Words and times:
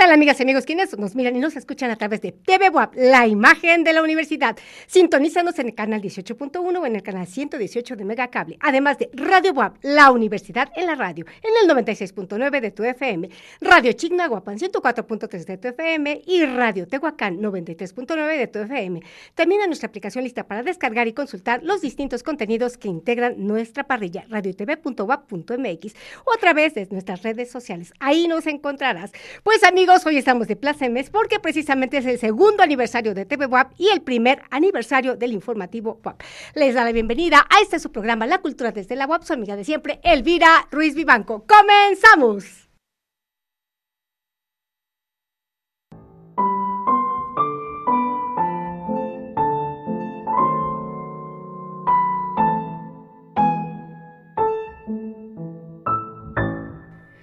tal, 0.00 0.12
amigas 0.12 0.40
y 0.40 0.44
amigos? 0.44 0.64
Quienes 0.64 0.96
nos 0.96 1.14
miran 1.14 1.36
y 1.36 1.40
nos 1.40 1.56
escuchan 1.56 1.90
a 1.90 1.96
través 1.96 2.22
de 2.22 2.32
TV 2.32 2.70
WAP, 2.70 2.94
la 2.96 3.26
imagen 3.26 3.84
de 3.84 3.92
la 3.92 4.02
universidad. 4.02 4.56
Sintonízanos 4.86 5.58
en 5.58 5.66
el 5.66 5.74
canal 5.74 6.00
18.1 6.00 6.58
o 6.58 6.86
en 6.86 6.96
el 6.96 7.02
canal 7.02 7.26
118 7.26 7.96
de 7.96 8.04
Megacable. 8.06 8.56
Además 8.60 8.96
de 8.96 9.10
Radio 9.12 9.52
WAP, 9.52 9.76
la 9.82 10.10
universidad 10.10 10.70
en 10.74 10.86
la 10.86 10.94
radio, 10.94 11.26
en 11.42 11.70
el 11.70 11.76
96.9 11.76 12.60
de 12.62 12.70
tu 12.70 12.82
FM, 12.82 13.28
Radio 13.60 13.92
Chignahuapan 13.92 14.58
104.3 14.58 15.44
de 15.44 15.58
tu 15.58 15.68
FM 15.68 16.22
y 16.26 16.46
Radio 16.46 16.88
Tehuacán 16.88 17.38
93.9 17.38 18.38
de 18.38 18.46
tu 18.46 18.60
FM. 18.60 19.02
Termina 19.34 19.66
nuestra 19.66 19.88
aplicación 19.88 20.24
lista 20.24 20.44
para 20.46 20.62
descargar 20.62 21.08
y 21.08 21.12
consultar 21.12 21.62
los 21.62 21.82
distintos 21.82 22.22
contenidos 22.22 22.78
que 22.78 22.88
integran 22.88 23.34
nuestra 23.46 23.84
parrilla 23.84 24.24
radiotv.wap.mx 24.30 25.94
o 26.24 26.32
a 26.32 26.38
través 26.40 26.72
de 26.72 26.88
nuestras 26.90 27.22
redes 27.22 27.50
sociales. 27.50 27.92
Ahí 28.00 28.28
nos 28.28 28.46
encontrarás. 28.46 29.12
Pues 29.42 29.62
amigos, 29.62 29.89
hoy 30.06 30.16
estamos 30.16 30.46
de 30.46 30.54
plácemes 30.54 31.10
porque 31.10 31.40
precisamente 31.40 31.98
es 31.98 32.06
el 32.06 32.18
segundo 32.18 32.62
aniversario 32.62 33.12
de 33.12 33.26
TV 33.26 33.46
WAP 33.46 33.72
y 33.76 33.88
el 33.88 34.02
primer 34.02 34.42
aniversario 34.50 35.16
del 35.16 35.32
informativo 35.32 36.00
WAP. 36.04 36.22
Les 36.54 36.74
da 36.74 36.84
la 36.84 36.92
bienvenida 36.92 37.44
a 37.50 37.60
este 37.60 37.80
su 37.80 37.90
programa 37.90 38.24
La 38.26 38.38
Cultura 38.38 38.70
desde 38.70 38.94
la 38.94 39.06
WAP, 39.06 39.24
su 39.24 39.32
amiga 39.32 39.56
de 39.56 39.64
siempre, 39.64 39.98
Elvira 40.04 40.68
Ruiz 40.70 40.94
Vivanco. 40.94 41.44
¡Comenzamos! 41.44 42.59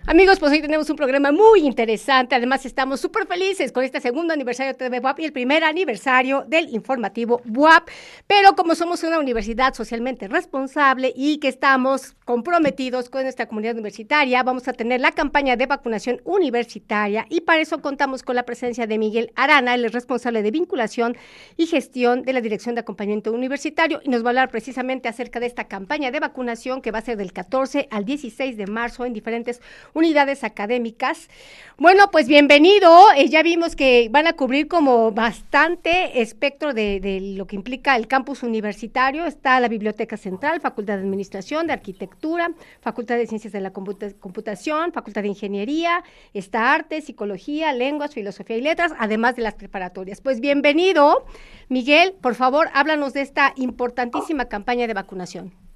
Amigos, 0.09 0.39
pues 0.39 0.53
hoy 0.53 0.61
tenemos 0.61 0.89
un 0.89 0.95
programa 0.95 1.33
muy 1.33 1.66
interesante. 1.66 2.33
Además, 2.33 2.66
estamos 2.66 3.02
súper 3.02 3.27
felices 3.27 3.73
con 3.73 3.83
este 3.83 4.00
segundo 4.00 4.33
aniversario 4.33 4.72
de 4.72 4.80
TV 4.80 5.02
WAP 5.02 5.19
y 5.19 5.25
el 5.25 5.33
primer 5.33 5.66
aniversario 5.66 6.45
del 6.47 6.69
informativo 6.73 7.41
WAP. 7.45 7.89
Pero 8.25 8.55
como 8.55 8.73
somos 8.73 9.03
una 9.03 9.19
universidad 9.19 9.73
socialmente 9.73 10.30
responsable 10.30 11.11
y 11.14 11.39
que 11.39 11.49
estamos 11.49 12.14
comprometidos 12.23 13.09
con 13.09 13.23
nuestra 13.23 13.47
comunidad 13.47 13.73
universitaria, 13.73 14.44
vamos 14.44 14.69
a 14.69 14.73
tener 14.73 15.02
la 15.02 15.11
campaña 15.11 15.58
de 15.58 15.66
vacunación 15.66 16.21
universitaria 16.23 17.25
y 17.30 17.42
para 17.42 17.59
eso 17.59 17.81
contamos 17.81 18.23
con 18.23 18.38
la 18.38 18.44
presencia 18.44 18.88
de 18.88 18.97
Miguel 18.97 19.33
Arana, 19.36 19.75
el 19.75 19.92
responsable 19.92 20.42
de 20.42 20.52
vinculación 20.52 21.17
y 21.58 21.66
gestión 21.66 22.21
de 22.21 22.31
la 22.31 22.39
Dirección 22.39 22.75
de 22.75 22.81
Acompañamiento 22.81 23.33
Universitario 23.33 23.99
y 24.05 24.09
nos 24.09 24.23
va 24.23 24.27
a 24.27 24.30
hablar 24.30 24.52
precisamente 24.52 25.09
acerca 25.09 25.42
de 25.42 25.47
esta 25.47 25.67
campaña 25.67 26.11
de 26.11 26.21
vacunación 26.21 26.81
que 26.81 26.92
va 26.92 26.99
a 26.99 27.02
ser 27.02 27.17
del 27.17 27.33
14 27.33 27.89
al 27.92 28.05
16 28.05 28.55
de 28.55 28.67
marzo 28.67 29.05
en 29.05 29.11
diferentes 29.11 29.61
unidades 29.97 30.43
académicas. 30.43 31.29
Bueno, 31.79 32.09
pues 32.11 32.27
bienvenido. 32.27 33.11
Eh, 33.15 33.29
ya 33.29 33.43
vimos 33.43 33.75
que 33.75 34.07
van 34.09 34.25
a 34.25 34.33
cubrir 34.33 34.67
como 34.67 35.11
bastante 35.11 36.21
espectro 36.21 36.73
de, 36.73 36.99
de, 36.99 37.19
lo 37.21 37.45
que 37.45 37.55
implica 37.55 37.95
el 37.95 38.07
campus 38.07 38.41
universitario. 38.43 39.25
Está 39.25 39.59
la 39.59 39.67
Biblioteca 39.67 40.17
Central, 40.17 40.61
Facultad 40.61 40.95
de 40.95 41.01
Administración, 41.01 41.67
de 41.67 41.73
Arquitectura, 41.73 42.51
Facultad 42.81 43.17
de 43.17 43.27
Ciencias 43.27 43.53
de 43.53 43.61
la 43.61 43.71
Computación, 43.71 44.91
Facultad 44.91 45.21
de 45.21 45.27
Ingeniería, 45.27 46.03
está 46.33 46.73
Arte, 46.73 47.01
Psicología, 47.01 47.73
Lenguas, 47.73 48.13
Filosofía 48.13 48.57
y 48.57 48.61
Letras, 48.61 48.93
además 48.97 49.35
de 49.35 49.43
las 49.43 49.55
preparatorias. 49.55 50.21
Pues 50.21 50.39
bienvenido. 50.39 51.25
Miguel, 51.69 52.13
por 52.21 52.35
favor, 52.35 52.69
háblanos 52.73 53.13
de 53.13 53.21
esta 53.21 53.53
importantísima 53.55 54.45
campaña 54.45 54.87
de 54.87 54.93
vacunación. 54.93 55.66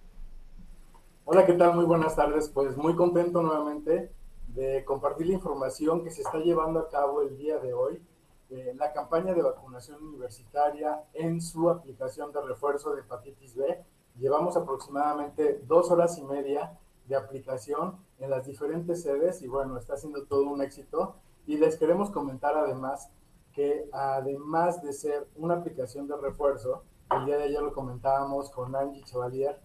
Hola, 1.34 1.46
¿qué 1.46 1.54
tal? 1.54 1.76
Muy 1.76 1.86
buenas 1.86 2.18
tardes. 2.18 2.50
Pues 2.50 2.76
muy 2.76 2.94
contento 2.94 3.42
nuevamente 3.42 4.12
de 4.48 4.84
compartir 4.84 5.28
la 5.28 5.36
información 5.36 6.04
que 6.04 6.12
se 6.12 6.24
está 6.24 6.40
llevando 6.40 6.82
a 6.82 6.90
cabo 6.90 7.22
el 7.22 7.38
día 7.38 7.58
de 7.58 7.74
hoy, 7.74 8.06
eh, 8.50 8.74
la 8.78 8.92
campaña 8.92 9.34
de 9.34 9.42
vacunación 9.42 10.04
universitaria 10.04 11.06
en 11.14 11.40
su 11.40 11.70
aplicación 11.70 12.34
de 12.34 12.42
refuerzo 12.42 12.94
de 12.94 13.00
hepatitis 13.00 13.56
B. 13.56 13.82
Llevamos 14.20 14.58
aproximadamente 14.58 15.62
dos 15.66 15.90
horas 15.90 16.18
y 16.18 16.24
media 16.24 16.78
de 17.08 17.16
aplicación 17.16 17.96
en 18.20 18.30
las 18.30 18.46
diferentes 18.46 19.02
sedes 19.02 19.42
y 19.42 19.48
bueno, 19.48 19.78
está 19.78 19.96
siendo 19.96 20.26
todo 20.26 20.50
un 20.50 20.62
éxito. 20.62 21.16
Y 21.48 21.56
les 21.56 21.78
queremos 21.78 22.12
comentar 22.12 22.58
además 22.58 23.10
que 23.54 23.88
además 23.94 24.84
de 24.84 24.92
ser 24.92 25.30
una 25.38 25.54
aplicación 25.54 26.10
de 26.10 26.18
refuerzo, 26.18 26.84
el 27.10 27.24
día 27.24 27.38
de 27.38 27.46
ayer 27.46 27.62
lo 27.62 27.72
comentábamos 27.72 28.50
con 28.50 28.76
Angie 28.76 29.06
Chevalier, 29.06 29.62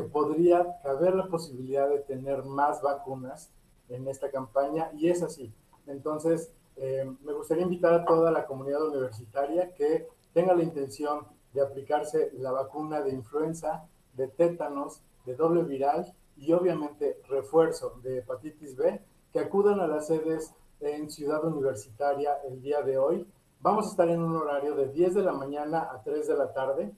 que 0.00 0.08
podría 0.08 0.78
haber 0.84 1.14
la 1.14 1.26
posibilidad 1.26 1.88
de 1.88 1.98
tener 1.98 2.44
más 2.44 2.80
vacunas 2.80 3.50
en 3.88 4.08
esta 4.08 4.30
campaña 4.30 4.90
y 4.94 5.10
es 5.10 5.22
así. 5.22 5.52
Entonces, 5.86 6.52
eh, 6.76 7.10
me 7.22 7.32
gustaría 7.34 7.64
invitar 7.64 7.92
a 7.92 8.04
toda 8.06 8.30
la 8.30 8.46
comunidad 8.46 8.86
universitaria 8.86 9.74
que 9.74 10.08
tenga 10.32 10.54
la 10.54 10.62
intención 10.62 11.26
de 11.52 11.60
aplicarse 11.60 12.30
la 12.38 12.52
vacuna 12.52 13.02
de 13.02 13.10
influenza, 13.10 13.84
de 14.14 14.28
tétanos, 14.28 15.02
de 15.26 15.34
doble 15.34 15.64
viral 15.64 16.14
y 16.36 16.52
obviamente 16.52 17.20
refuerzo 17.28 18.00
de 18.02 18.18
hepatitis 18.18 18.76
B, 18.76 19.02
que 19.32 19.40
acudan 19.40 19.80
a 19.80 19.86
las 19.86 20.06
sedes 20.06 20.54
en 20.80 21.10
Ciudad 21.10 21.44
Universitaria 21.44 22.38
el 22.48 22.62
día 22.62 22.80
de 22.80 22.96
hoy. 22.96 23.26
Vamos 23.60 23.86
a 23.86 23.90
estar 23.90 24.08
en 24.08 24.22
un 24.22 24.36
horario 24.36 24.74
de 24.74 24.88
10 24.88 25.14
de 25.14 25.22
la 25.22 25.32
mañana 25.32 25.90
a 25.92 26.02
3 26.02 26.26
de 26.26 26.36
la 26.36 26.54
tarde 26.54 26.92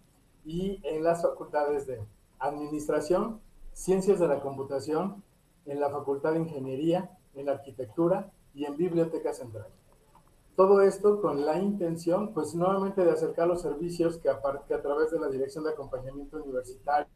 y 0.44 0.80
en 0.84 1.02
las 1.02 1.22
facultades 1.22 1.86
de 1.86 2.00
Administración, 2.42 3.41
Ciencias 3.72 4.19
de 4.19 4.28
la 4.28 4.41
Computación, 4.41 5.22
en 5.64 5.80
la 5.80 5.91
Facultad 5.91 6.32
de 6.32 6.41
Ingeniería, 6.41 7.16
en 7.34 7.48
Arquitectura 7.48 8.30
y 8.54 8.64
en 8.64 8.76
Biblioteca 8.76 9.32
Central. 9.32 9.69
Todo 10.56 10.82
esto 10.82 11.22
con 11.22 11.47
la 11.47 11.58
intención, 11.58 12.34
pues 12.34 12.54
nuevamente 12.54 13.04
de 13.04 13.10
acercar 13.10 13.48
los 13.48 13.62
servicios 13.62 14.19
que 14.19 14.28
a, 14.28 14.41
través 14.41 15.10
de 15.10 15.19
la 15.19 15.28
Dirección 15.28 15.64
de 15.64 15.70
Acompañamiento 15.70 16.36
Universitario, 16.36 17.08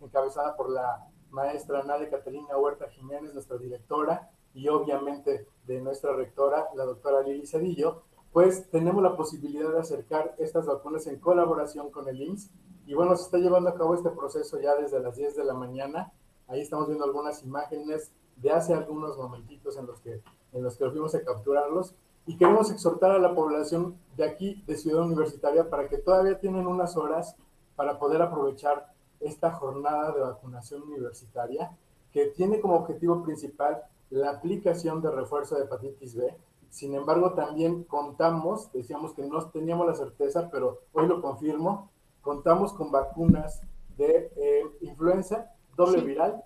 encabezada 0.00 0.54
por 0.56 0.70
la 0.70 1.08
maestra 1.30 1.82
Nadia 1.82 2.10
Catalina 2.10 2.58
Huerta 2.58 2.88
Jiménez, 2.90 3.32
nuestra 3.32 3.56
directora, 3.56 4.30
y 4.52 4.68
obviamente 4.68 5.46
de 5.66 5.80
nuestra 5.80 6.14
rectora, 6.14 6.68
la 6.74 6.84
doctora 6.84 7.22
Lili 7.22 7.46
Cedillo, 7.46 8.02
pues 8.32 8.70
tenemos 8.70 9.02
la 9.02 9.16
posibilidad 9.16 9.70
de 9.72 9.78
acercar 9.78 10.34
estas 10.38 10.66
vacunas 10.66 11.06
en 11.06 11.18
colaboración 11.18 11.90
con 11.90 12.06
el 12.08 12.20
IMSS. 12.20 12.50
Y 12.86 12.94
bueno, 12.94 13.16
se 13.16 13.24
está 13.24 13.38
llevando 13.38 13.68
a 13.70 13.74
cabo 13.74 13.94
este 13.94 14.10
proceso 14.10 14.58
ya 14.60 14.74
desde 14.76 15.00
las 15.00 15.16
10 15.16 15.36
de 15.36 15.44
la 15.44 15.54
mañana 15.54 16.12
Ahí 16.48 16.60
estamos 16.60 16.86
viendo 16.86 17.04
algunas 17.04 17.42
imágenes 17.42 18.12
de 18.36 18.50
hace 18.50 18.72
algunos 18.72 19.16
momentitos 19.16 19.76
en 19.76 19.86
los 19.86 20.00
que, 20.00 20.22
en 20.52 20.62
los 20.62 20.76
que 20.76 20.88
fuimos 20.88 21.14
a 21.14 21.24
capturarlos. 21.24 21.94
Y 22.24 22.36
queremos 22.36 22.70
exhortar 22.70 23.10
a 23.10 23.18
la 23.18 23.34
población 23.34 23.96
de 24.16 24.24
aquí, 24.24 24.62
de 24.66 24.76
Ciudad 24.76 25.04
Universitaria, 25.04 25.68
para 25.68 25.88
que 25.88 25.98
todavía 25.98 26.38
tienen 26.38 26.66
unas 26.66 26.96
horas 26.96 27.36
para 27.74 27.98
poder 27.98 28.22
aprovechar 28.22 28.92
esta 29.20 29.52
jornada 29.52 30.12
de 30.12 30.20
vacunación 30.20 30.82
universitaria, 30.82 31.76
que 32.12 32.26
tiene 32.26 32.60
como 32.60 32.76
objetivo 32.76 33.22
principal 33.22 33.82
la 34.10 34.30
aplicación 34.30 35.02
de 35.02 35.10
refuerzo 35.10 35.56
de 35.56 35.64
hepatitis 35.64 36.14
B. 36.14 36.36
Sin 36.70 36.94
embargo, 36.94 37.32
también 37.32 37.84
contamos, 37.84 38.70
decíamos 38.72 39.14
que 39.14 39.22
no 39.22 39.50
teníamos 39.50 39.86
la 39.86 39.94
certeza, 39.94 40.48
pero 40.50 40.80
hoy 40.92 41.06
lo 41.06 41.20
confirmo, 41.20 41.90
contamos 42.26 42.72
con 42.72 42.90
vacunas 42.90 43.62
de 43.96 44.32
eh, 44.36 44.64
influenza 44.80 45.52
doble 45.76 46.02
viral 46.02 46.42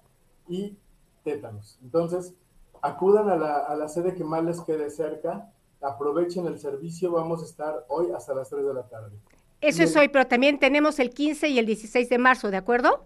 y 0.47 0.77
tétanos. 1.25 1.79
Entonces, 1.83 2.35
acudan 2.83 3.31
a 3.31 3.37
la, 3.37 3.57
a 3.61 3.75
la, 3.77 3.89
sede 3.89 4.15
que 4.15 4.23
más 4.23 4.45
les 4.45 4.61
quede 4.61 4.91
cerca, 4.91 5.51
aprovechen 5.81 6.47
el 6.47 6.59
servicio, 6.59 7.13
vamos 7.13 7.43
a 7.43 7.47
estar 7.47 7.87
hoy 7.89 8.11
hasta 8.15 8.35
las 8.35 8.51
3 8.51 8.67
de 8.67 8.75
la 8.75 8.83
tarde. 8.89 9.17
Eso 9.63 9.83
es 9.83 9.97
hoy, 9.97 10.09
pero 10.09 10.27
también 10.27 10.59
tenemos 10.59 10.99
el 10.99 11.11
15 11.11 11.49
y 11.49 11.59
el 11.59 11.65
16 11.65 12.11
de 12.11 12.19
marzo, 12.19 12.51
¿de 12.51 12.59
acuerdo? 12.59 13.03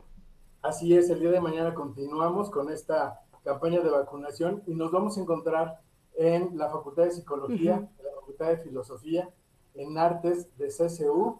Así 0.60 0.96
es, 0.96 1.08
el 1.10 1.20
día 1.20 1.30
de 1.30 1.40
mañana 1.40 1.74
continuamos 1.74 2.50
con 2.50 2.72
esta 2.72 3.20
campaña 3.44 3.80
de 3.82 3.90
vacunación 3.90 4.64
y 4.66 4.74
nos 4.74 4.90
vamos 4.90 5.16
a 5.16 5.20
encontrar 5.20 5.80
en 6.16 6.58
la 6.58 6.70
Facultad 6.70 7.04
de 7.04 7.12
Psicología, 7.12 7.74
uh 7.74 7.82
-huh. 7.82 8.00
en 8.00 8.04
la 8.04 8.14
Facultad 8.20 8.48
de 8.48 8.56
Filosofía, 8.58 9.30
en 9.74 9.96
Artes 9.96 10.48
de 10.58 10.68
CCU 10.68 11.38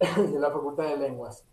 en 0.16 0.40
la 0.40 0.50
Facultad 0.50 0.84
de 0.84 0.96
Lenguas 0.96 1.44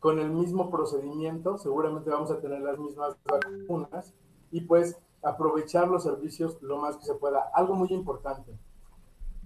con 0.00 0.18
el 0.18 0.30
mismo 0.30 0.70
procedimiento, 0.70 1.58
seguramente 1.58 2.10
vamos 2.10 2.30
a 2.30 2.40
tener 2.40 2.62
las 2.62 2.78
mismas 2.78 3.16
vacunas 3.24 4.14
y 4.50 4.62
pues 4.62 4.98
aprovechar 5.22 5.88
los 5.88 6.02
servicios 6.02 6.60
lo 6.62 6.78
más 6.78 6.96
que 6.96 7.04
se 7.04 7.14
pueda. 7.14 7.50
Algo 7.54 7.74
muy 7.74 7.88
importante, 7.90 8.58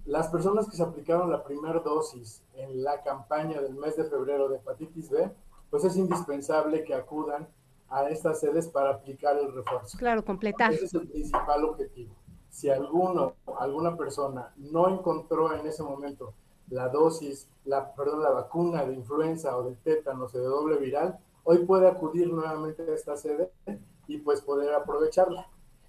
las 0.05 0.29
personas 0.29 0.69
que 0.69 0.77
se 0.77 0.83
aplicaron 0.83 1.29
la 1.29 1.43
primera 1.43 1.79
dosis 1.79 2.41
en 2.53 2.83
la 2.83 3.03
campaña 3.03 3.61
del 3.61 3.75
mes 3.75 3.97
de 3.97 4.05
febrero 4.05 4.47
de 4.47 4.57
hepatitis 4.57 5.09
B, 5.09 5.29
pues 5.69 5.83
es 5.83 5.97
indispensable 5.97 6.85
que 6.85 6.93
acudan 6.93 7.49
a 7.89 8.09
estas 8.09 8.39
sedes 8.39 8.69
para 8.69 8.91
aplicar 8.91 9.37
el 9.37 9.53
refuerzo. 9.53 9.97
Claro, 9.97 10.23
completar. 10.23 10.71
Ese 10.71 10.85
es 10.85 10.93
el 10.93 11.07
principal 11.09 11.65
objetivo. 11.65 12.15
Si 12.49 12.69
alguno, 12.69 13.33
alguna 13.59 13.97
persona 13.97 14.53
no 14.55 14.87
encontró 14.87 15.53
en 15.53 15.67
ese 15.67 15.83
momento 15.83 16.33
la 16.69 16.89
dosis, 16.89 17.49
la, 17.65 17.93
perdón, 17.93 18.23
la 18.23 18.31
vacuna 18.31 18.85
de 18.85 18.93
influenza 18.93 19.57
o 19.57 19.63
de 19.63 19.75
tétanos 19.75 20.33
o 20.35 20.39
de 20.39 20.45
doble 20.45 20.77
viral, 20.77 21.19
hoy 21.43 21.65
puede 21.65 21.87
acudir 21.87 22.31
nuevamente 22.31 22.83
a 22.83 22.93
esta 22.93 23.15
sede 23.17 23.51
y 24.07 24.17
pues 24.17 24.41
poder 24.41 24.73
aprovecharla. 24.73 25.47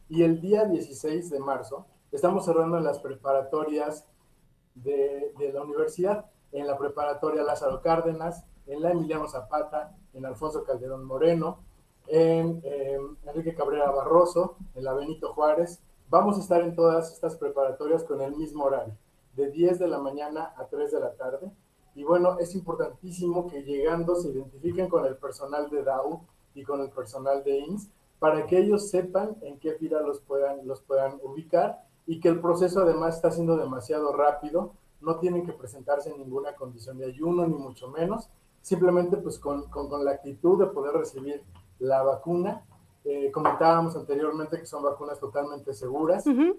Y 0.08 0.22
el 0.22 0.40
día 0.40 0.64
16 0.64 1.30
de 1.30 1.40
marzo 1.40 1.86
estamos 2.12 2.44
cerrando 2.44 2.78
las 2.80 2.98
preparatorias 3.00 4.06
de, 4.74 5.32
la 5.52 5.62
universidad, 5.62 6.26
en 6.52 6.66
la 6.66 6.78
preparatoria 6.78 7.42
Lázaro 7.42 7.80
Cárdenas, 7.80 8.44
en 8.66 8.82
la 8.82 8.92
Emiliano 8.92 9.28
Zapata, 9.28 9.96
en 10.12 10.26
Alfonso 10.26 10.64
Calderón 10.64 11.04
Moreno, 11.04 11.60
en 12.06 12.60
eh, 12.64 12.98
Enrique 13.26 13.54
Cabrera 13.54 13.90
Barroso, 13.90 14.56
en 14.74 14.84
la 14.84 14.94
Benito 14.94 15.32
Juárez. 15.32 15.80
Vamos 16.08 16.36
a 16.36 16.40
estar 16.40 16.62
en 16.62 16.74
todas 16.74 17.12
estas 17.12 17.36
preparatorias 17.36 18.04
con 18.04 18.20
el 18.20 18.36
mismo 18.36 18.64
horario, 18.64 18.94
de 19.36 19.50
10 19.50 19.78
de 19.78 19.88
la 19.88 19.98
mañana 19.98 20.54
a 20.56 20.66
3 20.66 20.90
de 20.90 21.00
la 21.00 21.12
tarde. 21.12 21.50
Y 21.94 22.04
bueno, 22.04 22.38
es 22.38 22.54
importantísimo 22.54 23.46
que 23.48 23.62
llegando 23.62 24.16
se 24.16 24.30
identifiquen 24.30 24.88
con 24.88 25.04
el 25.06 25.16
personal 25.16 25.70
de 25.70 25.82
DAO 25.82 26.24
y 26.54 26.62
con 26.62 26.80
el 26.80 26.90
personal 26.90 27.44
de 27.44 27.58
INS 27.58 27.88
para 28.18 28.46
que 28.46 28.58
ellos 28.58 28.90
sepan 28.90 29.36
en 29.42 29.58
qué 29.58 29.72
fila 29.74 30.00
los 30.00 30.20
puedan, 30.20 30.66
los 30.66 30.80
puedan 30.80 31.18
ubicar 31.22 31.84
y 32.06 32.20
que 32.20 32.28
el 32.28 32.40
proceso 32.40 32.80
además 32.80 33.16
está 33.16 33.30
siendo 33.30 33.56
demasiado 33.56 34.12
rápido, 34.12 34.72
no 35.00 35.18
tienen 35.18 35.44
que 35.44 35.52
presentarse 35.52 36.10
en 36.10 36.18
ninguna 36.18 36.54
condición 36.54 36.98
de 36.98 37.06
ayuno, 37.06 37.46
ni 37.46 37.56
mucho 37.56 37.88
menos, 37.88 38.30
simplemente 38.62 39.16
pues 39.16 39.38
con, 39.38 39.68
con, 39.68 40.04
la 40.04 40.12
actitud 40.12 40.58
de 40.58 40.66
poder 40.66 40.94
recibir 40.94 41.42
la 41.78 42.02
vacuna. 42.02 42.64
Eh, 43.04 43.30
comentábamos 43.30 43.94
anteriormente 43.96 44.58
que 44.58 44.66
son 44.66 44.82
vacunas 44.82 45.20
totalmente 45.20 45.74
seguras. 45.74 46.24
pues, 46.24 46.56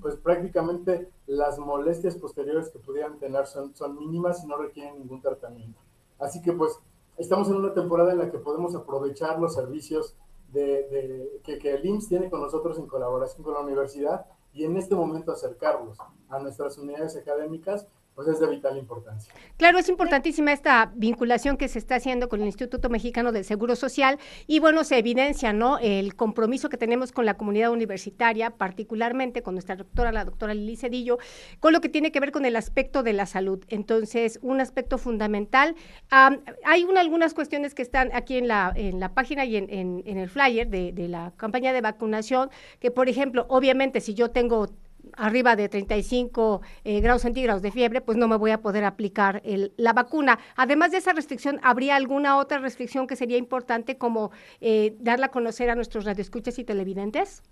pues, 0.00 0.16
prácticamente 0.16 1.10
las 1.26 1.58
molestias 1.58 2.16
posteriores 2.16 2.70
que 2.70 2.78
pudieran 2.78 3.18
tener 3.18 3.46
son, 3.46 3.74
son 3.74 3.96
mínimas 3.98 4.42
y 4.42 4.46
no 4.46 4.56
requieren 4.56 4.98
ningún 4.98 5.20
tratamiento. 5.20 5.80
Así 6.18 6.42
que 6.42 6.52
pues 6.52 6.78
estamos 7.16 7.48
en 7.48 7.56
una 7.56 7.74
temporada 7.74 8.12
en 8.12 8.18
la 8.18 8.30
que 8.30 8.38
podemos 8.38 8.74
aprovechar 8.74 9.38
los 9.38 9.54
servicios 9.54 10.16
de, 10.52 11.40
que, 11.44 11.58
que 11.58 11.74
el 11.74 11.84
IMSS 11.84 12.08
tiene 12.08 12.30
con 12.30 12.40
nosotros 12.40 12.78
en 12.78 12.86
colaboración 12.86 13.44
con 13.44 13.54
la 13.54 13.60
universidad 13.60 14.26
y 14.52 14.64
en 14.64 14.76
este 14.76 14.94
momento 14.94 15.30
acercarlos 15.30 15.98
a 16.28 16.38
nuestras 16.38 16.78
unidades 16.78 17.16
académicas 17.16 17.86
pues 18.18 18.26
es 18.26 18.40
de 18.40 18.48
vital 18.48 18.76
importancia. 18.76 19.32
Claro, 19.56 19.78
es 19.78 19.88
importantísima 19.88 20.52
esta 20.52 20.90
vinculación 20.96 21.56
que 21.56 21.68
se 21.68 21.78
está 21.78 21.94
haciendo 21.94 22.28
con 22.28 22.40
el 22.40 22.46
Instituto 22.46 22.90
Mexicano 22.90 23.30
del 23.30 23.44
Seguro 23.44 23.76
Social 23.76 24.18
y 24.48 24.58
bueno, 24.58 24.82
se 24.82 24.98
evidencia, 24.98 25.52
¿no? 25.52 25.78
El 25.78 26.16
compromiso 26.16 26.68
que 26.68 26.76
tenemos 26.76 27.12
con 27.12 27.26
la 27.26 27.34
comunidad 27.34 27.70
universitaria, 27.70 28.50
particularmente 28.50 29.44
con 29.44 29.54
nuestra 29.54 29.76
doctora, 29.76 30.10
la 30.10 30.24
doctora 30.24 30.52
Lili 30.52 30.74
Cedillo, 30.74 31.18
con 31.60 31.72
lo 31.72 31.80
que 31.80 31.88
tiene 31.88 32.10
que 32.10 32.18
ver 32.18 32.32
con 32.32 32.44
el 32.44 32.56
aspecto 32.56 33.04
de 33.04 33.12
la 33.12 33.24
salud. 33.24 33.64
Entonces, 33.68 34.40
un 34.42 34.60
aspecto 34.60 34.98
fundamental. 34.98 35.76
hay 36.10 36.88
algunas 36.96 37.34
cuestiones 37.34 37.72
que 37.72 37.82
están 37.82 38.10
aquí 38.14 38.36
en 38.36 38.48
la, 38.48 39.12
página 39.14 39.44
y 39.44 39.58
en, 39.58 39.70
en, 39.70 40.18
el 40.18 40.28
flyer 40.28 40.66
de, 40.66 40.90
de 40.90 41.06
la 41.06 41.32
campaña 41.36 41.72
de 41.72 41.82
vacunación, 41.82 42.50
que 42.80 42.90
por 42.90 43.08
ejemplo, 43.08 43.46
obviamente 43.48 44.00
si 44.00 44.14
yo 44.14 44.32
tengo 44.32 44.70
arriba 45.16 45.56
de 45.56 45.68
35 45.68 46.60
eh, 46.84 47.00
grados 47.00 47.22
centígrados 47.22 47.62
de 47.62 47.70
fiebre, 47.70 48.00
pues 48.00 48.18
no 48.18 48.28
me 48.28 48.36
voy 48.36 48.50
a 48.50 48.60
poder 48.60 48.84
aplicar 48.84 49.42
la 49.76 49.92
vacuna. 49.92 50.38
Además 50.56 50.90
de 50.90 50.98
esa 50.98 51.12
restricción, 51.12 51.60
¿habría 51.62 51.96
alguna 51.96 52.38
otra 52.38 52.58
restricción 52.58 53.06
que 53.06 53.16
sería 53.16 53.38
importante 53.38 53.98
como 53.98 54.30
eh, 54.60 54.96
darla 55.00 55.26
a 55.26 55.30
conocer 55.30 55.70
a 55.70 55.74
nuestros 55.74 56.04
radioescuchas 56.04 56.58
y 56.58 56.64
televidentes? 56.64 57.42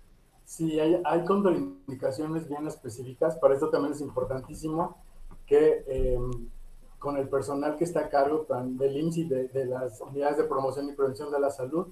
Sí, 0.45 0.79
hay, 0.79 1.01
hay 1.03 1.25
contraindicaciones 1.25 2.47
bien 2.47 2.67
específicas. 2.67 3.35
Para 3.37 3.53
esto 3.53 3.69
también 3.69 3.93
es 3.93 4.01
importantísimo 4.01 4.97
que 5.45 5.83
em, 5.87 6.49
con 6.99 7.17
el 7.17 7.27
personal 7.29 7.75
que 7.77 7.83
está 7.83 8.01
a 8.01 8.09
cargo 8.09 8.45
del 8.65 8.97
INSI, 8.97 9.25
de, 9.25 9.47
de 9.49 9.65
las 9.65 9.99
unidades 10.01 10.37
de 10.37 10.45
promoción 10.45 10.89
y 10.89 10.93
prevención 10.93 11.31
de 11.31 11.39
la 11.39 11.49
salud, 11.49 11.87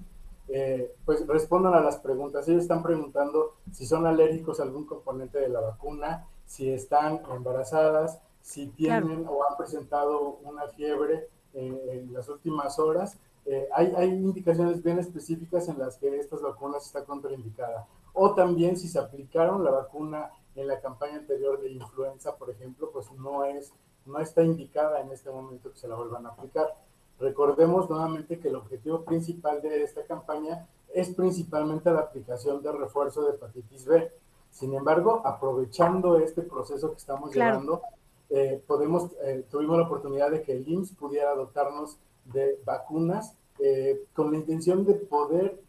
eh, 0.48 0.96
pues 1.06 1.26
respondan 1.28 1.74
a 1.74 1.82
las 1.82 1.98
preguntas. 1.98 2.48
Ellos 2.48 2.64
están 2.64 2.84
preguntando 2.84 3.56
si 3.72 3.86
son 3.86 4.06
alérgicos 4.06 4.60
a 4.60 4.64
algún 4.64 4.86
componente 4.86 5.40
de 5.40 5.50
la 5.50 5.60
vacuna, 5.60 6.28
si 6.46 6.70
están 6.70 7.22
embarazadas, 7.34 8.20
si 8.42 8.68
tienen 8.68 9.26
o 9.28 9.44
han 9.50 9.58
presentado 9.58 10.38
una 10.44 10.68
fiebre 10.68 11.30
eh, 11.54 12.04
en 12.04 12.14
las 12.14 12.30
últimas 12.30 12.78
horas. 12.78 13.18
Eh, 13.46 13.68
hay, 13.74 13.94
hay, 13.96 14.10
indicaciones 14.10 14.84
bien 14.84 15.00
específicas 15.00 15.68
en 15.68 15.80
las 15.80 15.98
que 15.98 16.16
estas 16.18 16.42
vacunas 16.42 16.86
están 16.86 17.06
contraindicadas. 17.06 17.86
O 18.14 18.34
también 18.34 18.78
si 18.78 18.88
se 18.88 19.00
aplicaron 19.00 19.64
la 19.64 19.72
vacuna 19.72 20.32
en 20.56 20.68
la 20.68 20.80
campaña 20.80 21.18
anterior 21.18 21.62
de 21.62 21.72
influenza, 21.72 22.36
por 22.38 22.50
ejemplo, 22.50 22.90
pues 22.92 23.12
no, 23.12 23.44
es, 23.44 23.74
no 24.06 24.20
está 24.20 24.44
indicada 24.44 25.02
en 25.02 25.12
este 25.12 25.30
momento 25.30 25.72
que 25.72 25.78
se 25.78 25.88
la 25.88 25.96
vuelvan 25.96 26.26
a 26.26 26.30
aplicar. 26.30 26.74
Recordemos 27.20 27.90
nuevamente 27.90 28.40
que 28.40 28.50
el 28.50 28.56
objetivo 28.56 29.04
principal 29.04 29.62
de 29.62 29.84
esta 29.84 30.04
campaña 30.04 30.68
es 30.94 31.10
principalmente 31.10 31.92
la 31.92 32.00
aplicación 32.00 32.62
de 32.62 32.72
refuerzo 32.72 33.24
de 33.24 33.32
hepatitis 33.32 33.86
B. 33.86 34.12
Sin 34.52 34.74
embargo, 34.74 35.22
aprovechando 35.26 36.18
este 36.18 36.42
proceso 36.42 36.92
que 36.92 36.98
estamos 36.98 37.34
llevando, 37.34 37.82
eh, 38.30 38.62
podemos, 38.66 39.12
eh, 39.22 39.46
tuvimos 39.50 39.78
la 39.78 39.84
oportunidad 39.84 40.32
de 40.32 40.42
que 40.42 40.54
el 40.54 40.68
IMSS 40.68 40.94
pudiera 40.94 41.36
dotarnos 41.36 41.98
de 42.26 42.60
vacunas 42.66 43.36
eh, 43.60 44.06
con 44.14 44.32
la 44.32 44.38
intención 44.38 44.86
de 44.86 44.96
poder 44.96 45.62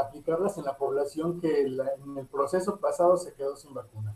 aplicarlas 0.00 0.58
en 0.58 0.64
la 0.64 0.76
población 0.76 1.40
que 1.40 1.62
en 1.62 2.16
el 2.16 2.26
proceso 2.26 2.76
pasado 2.76 3.16
se 3.16 3.32
quedó 3.32 3.56
sin 3.56 3.74
vacuna. 3.74 4.14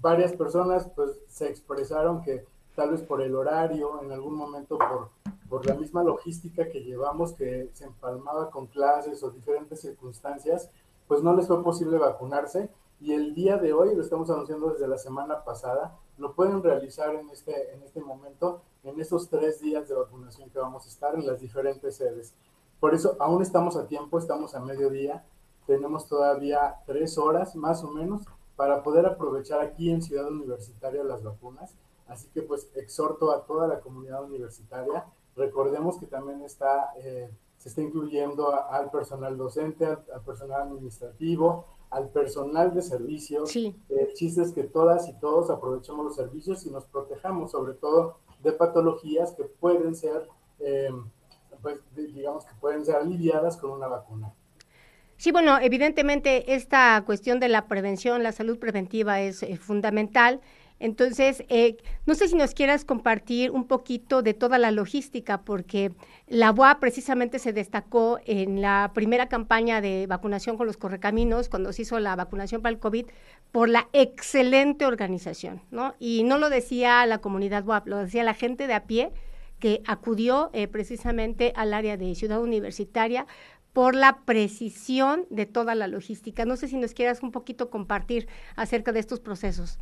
varias 0.00 0.32
personas 0.32 0.88
pues 0.96 1.10
se 1.28 1.48
expresaron 1.48 2.22
que 2.22 2.46
tal 2.74 2.92
vez 2.92 3.02
por 3.02 3.20
el 3.20 3.34
horario, 3.34 4.02
en 4.02 4.10
algún 4.10 4.34
momento 4.34 4.78
por 4.78 5.10
por 5.48 5.66
la 5.66 5.74
misma 5.74 6.02
logística 6.02 6.68
que 6.68 6.82
llevamos, 6.82 7.32
que 7.32 7.70
se 7.72 7.84
empalmaba 7.84 8.50
con 8.50 8.66
clases 8.66 9.22
o 9.22 9.30
diferentes 9.30 9.80
circunstancias, 9.80 10.70
pues 11.06 11.22
no 11.22 11.34
les 11.34 11.46
fue 11.46 11.62
posible 11.62 11.98
vacunarse. 11.98 12.70
Y 13.00 13.12
el 13.12 13.34
día 13.34 13.58
de 13.58 13.72
hoy, 13.72 13.94
lo 13.94 14.02
estamos 14.02 14.30
anunciando 14.30 14.70
desde 14.70 14.88
la 14.88 14.98
semana 14.98 15.44
pasada, 15.44 15.98
lo 16.16 16.34
pueden 16.34 16.62
realizar 16.62 17.14
en 17.14 17.28
este, 17.30 17.74
en 17.74 17.82
este 17.82 18.00
momento, 18.00 18.62
en 18.82 19.00
estos 19.00 19.28
tres 19.28 19.60
días 19.60 19.88
de 19.88 19.94
vacunación 19.94 20.48
que 20.50 20.58
vamos 20.58 20.86
a 20.86 20.88
estar 20.88 21.14
en 21.14 21.26
las 21.26 21.40
diferentes 21.40 21.96
sedes. 21.96 22.34
Por 22.80 22.94
eso 22.94 23.16
aún 23.18 23.42
estamos 23.42 23.76
a 23.76 23.86
tiempo, 23.86 24.18
estamos 24.18 24.54
a 24.54 24.60
mediodía, 24.60 25.24
tenemos 25.66 26.06
todavía 26.06 26.76
tres 26.86 27.18
horas 27.18 27.56
más 27.56 27.82
o 27.82 27.90
menos 27.90 28.22
para 28.56 28.82
poder 28.82 29.06
aprovechar 29.06 29.60
aquí 29.60 29.90
en 29.90 30.02
Ciudad 30.02 30.28
Universitaria 30.28 31.02
las 31.02 31.22
vacunas. 31.22 31.74
Así 32.06 32.28
que 32.28 32.42
pues 32.42 32.68
exhorto 32.74 33.32
a 33.32 33.44
toda 33.46 33.66
la 33.66 33.80
comunidad 33.80 34.22
universitaria 34.24 35.06
Recordemos 35.36 35.98
que 35.98 36.06
también 36.06 36.42
está, 36.42 36.92
eh, 36.98 37.28
se 37.58 37.68
está 37.68 37.82
incluyendo 37.82 38.54
al 38.70 38.90
personal 38.90 39.36
docente, 39.36 39.86
al, 39.86 40.22
personal 40.24 40.62
administrativo, 40.62 41.66
al 41.90 42.08
personal 42.10 42.72
de 42.72 42.82
servicios. 42.82 43.50
Sí. 43.50 43.74
Eh, 43.88 44.12
chistes 44.14 44.52
que 44.52 44.64
todas 44.64 45.08
y 45.08 45.14
todos 45.14 45.50
aprovechemos 45.50 46.04
los 46.04 46.16
servicios 46.16 46.64
y 46.66 46.70
nos 46.70 46.84
protejamos, 46.86 47.50
sobre 47.50 47.74
todo 47.74 48.18
de 48.42 48.52
patologías 48.52 49.32
que 49.32 49.44
pueden 49.44 49.96
ser, 49.96 50.28
eh, 50.60 50.90
pues, 51.62 51.78
digamos 51.94 52.44
que 52.44 52.54
pueden 52.60 52.84
ser 52.84 52.96
aliviadas 52.96 53.56
con 53.56 53.70
una 53.70 53.88
vacuna. 53.88 54.32
Sí, 55.16 55.32
bueno, 55.32 55.58
evidentemente 55.60 56.54
esta 56.54 57.02
cuestión 57.06 57.40
de 57.40 57.48
la 57.48 57.66
prevención, 57.66 58.22
la 58.22 58.32
salud 58.32 58.58
preventiva 58.58 59.20
es 59.20 59.44
fundamental. 59.60 60.40
Entonces, 60.80 61.44
eh, 61.48 61.76
no 62.04 62.14
sé 62.14 62.28
si 62.28 62.34
nos 62.34 62.52
quieras 62.52 62.84
compartir 62.84 63.50
un 63.52 63.66
poquito 63.66 64.22
de 64.22 64.34
toda 64.34 64.58
la 64.58 64.70
logística, 64.70 65.42
porque 65.42 65.92
la 66.26 66.50
UA 66.50 66.80
precisamente 66.80 67.38
se 67.38 67.52
destacó 67.52 68.18
en 68.26 68.60
la 68.60 68.90
primera 68.92 69.28
campaña 69.28 69.80
de 69.80 70.06
vacunación 70.06 70.56
con 70.56 70.66
los 70.66 70.76
correcaminos, 70.76 71.48
cuando 71.48 71.72
se 71.72 71.82
hizo 71.82 71.98
la 72.00 72.16
vacunación 72.16 72.60
para 72.60 72.72
el 72.72 72.80
COVID, 72.80 73.06
por 73.52 73.68
la 73.68 73.88
excelente 73.92 74.84
organización, 74.84 75.62
¿no? 75.70 75.94
Y 75.98 76.24
no 76.24 76.38
lo 76.38 76.50
decía 76.50 77.06
la 77.06 77.18
comunidad 77.18 77.66
UAP, 77.66 77.86
lo 77.86 77.98
decía 77.98 78.24
la 78.24 78.34
gente 78.34 78.66
de 78.66 78.74
a 78.74 78.84
pie 78.84 79.12
que 79.60 79.80
acudió 79.86 80.50
eh, 80.52 80.66
precisamente 80.68 81.52
al 81.56 81.72
área 81.72 81.96
de 81.96 82.14
ciudad 82.14 82.42
universitaria 82.42 83.26
por 83.72 83.94
la 83.94 84.18
precisión 84.24 85.26
de 85.30 85.46
toda 85.46 85.74
la 85.74 85.86
logística. 85.86 86.44
No 86.44 86.56
sé 86.56 86.68
si 86.68 86.76
nos 86.76 86.94
quieras 86.94 87.22
un 87.22 87.32
poquito 87.32 87.70
compartir 87.70 88.28
acerca 88.56 88.92
de 88.92 89.00
estos 89.00 89.20
procesos. 89.20 89.78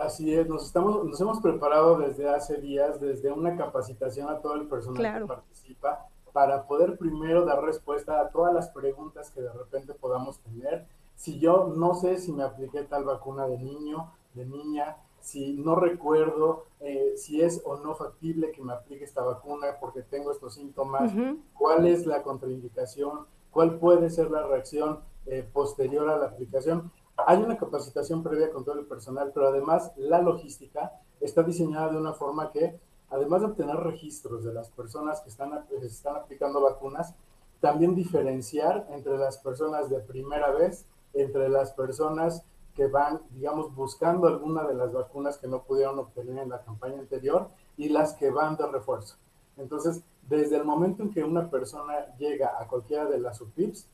Así 0.00 0.34
es, 0.34 0.46
nos, 0.48 0.66
estamos, 0.66 1.04
nos 1.04 1.20
hemos 1.20 1.40
preparado 1.40 1.98
desde 1.98 2.28
hace 2.28 2.60
días, 2.60 3.00
desde 3.00 3.32
una 3.32 3.56
capacitación 3.56 4.28
a 4.28 4.40
todo 4.40 4.54
el 4.54 4.68
personal 4.68 5.20
que 5.20 5.26
participa, 5.26 6.06
para 6.32 6.66
poder 6.66 6.98
primero 6.98 7.44
dar 7.44 7.62
respuesta 7.62 8.20
a 8.20 8.28
todas 8.30 8.52
las 8.52 8.68
preguntas 8.68 9.30
que 9.30 9.40
de 9.40 9.52
repente 9.52 9.94
podamos 9.94 10.38
tener. 10.40 10.86
Si 11.14 11.38
yo 11.38 11.72
no 11.74 11.94
sé 11.94 12.18
si 12.18 12.32
me 12.32 12.42
apliqué 12.42 12.82
tal 12.82 13.04
vacuna 13.04 13.46
de 13.46 13.58
niño, 13.58 14.12
de 14.34 14.44
niña, 14.44 14.96
si 15.20 15.54
no 15.54 15.74
recuerdo 15.74 16.66
eh, 16.80 17.14
si 17.16 17.40
es 17.40 17.62
o 17.64 17.78
no 17.78 17.94
factible 17.94 18.52
que 18.52 18.62
me 18.62 18.74
aplique 18.74 19.04
esta 19.04 19.22
vacuna 19.22 19.78
porque 19.80 20.02
tengo 20.02 20.30
estos 20.30 20.54
síntomas, 20.54 21.12
cuál 21.54 21.86
es 21.86 22.06
la 22.06 22.22
contraindicación, 22.22 23.26
cuál 23.50 23.78
puede 23.78 24.10
ser 24.10 24.30
la 24.30 24.46
reacción 24.46 25.00
eh, 25.26 25.44
posterior 25.52 26.08
a 26.10 26.18
la 26.18 26.26
aplicación. 26.26 26.92
Hay 27.16 27.42
una 27.42 27.56
capacitación 27.56 28.22
previa 28.22 28.50
con 28.50 28.64
todo 28.64 28.78
el 28.78 28.86
personal, 28.86 29.30
pero 29.32 29.48
además 29.48 29.92
la 29.96 30.20
logística 30.20 30.92
está 31.20 31.42
diseñada 31.42 31.90
de 31.90 31.98
una 31.98 32.12
forma 32.12 32.50
que, 32.52 32.78
además 33.10 33.40
de 33.40 33.46
obtener 33.46 33.76
registros 33.76 34.44
de 34.44 34.52
las 34.52 34.68
personas 34.70 35.20
que 35.22 35.30
están, 35.30 35.64
están 35.82 36.16
aplicando 36.16 36.60
vacunas, 36.60 37.14
también 37.60 37.94
diferenciar 37.94 38.86
entre 38.90 39.16
las 39.16 39.38
personas 39.38 39.88
de 39.88 40.00
primera 40.00 40.50
vez, 40.50 40.84
entre 41.14 41.48
las 41.48 41.72
personas 41.72 42.42
que 42.74 42.86
van, 42.86 43.22
digamos, 43.30 43.74
buscando 43.74 44.28
alguna 44.28 44.64
de 44.64 44.74
las 44.74 44.92
vacunas 44.92 45.38
que 45.38 45.48
no 45.48 45.62
pudieron 45.62 45.98
obtener 45.98 46.38
en 46.38 46.50
la 46.50 46.60
campaña 46.62 46.98
anterior 46.98 47.48
y 47.78 47.88
las 47.88 48.12
que 48.12 48.30
van 48.30 48.56
de 48.56 48.66
refuerzo. 48.66 49.16
Entonces, 49.56 50.02
desde 50.28 50.56
el 50.56 50.64
momento 50.64 51.02
en 51.02 51.10
que 51.10 51.24
una 51.24 51.48
persona 51.48 52.14
llega 52.18 52.60
a 52.60 52.68
cualquiera 52.68 53.06
de 53.06 53.18
las 53.18 53.40
UPIPs, 53.40 53.86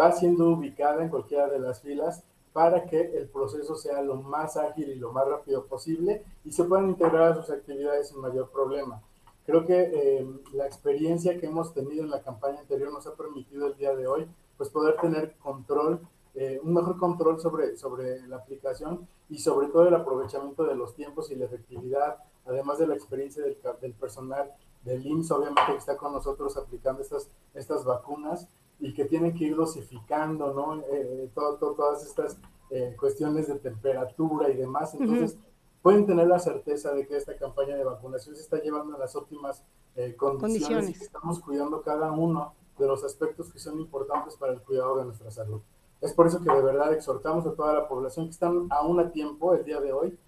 va 0.00 0.12
siendo 0.12 0.48
ubicada 0.48 1.02
en 1.02 1.10
cualquiera 1.10 1.48
de 1.48 1.58
las 1.58 1.82
filas 1.82 2.22
para 2.52 2.84
que 2.86 3.16
el 3.16 3.28
proceso 3.28 3.74
sea 3.76 4.02
lo 4.02 4.16
más 4.16 4.56
ágil 4.56 4.88
y 4.88 4.96
lo 4.96 5.12
más 5.12 5.26
rápido 5.26 5.66
posible 5.66 6.24
y 6.44 6.52
se 6.52 6.64
puedan 6.64 6.88
integrar 6.88 7.32
a 7.32 7.34
sus 7.34 7.50
actividades 7.50 8.08
sin 8.08 8.20
mayor 8.20 8.50
problema. 8.50 9.02
Creo 9.46 9.66
que 9.66 9.90
eh, 9.92 10.26
la 10.52 10.66
experiencia 10.66 11.38
que 11.38 11.46
hemos 11.46 11.72
tenido 11.72 12.04
en 12.04 12.10
la 12.10 12.22
campaña 12.22 12.60
anterior 12.60 12.92
nos 12.92 13.06
ha 13.06 13.14
permitido 13.14 13.66
el 13.66 13.76
día 13.76 13.94
de 13.94 14.06
hoy 14.06 14.28
pues 14.56 14.68
poder 14.68 14.96
tener 15.00 15.36
control, 15.38 16.00
eh, 16.34 16.60
un 16.62 16.74
mejor 16.74 16.98
control 16.98 17.40
sobre, 17.40 17.76
sobre 17.76 18.26
la 18.26 18.36
aplicación 18.36 19.08
y 19.28 19.38
sobre 19.38 19.68
todo 19.68 19.88
el 19.88 19.94
aprovechamiento 19.94 20.64
de 20.64 20.74
los 20.74 20.94
tiempos 20.94 21.30
y 21.30 21.36
la 21.36 21.46
efectividad, 21.46 22.18
además 22.44 22.78
de 22.78 22.86
la 22.86 22.94
experiencia 22.94 23.42
del, 23.42 23.56
del 23.80 23.94
personal 23.94 24.52
del 24.84 25.06
IMSS, 25.06 25.30
obviamente 25.32 25.72
que 25.72 25.78
está 25.78 25.96
con 25.96 26.12
nosotros 26.12 26.56
aplicando 26.56 27.02
estas, 27.02 27.30
estas 27.54 27.84
vacunas 27.84 28.48
y 28.80 28.94
que 28.94 29.04
tienen 29.04 29.34
que 29.34 29.44
ir 29.44 29.56
dosificando, 29.56 30.52
¿no? 30.54 30.82
Eh, 30.90 31.30
todas 31.34 32.04
estas 32.04 32.38
eh, 32.70 32.96
cuestiones 32.98 33.48
de 33.48 33.58
temperatura 33.58 34.48
y 34.50 34.56
demás. 34.56 34.94
Entonces, 34.94 35.36
pueden 35.82 36.06
tener 36.06 36.26
la 36.26 36.38
certeza 36.38 36.92
de 36.92 37.06
que 37.06 37.16
esta 37.16 37.36
campaña 37.36 37.76
de 37.76 37.84
vacunación 37.84 38.34
se 38.34 38.42
está 38.42 38.60
llevando 38.60 38.94
en 38.94 39.00
las 39.00 39.14
óptimas 39.16 39.62
eh, 39.96 40.14
condiciones, 40.16 40.90
y 40.90 40.94
que 40.94 41.04
estamos 41.04 41.40
cuidando 41.40 41.82
cada 41.82 42.12
uno 42.12 42.54
de 42.78 42.86
los 42.86 43.04
aspectos 43.04 43.52
que 43.52 43.58
son 43.58 43.78
importantes 43.78 44.36
para 44.36 44.52
el 44.52 44.62
cuidado 44.62 44.96
de 44.96 45.04
nuestra 45.04 45.30
salud. 45.30 45.60
Es 46.00 46.14
por 46.14 46.26
eso 46.26 46.40
que 46.42 46.50
de 46.50 46.62
verdad 46.62 46.94
exhortamos 46.94 47.46
a 47.46 47.52
toda 47.52 47.74
la 47.74 47.86
población 47.88 48.26
que 48.26 48.32
están 48.32 48.68
aún 48.70 49.00
a 49.00 49.10
tiempo 49.10 49.54
el 49.54 49.64
día 49.64 49.80
de 49.80 49.92
hoy. 49.92 50.18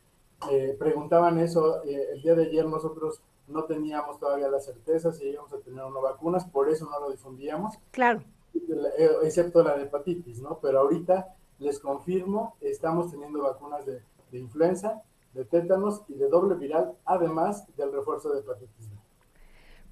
preguntaban 0.78 1.38
eso, 1.38 1.82
el 1.84 2.20
día 2.20 2.34
de 2.34 2.44
ayer 2.44 2.66
nosotros 2.66 3.22
no 3.46 3.64
teníamos 3.64 4.18
todavía 4.18 4.48
la 4.48 4.60
certeza 4.60 5.12
si 5.12 5.24
íbamos 5.24 5.52
a 5.52 5.58
tener 5.58 5.80
o 5.80 5.90
no 5.90 6.02
vacunas, 6.02 6.44
por 6.44 6.68
eso 6.68 6.86
no 6.90 7.00
lo 7.00 7.10
difundíamos. 7.10 7.78
Claro. 7.90 8.22
Eh, 8.54 9.10
excepto 9.22 9.62
la 9.62 9.76
de 9.76 9.84
hepatitis, 9.84 10.40
¿no? 10.40 10.58
Pero 10.60 10.80
ahorita 10.80 11.34
les 11.58 11.78
confirmo, 11.78 12.56
estamos 12.60 13.10
teniendo 13.10 13.42
vacunas 13.42 13.86
de, 13.86 14.02
de 14.30 14.38
influenza, 14.38 15.02
de 15.32 15.44
tétanos 15.44 16.02
y 16.08 16.14
de 16.14 16.28
doble 16.28 16.54
viral, 16.56 16.92
además 17.04 17.66
del 17.76 17.92
refuerzo 17.92 18.32
de 18.32 18.40
hepatitis 18.40 18.91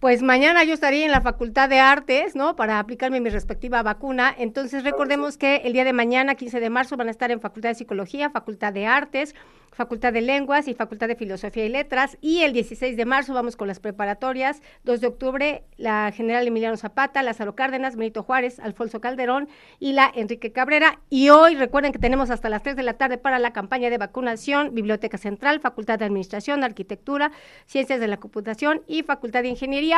pues 0.00 0.22
mañana 0.22 0.64
yo 0.64 0.72
estaría 0.72 1.04
en 1.04 1.10
la 1.10 1.20
Facultad 1.20 1.68
de 1.68 1.78
Artes, 1.78 2.34
¿no? 2.34 2.56
Para 2.56 2.78
aplicarme 2.78 3.20
mi 3.20 3.28
respectiva 3.28 3.82
vacuna. 3.82 4.34
Entonces 4.38 4.82
recordemos 4.82 5.36
que 5.36 5.56
el 5.56 5.74
día 5.74 5.84
de 5.84 5.92
mañana, 5.92 6.36
15 6.36 6.58
de 6.58 6.70
marzo, 6.70 6.96
van 6.96 7.08
a 7.08 7.10
estar 7.10 7.30
en 7.30 7.42
Facultad 7.42 7.68
de 7.68 7.74
Psicología, 7.74 8.30
Facultad 8.30 8.72
de 8.72 8.86
Artes, 8.86 9.34
Facultad 9.72 10.12
de 10.12 10.22
Lenguas 10.22 10.68
y 10.68 10.74
Facultad 10.74 11.06
de 11.06 11.16
Filosofía 11.16 11.66
y 11.66 11.68
Letras. 11.68 12.16
Y 12.22 12.42
el 12.42 12.54
16 12.54 12.96
de 12.96 13.04
marzo 13.04 13.34
vamos 13.34 13.56
con 13.56 13.68
las 13.68 13.78
preparatorias. 13.78 14.62
2 14.84 15.02
de 15.02 15.06
octubre, 15.06 15.64
la 15.76 16.10
General 16.12 16.46
Emiliano 16.46 16.78
Zapata, 16.78 17.22
Lázaro 17.22 17.54
Cárdenas, 17.54 17.94
Benito 17.94 18.22
Juárez, 18.22 18.58
Alfonso 18.58 19.02
Calderón 19.02 19.48
y 19.78 19.92
la 19.92 20.10
Enrique 20.14 20.50
Cabrera. 20.50 20.98
Y 21.10 21.28
hoy 21.28 21.56
recuerden 21.56 21.92
que 21.92 21.98
tenemos 21.98 22.30
hasta 22.30 22.48
las 22.48 22.62
3 22.62 22.74
de 22.74 22.82
la 22.84 22.94
tarde 22.94 23.18
para 23.18 23.38
la 23.38 23.52
campaña 23.52 23.90
de 23.90 23.98
vacunación, 23.98 24.74
Biblioteca 24.74 25.18
Central, 25.18 25.60
Facultad 25.60 25.98
de 25.98 26.06
Administración, 26.06 26.64
Arquitectura, 26.64 27.32
Ciencias 27.66 28.00
de 28.00 28.08
la 28.08 28.16
Computación 28.16 28.82
y 28.86 29.02
Facultad 29.02 29.42
de 29.42 29.48
Ingeniería 29.48 29.89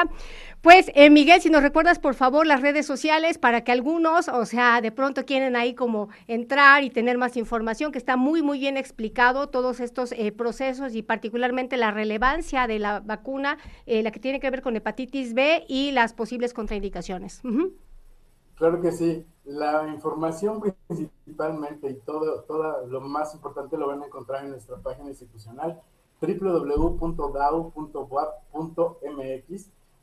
pues, 0.63 0.91
eh, 0.95 1.11
Miguel, 1.11 1.41
si 1.41 1.51
nos 1.51 1.63
recuerdas, 1.63 1.99
por 1.99 2.15
favor, 2.15 2.47
las 2.47 2.61
redes 2.61 2.87
sociales 2.87 3.37
para 3.39 3.65
que 3.65 3.73
algunos, 3.73 4.29
o 4.29 4.45
sea, 4.47 4.81
de 4.81 4.93
pronto 4.93 5.25
quieren 5.25 5.57
ahí 5.57 5.75
como 5.75 6.09
entrar 6.29 6.85
y 6.85 6.91
tener 6.91 7.19
más 7.19 7.37
información, 7.37 7.91
que 7.91 7.99
está 7.99 8.17
muy, 8.17 8.43
muy 8.43 8.61
bien 8.61 8.77
explicado 8.77 9.49
todos 9.49 9.81
estos 9.81 10.13
eh, 10.13 10.31
procesos 10.31 10.95
y 10.95 11.03
particularmente 11.03 11.77
la 11.77 11.91
relevancia 11.91 12.69
de 12.69 12.79
la 12.79 13.01
vacuna, 13.01 13.59
eh, 13.87 14.03
la 14.03 14.13
que 14.13 14.21
tiene 14.21 14.39
que 14.39 14.51
ver 14.51 14.63
con 14.63 14.77
hepatitis 14.77 15.35
B 15.35 15.65
y 15.69 15.91
las 15.91 16.15
posibles 16.15 16.55
contraindicaciones. 16.55 17.43
Claro 18.55 18.81
que 18.81 18.93
sí. 18.93 19.27
La 19.45 19.89
información 19.89 20.63
principalmente 20.87 21.91
y 21.91 21.95
todo, 21.95 22.43
todo 22.43 22.87
lo 22.87 23.01
más 23.01 23.35
importante 23.35 23.77
lo 23.77 23.89
van 23.89 24.03
a 24.03 24.07
encontrar 24.07 24.45
en 24.45 24.51
nuestra 24.53 24.77
página 24.77 25.09
institucional 25.09 25.83
www.dau.wap.mx 26.21 27.03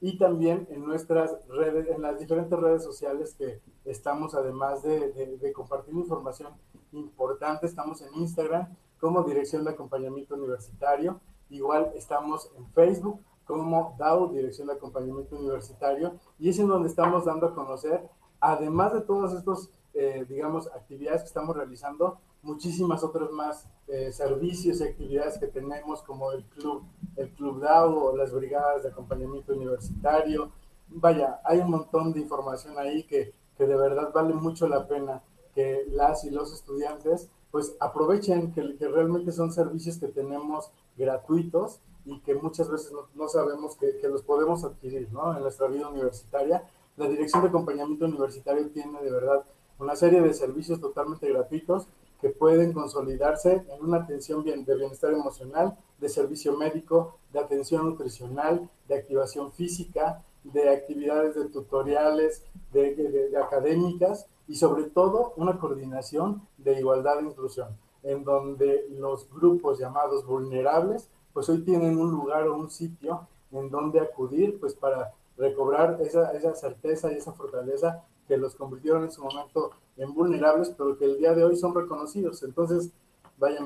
y 0.01 0.17
también 0.17 0.67
en 0.69 0.85
nuestras 0.85 1.35
redes, 1.47 1.87
en 1.89 2.01
las 2.01 2.19
diferentes 2.19 2.57
redes 2.57 2.83
sociales 2.83 3.35
que 3.37 3.61
estamos, 3.85 4.33
además 4.33 4.81
de, 4.83 5.51
compartir 5.53 5.93
información 5.93 6.53
importante, 6.91 7.65
estamos 7.65 8.01
en 8.01 8.13
Instagram 8.15 8.75
como 8.99 9.23
Dirección 9.23 9.63
de 9.63 9.71
Acompañamiento 9.71 10.35
Universitario, 10.35 11.19
igual 11.49 11.91
estamos 11.95 12.49
en 12.57 12.65
Facebook 12.71 13.19
como 13.45 13.95
DAO, 13.97 14.27
Dirección 14.27 14.67
de 14.67 14.73
Acompañamiento 14.73 15.35
Universitario, 15.35 16.13
y 16.37 16.49
es 16.49 16.59
en 16.59 16.67
donde 16.67 16.87
estamos 16.87 17.25
dando 17.25 17.47
a 17.47 17.55
conocer, 17.55 18.07
además 18.39 18.93
de 18.93 19.01
todos 19.01 19.33
estos, 19.33 19.71
eh, 19.93 20.25
digamos, 20.29 20.67
actividades 20.67 21.21
que 21.21 21.27
estamos 21.27 21.55
realizando, 21.55 22.19
muchísimas 22.41 23.03
otras 23.03 23.31
más 23.31 23.67
eh, 23.87 24.11
servicios 24.11 24.79
y 24.79 24.83
actividades 24.83 25.37
que 25.37 25.47
tenemos 25.47 26.01
como 26.03 26.31
el 26.31 26.43
club, 26.45 26.83
el 27.15 27.29
club 27.31 27.59
DAO 27.59 28.15
las 28.15 28.31
brigadas 28.31 28.83
de 28.83 28.89
acompañamiento 28.89 29.53
universitario. 29.53 30.51
Vaya, 30.89 31.41
hay 31.43 31.59
un 31.59 31.71
montón 31.71 32.13
de 32.13 32.19
información 32.19 32.77
ahí 32.77 33.03
que, 33.03 33.33
que 33.57 33.65
de 33.65 33.75
verdad 33.75 34.11
vale 34.13 34.33
mucho 34.33 34.67
la 34.67 34.87
pena 34.87 35.21
que 35.53 35.85
las 35.89 36.23
y 36.23 36.29
los 36.29 36.53
estudiantes 36.53 37.29
pues 37.51 37.75
aprovechen 37.79 38.51
que, 38.53 38.75
que 38.77 38.87
realmente 38.87 39.31
son 39.31 39.51
servicios 39.51 39.97
que 39.97 40.07
tenemos 40.07 40.71
gratuitos 40.97 41.79
y 42.05 42.19
que 42.19 42.35
muchas 42.35 42.69
veces 42.69 42.91
no, 43.15 43.27
sabemos 43.27 43.75
que, 43.75 43.97
que, 43.97 44.07
los 44.07 44.21
podemos 44.21 44.63
adquirir 44.63 45.11
¿no? 45.11 45.35
en 45.35 45.41
nuestra 45.41 45.67
vida 45.67 45.89
universitaria. 45.89 46.63
La 46.97 47.07
Dirección 47.07 47.41
de 47.41 47.49
Acompañamiento 47.49 48.05
Universitario 48.05 48.69
tiene 48.69 49.01
de 49.01 49.11
verdad 49.11 49.43
una 49.79 49.95
serie 49.95 50.21
de 50.21 50.33
servicios 50.33 50.79
totalmente 50.79 51.27
gratuitos 51.27 51.87
que 52.21 52.29
pueden 52.29 52.73
consolidarse 52.73 53.63
en 53.69 53.83
una 53.83 53.97
atención 53.97 54.43
de 54.43 54.75
bienestar 54.75 55.13
emocional, 55.13 55.77
de 55.99 56.09
servicio 56.09 56.55
médico, 56.57 57.17
de 57.31 57.39
atención 57.39 57.85
nutricional, 57.85 58.69
de 58.87 58.95
activación 58.95 59.51
física, 59.51 60.23
de 60.43 60.69
actividades 60.69 61.35
de 61.35 61.45
tutoriales, 61.49 62.43
de, 62.71 63.31
académicas 63.41 64.27
y 64.47 64.55
sobre 64.55 64.83
todo 64.83 65.33
una 65.37 65.59
coordinación 65.59 66.41
de 66.57 66.79
igualdad 66.79 67.19
e 67.19 67.23
inclusión, 67.23 67.69
en 68.03 68.23
donde 68.23 68.85
los 68.91 69.29
grupos 69.31 69.79
llamados 69.79 70.25
vulnerables, 70.25 71.09
pues 71.33 71.47
hoy 71.49 71.63
tienen 71.63 71.97
un 71.97 72.11
lugar 72.11 72.47
o 72.47 72.57
un 72.57 72.69
sitio 72.69 73.27
en 73.51 73.69
donde 73.69 73.99
acudir, 73.99 74.59
pues 74.59 74.73
para 74.73 75.13
recobrar 75.37 75.99
esa, 76.01 76.31
esa 76.33 76.53
certeza 76.55 77.11
y 77.11 77.15
esa 77.15 77.33
fortaleza 77.33 78.03
que 78.29 78.37
los 78.37 78.55
convirtieron 78.55 79.03
en 79.03 79.11
su 79.11 79.21
momento 79.23 79.71
en 79.97 80.13
vulnerables, 80.13 80.69
pero 80.77 80.97
que 80.97 81.05
el 81.05 81.17
día 81.17 81.33
de 81.33 81.43
hoy 81.43 81.57
son 81.57 81.75
reconocidos. 81.75 82.43
Entonces, 82.43 82.91
vaya, 83.37 83.59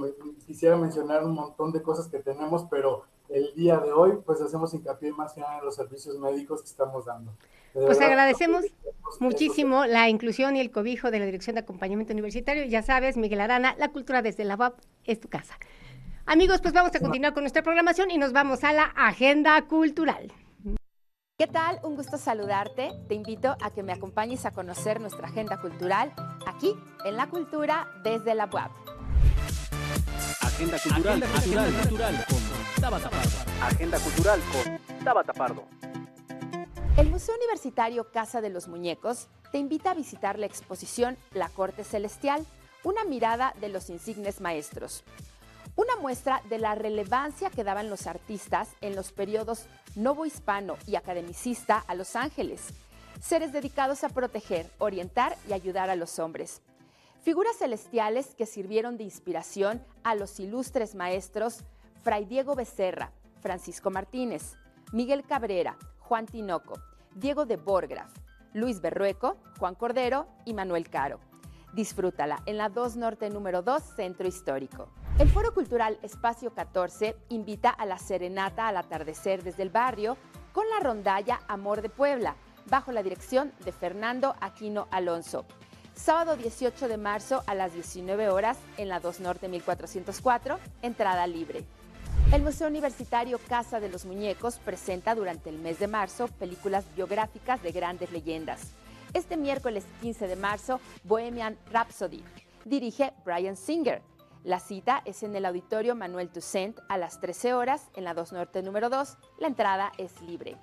quisiera 0.48 0.78
mencionar 0.78 1.26
un 1.26 1.34
montón 1.34 1.74
de 1.74 1.84
cosas 1.84 2.08
que 2.08 2.20
tenemos, 2.20 2.66
pero 2.72 3.04
el 3.30 3.54
día 3.56 3.78
de 3.80 3.92
hoy, 3.92 4.14
pues 4.26 4.42
hacemos 4.42 4.74
hincapié 4.74 5.12
más 5.12 5.38
en 5.38 5.44
los 5.64 5.76
servicios 5.76 6.18
médicos 6.18 6.62
que 6.62 6.70
estamos 6.70 7.06
dando. 7.06 7.32
pues 7.74 8.00
agradecemos 8.00 8.64
muchísimo 9.20 9.86
la 9.86 10.08
inclusión 10.08 10.56
y 10.56 10.62
el 10.62 10.72
cobijo 10.72 11.12
de 11.12 11.20
la 11.20 11.26
Dirección 11.26 11.56
de 11.56 11.62
Acompañamiento 11.62 12.14
Universitario. 12.14 12.64
Ya 12.64 12.84
sabes, 12.84 13.18
Miguel 13.18 13.42
Arana, 13.42 13.76
la 13.78 13.92
cultura 13.92 14.22
desde 14.22 14.46
la 14.46 14.56
UAP 14.56 14.80
es 15.04 15.20
tu 15.20 15.28
casa. 15.28 15.58
Amigos, 16.26 16.62
pues 16.62 16.74
vamos 16.74 16.96
a 16.96 17.00
continuar 17.02 17.34
con 17.34 17.44
nuestra 17.44 17.64
programación 17.64 18.10
y 18.10 18.18
nos 18.18 18.32
vamos 18.32 18.64
a 18.64 18.72
la 18.72 18.86
agenda 18.96 19.62
cultural. 19.68 20.32
¿Qué 21.44 21.48
tal? 21.48 21.78
Un 21.84 21.98
gusto 21.98 22.18
saludarte. 22.18 22.94
Te 23.10 23.16
invito 23.16 23.58
a 23.60 23.70
que 23.70 23.84
me 23.84 23.92
acompañes 23.92 24.46
a 24.46 24.52
conocer 24.52 25.02
nuestra 25.02 25.28
agenda 25.28 25.60
cultural 25.60 26.14
aquí 26.46 26.74
en 27.04 27.18
La 27.18 27.28
Cultura 27.28 27.86
desde 28.02 28.34
la 28.34 28.46
web. 28.46 28.72
Agenda 30.40 30.80
cultural, 30.80 31.22
agenda 31.22 31.82
cultural, 31.82 32.26
con 32.30 32.82
Tabata 32.82 33.10
Pardo. 33.10 33.30
Agenda 33.62 34.00
cultural 34.00 34.40
con 34.54 35.04
Tabata 35.04 35.34
Pardo. 35.34 35.64
El 36.96 37.10
Museo 37.10 37.36
Universitario 37.36 38.10
Casa 38.10 38.40
de 38.40 38.50
los 38.50 38.70
Muñecos 38.70 39.28
te 39.52 39.58
invita 39.58 39.92
a 39.92 39.96
visitar 39.96 40.40
la 40.40 40.46
exposición 40.46 41.18
La 41.34 41.50
Corte 41.50 41.84
Celestial, 41.84 42.46
una 42.86 43.04
mirada 43.04 43.54
de 43.60 43.68
los 43.68 43.90
insignes 43.90 44.40
maestros 44.40 45.04
una 45.76 45.96
muestra 45.96 46.42
de 46.50 46.60
la 46.60 46.76
relevancia 46.76 47.50
que 47.50 47.64
daban 47.64 47.90
los 47.90 48.06
artistas 48.08 48.70
en 48.82 48.96
los 48.96 49.12
periodos 49.12 49.66
novohispano 49.96 50.78
y 50.88 50.96
academicista 50.96 51.84
a 51.88 51.96
Los 51.96 52.16
Ángeles, 52.16 52.68
seres 53.22 53.52
dedicados 53.54 54.04
a 54.04 54.10
proteger, 54.10 54.70
orientar 54.80 55.36
y 55.48 55.54
ayudar 55.54 55.90
a 55.90 55.96
los 55.96 56.20
hombres. 56.20 56.62
Figuras 57.22 57.58
celestiales 57.58 58.36
que 58.36 58.46
sirvieron 58.46 58.98
de 58.98 59.04
inspiración 59.04 59.84
a 60.04 60.16
los 60.16 60.40
ilustres 60.40 60.96
maestros 60.96 61.60
Fray 62.04 62.26
Diego 62.26 62.56
Becerra, 62.56 63.12
Francisco 63.42 63.90
Martínez, 63.90 64.56
Miguel 64.92 65.24
Cabrera, 65.24 65.78
Juan 66.00 66.26
Tinoco, 66.26 66.74
Diego 67.16 67.46
de 67.46 67.56
Borgraf, 67.56 68.12
Luis 68.54 68.82
Berrueco, 68.82 69.38
Juan 69.58 69.76
Cordero 69.76 70.28
y 70.46 70.54
Manuel 70.54 70.90
Caro 70.90 71.20
Disfrútala 71.74 72.44
en 72.46 72.58
la 72.58 72.70
2 72.70 72.98
Norte 72.98 73.32
número 73.32 73.64
2, 73.64 73.82
Centro 73.96 74.28
Histórico. 74.28 74.90
El 75.20 75.30
Foro 75.30 75.54
Cultural 75.54 76.00
Espacio 76.02 76.56
14 76.56 77.16
invita 77.30 77.70
a 77.70 77.86
la 77.86 78.00
serenata 78.00 78.68
al 78.68 78.78
atardecer 78.78 79.44
desde 79.44 79.62
el 79.62 79.70
barrio 79.70 80.18
con 80.52 80.68
la 80.72 80.80
rondalla 80.80 81.40
Amor 81.48 81.84
de 81.84 81.90
Puebla, 81.90 82.36
bajo 82.66 82.92
la 82.92 83.04
dirección 83.04 83.52
de 83.64 83.72
Fernando 83.72 84.36
Aquino 84.42 84.88
Alonso. 84.90 85.46
Sábado 85.94 86.36
18 86.36 86.88
de 86.88 86.98
marzo 86.98 87.44
a 87.46 87.54
las 87.54 87.76
19 87.76 88.30
horas 88.30 88.58
en 88.78 88.90
la 88.90 89.00
2 89.00 89.20
Norte 89.20 89.48
1404, 89.48 90.58
entrada 90.82 91.28
libre. 91.28 91.64
El 92.32 92.42
Museo 92.42 92.68
Universitario 92.68 93.38
Casa 93.48 93.80
de 93.80 93.90
los 93.90 94.06
Muñecos 94.06 94.58
presenta 94.58 95.14
durante 95.14 95.52
el 95.52 95.60
mes 95.60 95.78
de 95.78 95.88
marzo 95.88 96.28
películas 96.28 96.86
biográficas 96.96 97.62
de 97.62 97.72
grandes 97.72 98.12
leyendas. 98.12 98.72
Este 99.14 99.38
miércoles 99.38 99.86
15 100.02 100.28
de 100.28 100.36
marzo, 100.38 100.80
Bohemian 101.04 101.56
Rhapsody. 101.72 102.24
Dirige 102.66 103.14
Brian 103.24 103.56
Singer. 103.56 104.02
La 104.44 104.60
cita 104.60 105.02
es 105.06 105.24
en 105.24 105.38
el 105.38 105.46
Auditorio 105.46 105.96
Manuel 105.96 106.28
Toussaint 106.28 106.78
a 106.90 106.98
las 106.98 107.22
13 107.22 107.54
horas 107.54 107.88
en 107.96 108.04
la 108.04 108.14
2 108.14 108.34
Norte 108.34 108.62
número 108.62 108.90
2. 108.90 109.18
La 109.40 109.48
entrada 109.48 109.94
es 109.98 110.22
libre. 110.22 110.58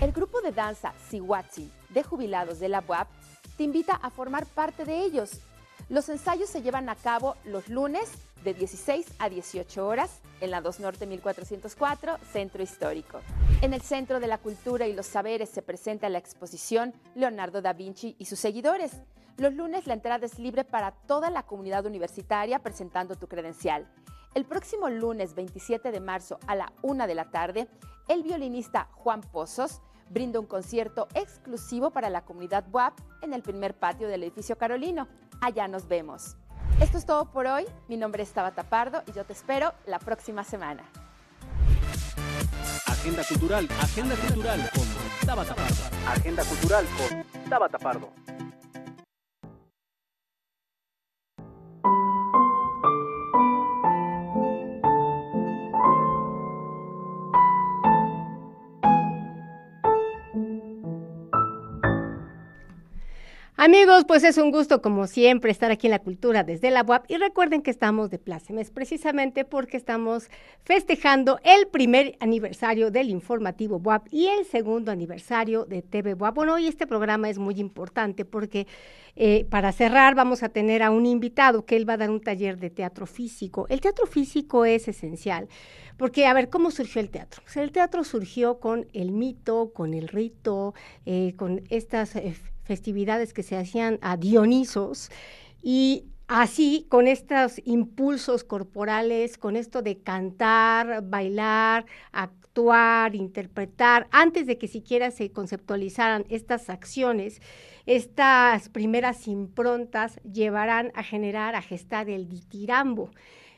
El 0.00 0.12
grupo 0.12 0.40
de 0.42 0.52
danza 0.52 0.94
Siwatsi 1.08 1.72
de 1.88 2.04
jubilados 2.04 2.60
de 2.60 2.68
la 2.68 2.84
UAP 2.86 3.08
te 3.56 3.64
invita 3.64 3.94
a 3.96 4.10
formar 4.10 4.46
parte 4.46 4.84
de 4.84 5.00
ellos. 5.00 5.40
Los 5.88 6.08
ensayos 6.08 6.48
se 6.48 6.62
llevan 6.62 6.88
a 6.88 6.94
cabo 6.94 7.34
los 7.44 7.68
lunes 7.68 8.12
de 8.44 8.54
16 8.54 9.14
a 9.18 9.28
18 9.28 9.84
horas 9.84 10.20
en 10.40 10.52
la 10.52 10.60
2 10.60 10.78
Norte 10.78 11.06
1404, 11.06 12.18
Centro 12.32 12.62
Histórico. 12.62 13.20
En 13.60 13.74
el 13.74 13.82
Centro 13.82 14.20
de 14.20 14.28
la 14.28 14.38
Cultura 14.38 14.86
y 14.86 14.92
los 14.92 15.06
Saberes 15.06 15.50
se 15.50 15.62
presenta 15.62 16.08
la 16.08 16.18
exposición 16.18 16.94
Leonardo 17.16 17.60
da 17.60 17.72
Vinci 17.72 18.14
y 18.20 18.26
sus 18.26 18.38
seguidores. 18.38 18.92
Los 19.38 19.52
lunes 19.52 19.86
la 19.86 19.92
entrada 19.92 20.24
es 20.24 20.38
libre 20.38 20.64
para 20.64 20.92
toda 20.92 21.28
la 21.28 21.42
comunidad 21.42 21.84
universitaria 21.84 22.58
presentando 22.60 23.16
tu 23.16 23.28
credencial. 23.28 23.86
El 24.34 24.46
próximo 24.46 24.88
lunes 24.88 25.34
27 25.34 25.92
de 25.92 26.00
marzo 26.00 26.38
a 26.46 26.54
la 26.54 26.72
1 26.80 27.06
de 27.06 27.14
la 27.14 27.30
tarde, 27.30 27.68
el 28.08 28.22
violinista 28.22 28.88
Juan 28.94 29.20
Pozos 29.20 29.82
brinda 30.08 30.40
un 30.40 30.46
concierto 30.46 31.06
exclusivo 31.12 31.90
para 31.90 32.08
la 32.08 32.24
comunidad 32.24 32.64
WAP 32.72 32.98
en 33.20 33.34
el 33.34 33.42
primer 33.42 33.74
patio 33.74 34.08
del 34.08 34.22
edificio 34.22 34.56
Carolino. 34.56 35.06
Allá 35.42 35.68
nos 35.68 35.86
vemos. 35.86 36.36
Esto 36.80 36.96
es 36.96 37.04
todo 37.04 37.30
por 37.30 37.46
hoy. 37.46 37.66
Mi 37.88 37.98
nombre 37.98 38.22
es 38.22 38.32
Tabata 38.32 38.62
Pardo 38.62 39.02
y 39.06 39.12
yo 39.12 39.24
te 39.24 39.34
espero 39.34 39.74
la 39.84 39.98
próxima 39.98 40.44
semana. 40.44 40.82
Agenda 42.86 43.22
Cultural, 43.28 43.68
Agenda 43.82 44.14
Cultural 44.16 44.70
con 44.74 45.26
Tabata 45.26 45.54
Pardo. 45.54 45.74
Agenda 46.08 46.44
Cultural 46.44 46.86
con 46.96 47.50
Tabata 47.50 47.78
Pardo. 47.78 48.10
Amigos, 63.66 64.04
pues 64.06 64.22
es 64.22 64.38
un 64.38 64.52
gusto 64.52 64.80
como 64.80 65.08
siempre 65.08 65.50
estar 65.50 65.72
aquí 65.72 65.88
en 65.88 65.90
la 65.90 65.98
cultura 65.98 66.44
desde 66.44 66.70
la 66.70 66.84
UAP 66.84 67.10
y 67.10 67.16
recuerden 67.16 67.62
que 67.62 67.72
estamos 67.72 68.10
de 68.10 68.18
plácemes 68.20 68.70
precisamente 68.70 69.44
porque 69.44 69.76
estamos 69.76 70.30
festejando 70.62 71.40
el 71.42 71.66
primer 71.66 72.16
aniversario 72.20 72.92
del 72.92 73.10
informativo 73.10 73.82
UAP 73.84 74.06
y 74.12 74.28
el 74.28 74.44
segundo 74.44 74.92
aniversario 74.92 75.64
de 75.64 75.82
TV 75.82 76.14
UAP. 76.14 76.36
Bueno, 76.36 76.54
hoy 76.54 76.68
este 76.68 76.86
programa 76.86 77.28
es 77.28 77.38
muy 77.38 77.58
importante 77.58 78.24
porque 78.24 78.68
eh, 79.16 79.46
para 79.50 79.72
cerrar 79.72 80.14
vamos 80.14 80.44
a 80.44 80.48
tener 80.48 80.84
a 80.84 80.92
un 80.92 81.04
invitado 81.04 81.66
que 81.66 81.74
él 81.74 81.88
va 81.88 81.94
a 81.94 81.96
dar 81.96 82.10
un 82.10 82.20
taller 82.20 82.60
de 82.60 82.70
teatro 82.70 83.04
físico. 83.04 83.66
El 83.68 83.80
teatro 83.80 84.06
físico 84.06 84.64
es 84.64 84.86
esencial 84.86 85.48
porque, 85.96 86.26
a 86.26 86.34
ver, 86.34 86.50
¿cómo 86.50 86.70
surgió 86.70 87.00
el 87.00 87.10
teatro? 87.10 87.42
el 87.56 87.72
teatro 87.72 88.04
surgió 88.04 88.60
con 88.60 88.86
el 88.92 89.10
mito, 89.10 89.72
con 89.72 89.92
el 89.92 90.06
rito, 90.06 90.72
eh, 91.04 91.34
con 91.36 91.64
estas... 91.68 92.14
Eh, 92.14 92.36
festividades 92.66 93.32
que 93.32 93.42
se 93.42 93.56
hacían 93.56 93.98
a 94.02 94.16
Dionisos 94.16 95.10
y 95.62 96.04
así 96.28 96.86
con 96.88 97.06
estos 97.06 97.60
impulsos 97.64 98.44
corporales, 98.44 99.38
con 99.38 99.56
esto 99.56 99.82
de 99.82 99.98
cantar, 99.98 101.02
bailar, 101.04 101.86
actuar, 102.12 103.14
interpretar, 103.14 104.08
antes 104.10 104.46
de 104.46 104.58
que 104.58 104.68
siquiera 104.68 105.10
se 105.10 105.30
conceptualizaran 105.30 106.24
estas 106.28 106.68
acciones, 106.68 107.40
estas 107.86 108.68
primeras 108.68 109.28
improntas 109.28 110.18
llevarán 110.24 110.90
a 110.94 111.02
generar, 111.02 111.54
a 111.54 111.62
gestar 111.62 112.10
el 112.10 112.28
ditirambo. 112.28 113.10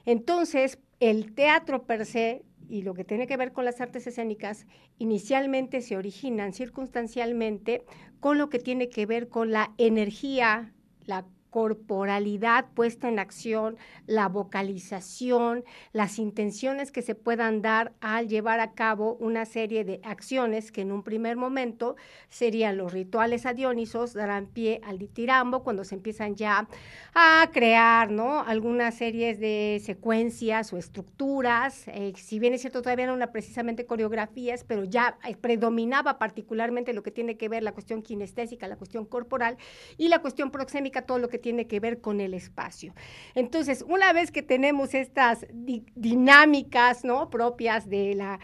Entonces, 0.05 0.79
el 1.01 1.35
teatro 1.35 1.85
per 1.85 2.05
se 2.05 2.43
y 2.69 2.83
lo 2.83 2.95
que 2.95 3.05
tiene 3.05 3.27
que 3.27 3.37
ver 3.37 3.53
con 3.53 3.65
las 3.65 3.81
artes 3.81 4.07
escénicas, 4.07 4.67
inicialmente 4.99 5.81
se 5.81 5.97
originan 5.97 6.53
circunstancialmente 6.53 7.85
con 8.21 8.39
lo 8.39 8.49
que 8.49 8.59
tiene 8.59 8.89
que 8.89 9.07
ver 9.07 9.29
con 9.29 9.51
la 9.51 9.73
energía, 9.79 10.75
la 11.07 11.27
corporalidad 11.51 12.67
puesta 12.75 13.09
en 13.09 13.19
acción, 13.19 13.77
la 14.07 14.29
vocalización, 14.29 15.65
las 15.93 16.19
intenciones 16.19 16.93
que 16.93 17.03
se 17.03 17.15
puedan 17.15 17.63
dar 17.63 17.93
al 18.01 18.29
llevar 18.29 18.61
a 18.61 18.73
cabo 18.73 19.17
una 19.21 19.45
serie 19.45 19.85
de 19.85 20.01
acciones 20.05 20.73
que 20.73 20.83
en 20.83 20.93
un 20.93 21.03
primer 21.03 21.37
momento 21.37 21.97
serían 22.29 22.77
los 22.77 22.93
rituales 22.93 23.47
adionisos, 23.47 24.15
darán 24.15 24.47
pie 24.47 24.81
al 24.85 24.99
ditirambo 24.99 25.63
cuando 25.63 25.85
se 25.85 25.95
empiezan 25.95 26.37
ya 26.37 26.69
a 27.15 27.49
crear, 27.53 28.11
¿no? 28.11 28.41
Algunas 28.41 28.95
series 28.95 29.41
de 29.41 29.81
secuencias 29.85 30.73
o 30.73 30.77
estructuras, 30.77 31.89
eh, 31.89 32.13
si 32.17 32.39
bien 32.39 32.55
es 32.55 32.61
cierto 32.61 32.83
todavía 32.83 33.07
no 33.07 33.15
eran 33.15 33.33
precisamente 33.33 33.87
coreografías, 33.87 34.65
pero 34.65 34.85
ya 34.85 35.19
eh, 35.27 35.37
predominaba 35.37 36.19
particularmente 36.19 36.93
lo 36.93 37.03
que 37.03 37.11
tiene 37.11 37.37
que 37.37 37.49
ver 37.49 37.63
la 37.63 37.73
cuestión 37.73 38.03
kinestésica, 38.03 38.69
la 38.69 38.77
cuestión 38.77 39.05
corporal 39.05 39.57
y 39.97 40.09
la 40.09 40.21
cuestión 40.21 40.51
proxémica, 40.51 41.03
todo 41.03 41.19
lo 41.19 41.29
que 41.29 41.38
tiene 41.39 41.67
que 41.67 41.81
ver 41.81 42.01
con 42.01 42.21
el 42.21 42.35
espacio. 42.35 42.95
Entonces, 43.35 43.85
una 43.89 44.13
vez 44.13 44.31
que 44.31 44.43
tenemos 44.43 44.95
estas 44.95 45.47
dinámicas 45.53 47.05
¿no? 47.05 47.31
propias 47.31 47.89
de 47.89 48.15
la 48.15 48.41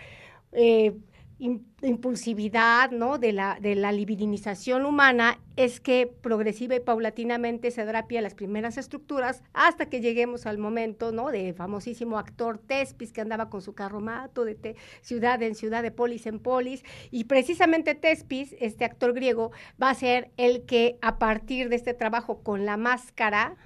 eh, 0.53 0.97
impulsividad, 1.39 2.91
¿no? 2.91 3.19
de, 3.19 3.33
la, 3.33 3.59
de 3.61 3.75
la 3.75 3.93
libidinización 3.93 4.87
humana, 4.87 5.41
es 5.57 5.81
que 5.81 6.07
progresiva 6.07 6.75
y 6.77 6.81
paulatinamente 6.81 7.71
se 7.71 7.85
dará 7.85 8.07
pie 8.07 8.19
a 8.19 8.23
las 8.23 8.35
primeras 8.35 8.77
estructuras 8.79 9.43
hasta 9.53 9.87
que 9.87 10.01
lleguemos 10.01 10.47
al 10.47 10.59
momento 10.59 11.13
¿no? 11.13 11.31
de 11.31 11.53
famosísimo 11.53 12.19
actor 12.19 12.59
Tespis 12.59 13.13
que 13.13 13.21
andaba 13.21 13.51
con 13.51 13.63
su 13.63 13.75
carromato 13.75 14.45
de 14.45 14.77
ciudad 15.03 15.43
en 15.43 15.55
ciudad, 15.55 15.83
de 15.83 15.91
polis 15.91 16.27
en 16.27 16.39
polis, 16.39 16.85
y 17.11 17.25
precisamente 17.25 17.95
Tespis, 17.95 18.55
este 18.61 18.85
actor 18.85 19.13
griego, 19.13 19.51
va 19.83 19.91
a 19.91 19.95
ser 19.95 20.31
el 20.37 20.65
que 20.65 20.99
a 21.03 21.19
partir 21.19 21.69
de 21.69 21.77
este 21.77 21.95
trabajo 21.95 22.43
con 22.43 22.65
la 22.65 22.77
máscara, 22.77 23.57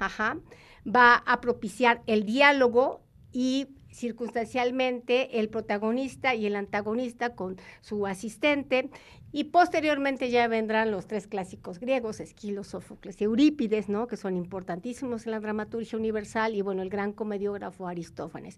va 0.86 1.14
a 1.14 1.40
propiciar 1.40 2.02
el 2.06 2.24
diálogo 2.24 3.02
y 3.32 3.68
circunstancialmente 3.98 5.40
el 5.40 5.48
protagonista 5.48 6.34
y 6.34 6.46
el 6.46 6.56
antagonista 6.56 7.34
con 7.34 7.56
su 7.80 8.06
asistente 8.06 8.90
y 9.32 9.44
posteriormente 9.44 10.30
ya 10.30 10.48
vendrán 10.48 10.90
los 10.90 11.06
tres 11.06 11.26
clásicos 11.26 11.78
griegos, 11.78 12.20
Esquilo, 12.20 12.64
Sófocles 12.64 13.20
y 13.20 13.24
Eurípides, 13.24 13.88
¿no? 13.88 14.06
que 14.06 14.16
son 14.16 14.36
importantísimos 14.36 15.26
en 15.26 15.32
la 15.32 15.40
dramaturgia 15.40 15.98
universal 15.98 16.54
y 16.54 16.62
bueno, 16.62 16.82
el 16.82 16.88
gran 16.88 17.12
comediógrafo 17.12 17.86
Aristófanes. 17.86 18.56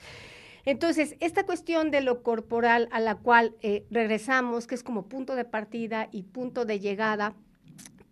Entonces, 0.64 1.16
esta 1.20 1.46
cuestión 1.46 1.90
de 1.90 2.02
lo 2.02 2.22
corporal 2.22 2.88
a 2.92 3.00
la 3.00 3.16
cual 3.16 3.54
eh, 3.62 3.86
regresamos, 3.90 4.66
que 4.66 4.74
es 4.74 4.82
como 4.82 5.08
punto 5.08 5.34
de 5.34 5.46
partida 5.46 6.08
y 6.12 6.24
punto 6.24 6.66
de 6.66 6.78
llegada, 6.78 7.34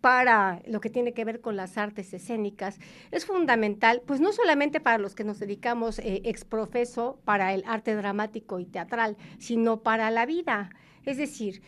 para 0.01 0.63
lo 0.67 0.81
que 0.81 0.91
tiene 0.91 1.13
que 1.13 1.25
ver 1.25 1.41
con 1.41 1.57
las 1.57 1.77
artes 1.77 2.13
escénicas 2.15 2.79
es 3.11 3.27
fundamental, 3.27 4.03
pues 4.07 4.21
no 4.21 4.33
solamente 4.33 4.81
para 4.81 4.99
los 4.99 5.15
que 5.15 5.25
nos 5.25 5.39
dedicamos 5.39 5.99
eh, 5.99 6.23
exprofeso 6.25 7.21
para 7.25 7.53
el 7.55 7.65
arte 7.67 7.95
dramático 7.95 8.61
y 8.61 8.67
teatral, 8.67 9.17
sino 9.39 9.83
para 9.83 10.11
la 10.11 10.27
vida. 10.27 10.71
Es 11.05 11.17
decir, 11.17 11.63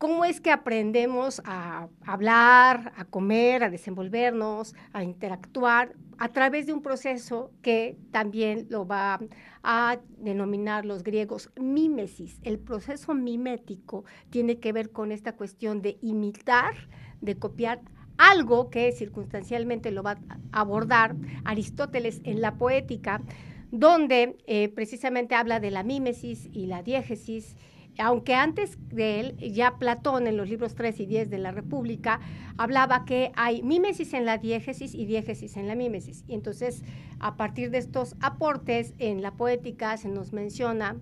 cómo 0.00 0.24
es 0.24 0.40
que 0.40 0.50
aprendemos 0.50 1.42
a 1.44 1.88
hablar, 2.06 2.92
a 2.96 3.04
comer, 3.04 3.64
a 3.64 3.70
desenvolvernos, 3.70 4.74
a 4.92 5.04
interactuar 5.04 5.94
a 6.16 6.28
través 6.28 6.66
de 6.66 6.72
un 6.72 6.82
proceso 6.82 7.50
que 7.62 7.98
también 8.10 8.66
lo 8.70 8.86
va 8.86 9.20
a 9.62 9.98
denominar 10.18 10.84
los 10.84 11.02
griegos 11.02 11.50
mímesis. 11.60 12.38
El 12.42 12.58
proceso 12.58 13.14
mimético 13.14 14.04
tiene 14.30 14.58
que 14.58 14.72
ver 14.72 14.90
con 14.90 15.12
esta 15.12 15.36
cuestión 15.36 15.82
de 15.82 15.98
imitar, 16.00 16.74
de 17.20 17.36
copiar 17.36 17.80
algo 18.18 18.68
que 18.68 18.92
circunstancialmente 18.92 19.90
lo 19.90 20.02
va 20.02 20.18
a 20.52 20.60
abordar 20.60 21.16
Aristóteles 21.44 22.20
en 22.24 22.40
la 22.40 22.56
poética, 22.56 23.22
donde 23.70 24.36
eh, 24.46 24.68
precisamente 24.68 25.34
habla 25.34 25.58
de 25.58 25.70
la 25.70 25.82
mímesis 25.82 26.48
y 26.52 26.66
la 26.66 26.82
diégesis, 26.82 27.56
aunque 27.98 28.34
antes 28.34 28.78
de 28.88 29.20
él, 29.20 29.36
ya 29.38 29.78
Platón 29.78 30.26
en 30.26 30.36
los 30.36 30.48
libros 30.48 30.74
3 30.74 31.00
y 31.00 31.06
10 31.06 31.30
de 31.30 31.38
la 31.38 31.50
República 31.50 32.20
hablaba 32.56 33.04
que 33.04 33.32
hay 33.36 33.62
mímesis 33.62 34.12
en 34.14 34.26
la 34.26 34.38
diégesis 34.38 34.94
y 34.94 35.06
diégesis 35.06 35.56
en 35.56 35.66
la 35.66 35.74
mímesis. 35.74 36.24
Y 36.28 36.34
entonces, 36.34 36.82
a 37.18 37.36
partir 37.36 37.70
de 37.70 37.78
estos 37.78 38.16
aportes 38.20 38.94
en 38.98 39.22
la 39.22 39.32
poética 39.32 39.96
se 39.96 40.08
nos 40.08 40.32
menciona 40.32 40.96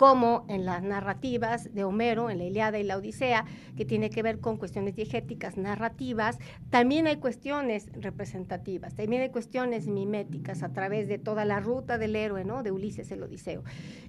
como 0.00 0.46
en 0.48 0.64
las 0.64 0.82
narrativas 0.82 1.74
de 1.74 1.84
Homero, 1.84 2.30
en 2.30 2.38
la 2.38 2.44
Iliada 2.44 2.78
y 2.78 2.84
la 2.84 2.96
Odisea, 2.96 3.44
que 3.76 3.84
tiene 3.84 4.08
que 4.08 4.22
ver 4.22 4.40
con 4.40 4.56
cuestiones 4.56 4.96
diegéticas 4.96 5.58
narrativas, 5.58 6.38
también 6.70 7.06
hay 7.06 7.16
cuestiones 7.16 7.90
representativas, 7.92 8.94
también 8.94 9.20
hay 9.20 9.28
cuestiones 9.28 9.88
miméticas 9.88 10.62
a 10.62 10.72
través 10.72 11.06
de 11.06 11.18
toda 11.18 11.44
la 11.44 11.60
ruta 11.60 11.98
del 11.98 12.16
héroe, 12.16 12.46
¿no? 12.46 12.62
De 12.62 12.72
Ulises 12.72 13.10
el 13.10 13.22
Odiseo. 13.22 13.62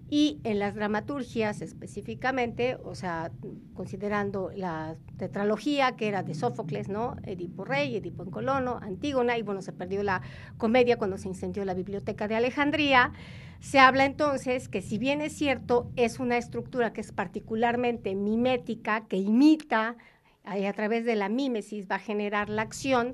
Y 0.10 0.40
en 0.46 0.60
las 0.60 0.76
dramaturgias 0.76 1.62
específicamente, 1.62 2.78
o 2.86 2.96
sea, 2.96 3.30
considerando 3.74 4.50
la 4.56 4.96
tetralogía 5.18 5.98
que 5.98 6.08
era 6.08 6.24
de 6.24 6.36
Sófocles, 6.36 6.88
¿no? 6.88 7.18
Edipo 7.24 7.66
Rey, 7.66 7.98
Edipo 7.98 8.24
en 8.24 8.32
Colono, 8.32 8.80
Antígona, 8.82 9.38
y 9.38 9.42
bueno, 9.42 9.62
se 9.62 9.74
perdió 9.74 10.04
la 10.04 10.22
comedia 10.58 10.98
cuando 10.98 11.18
se 11.18 11.28
incendió 11.28 11.66
la 11.66 11.74
biblioteca 11.74 12.30
de 12.30 12.36
Alejandría. 12.36 13.12
Se 13.62 13.78
habla 13.78 14.06
entonces 14.06 14.68
que 14.68 14.82
si 14.82 14.98
bien 14.98 15.22
es 15.22 15.34
cierto, 15.34 15.92
es 15.96 16.20
una 16.20 16.38
estructura 16.38 16.94
que 16.94 17.02
es 17.02 17.12
particularmente 17.12 18.16
mimética, 18.16 19.06
que 19.08 19.18
imita, 19.18 19.96
a 20.44 20.74
través 20.74 21.06
de 21.06 21.16
la 21.16 21.30
mímesis 21.30 21.88
va 21.90 21.98
a 21.98 22.00
generar 22.00 22.50
la 22.50 22.64
acción, 22.64 23.14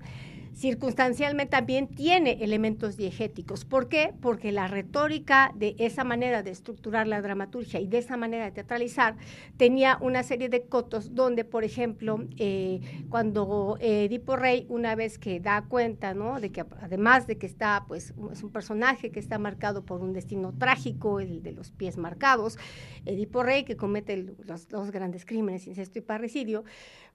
circunstancialmente 0.57 1.51
también 1.51 1.87
tiene 1.87 2.43
elementos 2.43 2.97
diegéticos. 2.97 3.63
¿Por 3.63 3.87
qué? 3.89 4.13
Porque 4.21 4.51
la 4.51 4.67
retórica 4.67 5.51
de 5.55 5.75
esa 5.77 6.03
manera 6.03 6.41
de 6.41 6.49
estructurar 6.49 7.07
la 7.07 7.21
dramaturgia 7.21 7.79
y 7.79 7.87
de 7.87 7.99
esa 7.99 8.17
manera 8.17 8.45
de 8.45 8.51
teatralizar 8.51 9.15
tenía 9.57 9.97
una 10.01 10.23
serie 10.23 10.49
de 10.49 10.63
cotos 10.63 11.13
donde, 11.13 11.45
por 11.45 11.63
ejemplo, 11.63 12.25
eh, 12.37 12.81
cuando 13.09 13.77
eh, 13.79 14.05
Edipo 14.05 14.35
Rey, 14.35 14.65
una 14.69 14.95
vez 14.95 15.19
que 15.19 15.39
da 15.39 15.63
cuenta, 15.67 16.15
¿no? 16.15 16.39
De 16.39 16.51
que 16.51 16.65
además 16.81 17.27
de 17.27 17.37
que 17.37 17.45
está, 17.45 17.85
pues, 17.87 18.13
es 18.31 18.43
un 18.43 18.51
personaje 18.51 19.11
que 19.11 19.19
está 19.19 19.37
marcado 19.37 19.85
por 19.85 20.01
un 20.01 20.13
destino 20.13 20.53
trágico, 20.57 21.19
el 21.19 21.43
de 21.43 21.51
los 21.51 21.71
pies 21.71 21.97
marcados, 21.97 22.57
Edipo 23.05 23.43
Rey, 23.43 23.63
que 23.63 23.77
comete 23.77 24.17
los 24.45 24.67
dos 24.67 24.89
grandes 24.89 25.23
crímenes, 25.23 25.67
incesto 25.67 25.99
y 25.99 26.01
parricidio, 26.01 26.63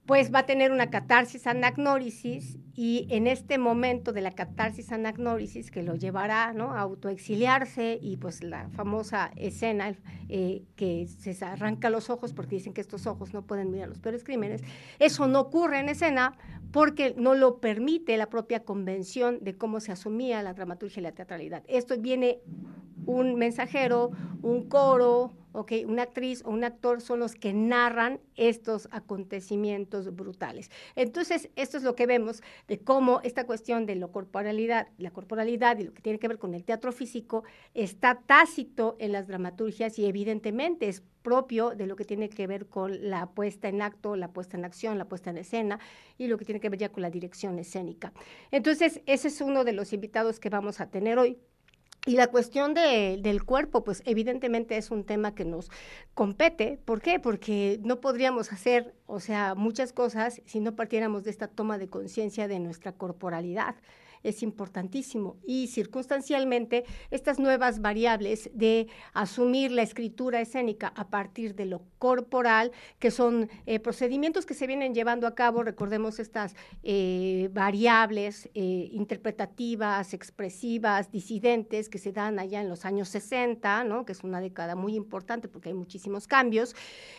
pues 0.05 0.33
va 0.33 0.39
a 0.39 0.45
tener 0.45 0.71
una 0.71 0.89
catarsis 0.89 1.47
anagnórisis 1.47 2.57
y 2.75 3.07
en 3.09 3.27
este 3.27 3.57
momento 3.57 4.11
de 4.11 4.21
la 4.21 4.31
catarsis 4.31 4.91
anagnórisis 4.91 5.71
que 5.71 5.81
lo 5.81 5.95
llevará 5.95 6.51
¿no? 6.53 6.71
a 6.71 6.81
autoexiliarse 6.81 7.99
y 8.01 8.17
pues 8.17 8.43
la 8.43 8.67
famosa 8.69 9.31
escena 9.37 9.95
eh, 10.27 10.63
que 10.75 11.07
se 11.07 11.45
arranca 11.45 11.89
los 11.89 12.09
ojos 12.09 12.33
porque 12.33 12.55
dicen 12.55 12.73
que 12.73 12.81
estos 12.81 13.07
ojos 13.07 13.33
no 13.33 13.43
pueden 13.43 13.71
mirar 13.71 13.87
los 13.87 13.99
peores 13.99 14.25
crímenes, 14.25 14.61
eso 14.99 15.27
no 15.27 15.39
ocurre 15.39 15.79
en 15.79 15.87
escena 15.87 16.35
porque 16.71 17.13
no 17.17 17.35
lo 17.35 17.59
permite 17.61 18.17
la 18.17 18.29
propia 18.29 18.65
convención 18.65 19.39
de 19.41 19.55
cómo 19.55 19.79
se 19.79 19.93
asumía 19.93 20.43
la 20.43 20.53
dramaturgia 20.53 20.99
y 20.99 21.03
la 21.03 21.11
teatralidad. 21.11 21.63
Esto 21.67 21.97
viene 21.97 22.39
un 23.05 23.35
mensajero, 23.35 24.11
un 24.41 24.67
coro, 24.67 25.31
okay, 25.53 25.85
una 25.85 26.03
actriz 26.03 26.43
o 26.45 26.49
un 26.49 26.63
actor 26.63 27.01
son 27.01 27.19
los 27.19 27.35
que 27.35 27.53
narran 27.53 28.19
estos 28.35 28.87
acontecimientos 28.91 30.13
brutales. 30.15 30.69
Entonces, 30.95 31.49
esto 31.55 31.77
es 31.77 31.83
lo 31.83 31.95
que 31.95 32.05
vemos 32.05 32.41
de 32.67 32.79
cómo 32.79 33.21
esta 33.23 33.45
cuestión 33.45 33.85
de 33.85 33.95
la 33.95 34.07
corporalidad, 34.07 34.87
la 34.97 35.11
corporalidad 35.11 35.77
y 35.79 35.83
lo 35.83 35.93
que 35.93 36.01
tiene 36.01 36.19
que 36.19 36.27
ver 36.27 36.39
con 36.39 36.53
el 36.53 36.63
teatro 36.63 36.91
físico 36.91 37.43
está 37.73 38.21
tácito 38.25 38.95
en 38.99 39.11
las 39.11 39.27
dramaturgias 39.27 39.97
y 39.99 40.05
evidentemente 40.05 40.87
es 40.87 41.03
propio 41.21 41.71
de 41.71 41.87
lo 41.87 41.95
que 41.95 42.05
tiene 42.05 42.29
que 42.29 42.47
ver 42.47 42.67
con 42.67 43.09
la 43.09 43.27
puesta 43.27 43.69
en 43.69 43.81
acto, 43.81 44.15
la 44.15 44.33
puesta 44.33 44.57
en 44.57 44.65
acción, 44.65 44.97
la 44.97 45.05
puesta 45.05 45.29
en 45.29 45.37
escena 45.37 45.79
y 46.17 46.27
lo 46.27 46.37
que 46.37 46.45
tiene 46.45 46.59
que 46.59 46.69
ver 46.69 46.79
ya 46.79 46.89
con 46.89 47.01
la 47.01 47.09
dirección 47.09 47.57
escénica. 47.57 48.13
Entonces, 48.51 49.01
ese 49.05 49.29
es 49.29 49.41
uno 49.41 49.63
de 49.63 49.73
los 49.73 49.93
invitados 49.93 50.39
que 50.39 50.49
vamos 50.49 50.81
a 50.81 50.89
tener 50.89 51.17
hoy. 51.17 51.39
Y 52.05 52.17
la 52.17 52.27
cuestión 52.27 52.73
de, 52.73 53.17
del 53.21 53.45
cuerpo, 53.45 53.85
pues 53.85 54.03
evidentemente 54.05 54.75
es 54.75 54.91
un 54.91 55.05
tema 55.05 55.35
que 55.35 55.45
nos 55.45 55.71
compete. 56.13 56.77
¿Por 56.83 57.01
qué? 57.01 57.19
Porque 57.19 57.79
no 57.81 58.01
podríamos 58.01 58.51
hacer, 58.51 58.93
o 59.05 59.21
sea, 59.21 59.55
muchas 59.55 59.93
cosas 59.93 60.41
si 60.45 60.59
no 60.59 60.75
partiéramos 60.75 61.23
de 61.23 61.31
esta 61.31 61.47
toma 61.47 61.77
de 61.77 61.87
conciencia 61.87 62.49
de 62.49 62.59
nuestra 62.59 62.91
corporalidad 62.91 63.75
es 64.23 64.43
importantísimo. 64.43 65.37
Y 65.45 65.67
circunstancialmente, 65.67 66.85
estas 67.11 67.39
nuevas 67.39 67.81
variables 67.81 68.49
de 68.53 68.87
asumir 69.13 69.71
la 69.71 69.81
escritura 69.81 70.41
escénica 70.41 70.93
a 70.95 71.09
partir 71.09 71.55
de 71.55 71.65
lo 71.65 71.81
corporal, 71.99 72.71
que 72.99 73.11
son 73.11 73.49
eh, 73.65 73.79
procedimientos 73.79 74.45
que 74.45 74.53
se 74.53 74.67
vienen 74.67 74.93
llevando 74.93 75.27
a 75.27 75.35
cabo, 75.35 75.63
recordemos 75.63 76.19
estas 76.19 76.55
eh, 76.83 77.49
variables 77.53 78.49
eh, 78.53 78.89
interpretativas, 78.91 80.13
expresivas, 80.13 81.11
disidentes, 81.11 81.89
que 81.89 81.97
se 81.97 82.11
dan 82.11 82.39
allá 82.39 82.61
en 82.61 82.69
los 82.69 82.85
años 82.85 83.09
60, 83.09 83.83
¿no? 83.83 84.05
que 84.05 84.13
es 84.13 84.23
una 84.23 84.41
década 84.41 84.75
muy 84.75 84.95
importante 84.95 85.47
porque 85.47 85.69
hay 85.69 85.75
muchísimos 85.75 86.27
cambios. 86.27 86.75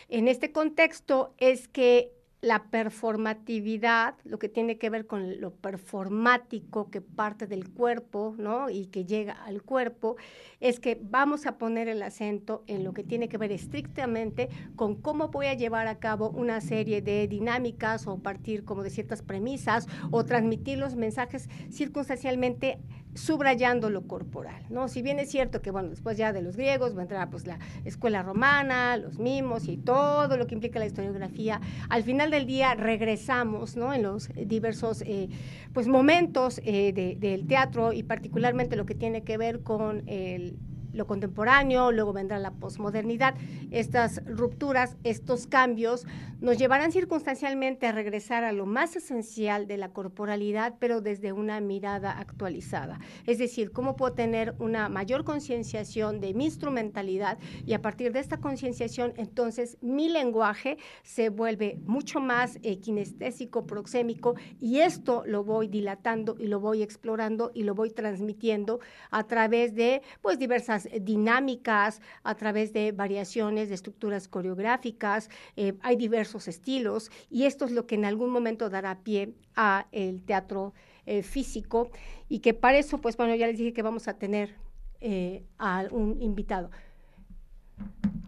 En 0.09 0.27
este 0.27 0.51
contexto 0.51 1.33
es 1.37 1.67
que 1.67 2.14
la 2.45 2.65
performatividad, 2.65 4.13
lo 4.23 4.37
que 4.37 4.49
tiene 4.49 4.77
que 4.77 4.91
ver 4.91 5.07
con 5.07 5.41
lo 5.41 5.49
performático 5.49 6.91
que 6.91 7.01
parte 7.01 7.47
del 7.47 7.71
cuerpo, 7.71 8.35
¿no? 8.37 8.69
Y 8.69 8.85
que 8.85 9.03
llega 9.03 9.33
al 9.33 9.63
cuerpo, 9.63 10.15
es 10.59 10.79
que 10.79 10.95
vamos 11.01 11.47
a 11.47 11.57
poner 11.57 11.87
el 11.87 12.03
acento 12.03 12.63
en 12.67 12.83
lo 12.83 12.93
que 12.93 13.03
tiene 13.03 13.29
que 13.29 13.39
ver 13.39 13.51
estrictamente 13.51 14.49
con 14.75 14.93
cómo 14.93 15.29
voy 15.29 15.47
a 15.47 15.55
llevar 15.55 15.87
a 15.87 15.97
cabo 15.97 16.29
una 16.29 16.61
serie 16.61 17.01
de 17.01 17.27
dinámicas 17.27 18.05
o 18.05 18.19
partir 18.19 18.63
como 18.63 18.83
de 18.83 18.91
ciertas 18.91 19.23
premisas 19.23 19.87
o 20.11 20.23
transmitir 20.23 20.77
los 20.77 20.95
mensajes 20.95 21.49
circunstancialmente 21.71 22.77
subrayando 23.15 23.89
lo 23.89 24.07
corporal, 24.07 24.63
¿no? 24.69 24.87
Si 24.87 25.01
bien 25.01 25.19
es 25.19 25.31
cierto 25.31 25.61
que, 25.61 25.71
bueno, 25.71 25.89
después 25.89 26.17
ya 26.17 26.33
de 26.33 26.41
los 26.41 26.55
griegos 26.55 26.93
entrar 26.97 27.29
pues 27.29 27.47
la 27.47 27.59
escuela 27.85 28.21
romana, 28.23 28.97
los 28.97 29.19
mimos 29.19 29.67
y 29.67 29.77
todo 29.77 30.37
lo 30.37 30.47
que 30.47 30.55
implica 30.55 30.79
la 30.79 30.85
historiografía, 30.85 31.61
al 31.89 32.03
final 32.03 32.31
del 32.31 32.45
día 32.45 32.75
regresamos, 32.75 33.75
¿no? 33.75 33.93
En 33.93 34.03
los 34.03 34.29
diversos, 34.35 35.01
eh, 35.01 35.29
pues, 35.73 35.87
momentos 35.87 36.61
eh, 36.63 37.15
del 37.19 37.47
teatro 37.47 37.93
y 37.93 38.03
particularmente 38.03 38.75
lo 38.75 38.85
que 38.85 38.95
tiene 38.95 39.23
que 39.23 39.37
ver 39.37 39.61
con 39.61 40.03
el 40.07 40.57
lo 40.95 41.07
contemporáneo, 41.07 41.91
luego 41.91 42.13
vendrá 42.13 42.39
la 42.39 42.51
posmodernidad. 42.51 43.35
Estas 43.71 44.21
rupturas, 44.25 44.97
estos 45.03 45.47
cambios 45.47 46.05
nos 46.39 46.57
llevarán 46.57 46.91
circunstancialmente 46.91 47.87
a 47.87 47.91
regresar 47.91 48.43
a 48.43 48.51
lo 48.51 48.65
más 48.65 48.95
esencial 48.95 49.67
de 49.67 49.77
la 49.77 49.89
corporalidad, 49.89 50.75
pero 50.79 51.01
desde 51.01 51.31
una 51.31 51.59
mirada 51.61 52.19
actualizada. 52.19 52.99
Es 53.25 53.37
decir, 53.37 53.71
cómo 53.71 53.95
puedo 53.95 54.13
tener 54.13 54.55
una 54.59 54.89
mayor 54.89 55.23
concienciación 55.23 56.19
de 56.19 56.33
mi 56.33 56.45
instrumentalidad 56.45 57.37
y 57.65 57.73
a 57.73 57.81
partir 57.81 58.11
de 58.11 58.19
esta 58.19 58.37
concienciación, 58.37 59.13
entonces 59.17 59.77
mi 59.81 60.09
lenguaje 60.09 60.77
se 61.03 61.29
vuelve 61.29 61.79
mucho 61.85 62.19
más 62.19 62.59
eh, 62.63 62.79
kinestésico, 62.79 63.65
proxémico 63.65 64.35
y 64.59 64.79
esto 64.79 65.23
lo 65.25 65.43
voy 65.43 65.67
dilatando 65.67 66.35
y 66.37 66.47
lo 66.47 66.59
voy 66.59 66.81
explorando 66.83 67.51
y 67.53 67.63
lo 67.63 67.75
voy 67.75 67.91
transmitiendo 67.91 68.79
a 69.11 69.23
través 69.23 69.75
de 69.75 70.01
pues 70.21 70.37
diversas 70.39 70.84
dinámicas, 71.01 72.01
a 72.23 72.35
través 72.35 72.73
de 72.73 72.91
variaciones 72.91 73.69
de 73.69 73.75
estructuras 73.75 74.27
coreográficas, 74.27 75.29
eh, 75.55 75.73
hay 75.81 75.95
diversos 75.95 76.47
estilos 76.47 77.11
y 77.29 77.45
esto 77.45 77.65
es 77.65 77.71
lo 77.71 77.87
que 77.87 77.95
en 77.95 78.05
algún 78.05 78.29
momento 78.29 78.69
dará 78.69 78.99
pie 78.99 79.33
a 79.55 79.87
el 79.91 80.23
teatro 80.23 80.73
eh, 81.05 81.23
físico 81.23 81.91
y 82.29 82.39
que 82.39 82.53
para 82.53 82.77
eso, 82.77 82.99
pues 82.99 83.15
bueno, 83.17 83.35
ya 83.35 83.47
les 83.47 83.57
dije 83.57 83.73
que 83.73 83.81
vamos 83.81 84.07
a 84.07 84.17
tener 84.17 84.55
eh, 85.01 85.43
a 85.59 85.85
un 85.91 86.21
invitado. 86.21 86.71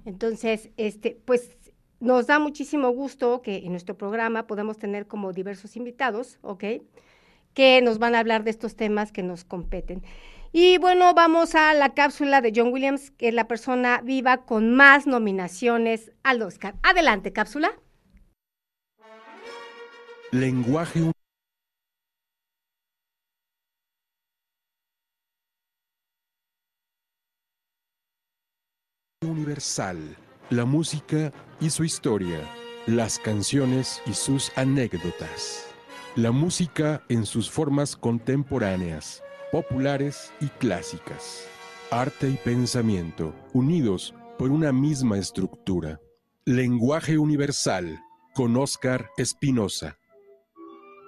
Entonces, 0.05 0.69
este, 0.77 1.19
pues 1.25 1.57
nos 1.99 2.27
da 2.27 2.39
muchísimo 2.39 2.91
gusto 2.91 3.41
que 3.41 3.57
en 3.57 3.71
nuestro 3.71 3.97
programa 3.97 4.45
podamos 4.45 4.77
tener 4.77 5.07
como 5.07 5.33
diversos 5.33 5.75
invitados, 5.75 6.37
¿ok? 6.41 6.63
Que 7.53 7.81
nos 7.81 7.97
van 7.97 8.13
a 8.13 8.19
hablar 8.19 8.43
de 8.43 8.51
estos 8.51 8.75
temas 8.75 9.11
que 9.11 9.23
nos 9.23 9.43
competen. 9.43 10.03
Y 10.59 10.79
bueno, 10.79 11.13
vamos 11.13 11.53
a 11.53 11.71
la 11.75 11.93
cápsula 11.93 12.41
de 12.41 12.51
John 12.55 12.73
Williams, 12.73 13.11
que 13.11 13.27
es 13.27 13.33
la 13.35 13.47
persona 13.47 14.01
viva 14.03 14.37
con 14.37 14.73
más 14.73 15.05
nominaciones 15.05 16.11
al 16.23 16.41
Oscar. 16.41 16.73
Adelante, 16.81 17.31
cápsula. 17.31 17.79
Lenguaje 20.31 21.11
universal, 29.21 30.17
la 30.49 30.65
música 30.65 31.31
y 31.59 31.69
su 31.69 31.83
historia, 31.83 32.39
las 32.87 33.19
canciones 33.19 34.01
y 34.07 34.13
sus 34.13 34.51
anécdotas, 34.57 35.67
la 36.15 36.31
música 36.31 37.03
en 37.09 37.27
sus 37.27 37.47
formas 37.47 37.95
contemporáneas 37.95 39.21
populares 39.51 40.33
y 40.39 40.47
clásicas. 40.47 41.47
Arte 41.89 42.29
y 42.29 42.35
pensamiento, 42.35 43.33
unidos 43.53 44.13
por 44.37 44.51
una 44.51 44.73
misma 44.73 45.17
estructura. 45.17 46.01
Lenguaje 46.45 47.17
Universal 47.17 47.99
con 48.33 48.55
Oscar 48.57 49.09
Espinosa. 49.17 49.97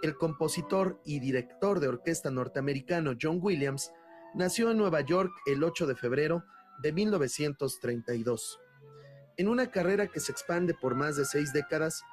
El 0.01 0.15
compositor 0.15 1.01
y 1.03 1.19
director 1.19 1.79
de 1.79 1.89
orquesta 1.89 2.31
norteamericano 2.31 3.11
John 3.21 3.39
Williams 3.41 3.91
nació 4.33 4.71
en 4.71 4.77
Nueva 4.77 5.01
York 5.01 5.31
el 5.45 5.63
8 5.63 5.85
de 5.85 5.95
febrero 5.95 6.43
de 6.81 6.93
1932. 6.93 8.59
En 9.37 9.49
una 9.49 9.69
carrera 9.69 10.07
que 10.07 10.21
se 10.21 10.31
expande 10.31 10.73
por 10.73 10.95
más 10.95 11.17
de 11.17 11.25
seis 11.25 11.51
décadas, 11.51 12.03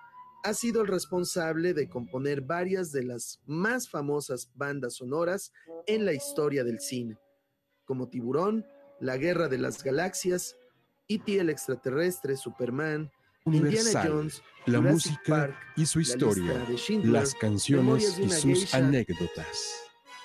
ha 0.42 0.54
sido 0.54 0.82
el 0.82 0.88
responsable 0.88 1.74
de 1.74 1.88
componer 1.88 2.40
varias 2.40 2.92
de 2.92 3.04
las 3.04 3.40
más 3.46 3.88
famosas 3.88 4.50
bandas 4.54 4.94
sonoras 4.96 5.52
en 5.86 6.04
la 6.04 6.12
historia 6.12 6.64
del 6.64 6.80
cine, 6.80 7.18
como 7.84 8.08
Tiburón, 8.08 8.64
La 9.00 9.16
Guerra 9.16 9.48
de 9.48 9.58
las 9.58 9.82
Galaxias, 9.82 10.56
E.T. 11.08 11.38
el 11.38 11.50
extraterrestre, 11.50 12.36
Superman, 12.36 13.10
Universal, 13.44 13.86
Indiana 13.86 14.08
Jones, 14.08 14.42
la 14.66 14.78
Jurassic 14.78 14.92
música 14.92 15.36
Park, 15.36 15.56
y 15.76 15.86
su 15.86 16.00
historia, 16.00 16.66
Schindler, 16.76 17.12
las 17.12 17.34
canciones 17.34 18.18
y 18.18 18.28
sus 18.28 18.42
geisha. 18.42 18.78
anécdotas. 18.78 19.82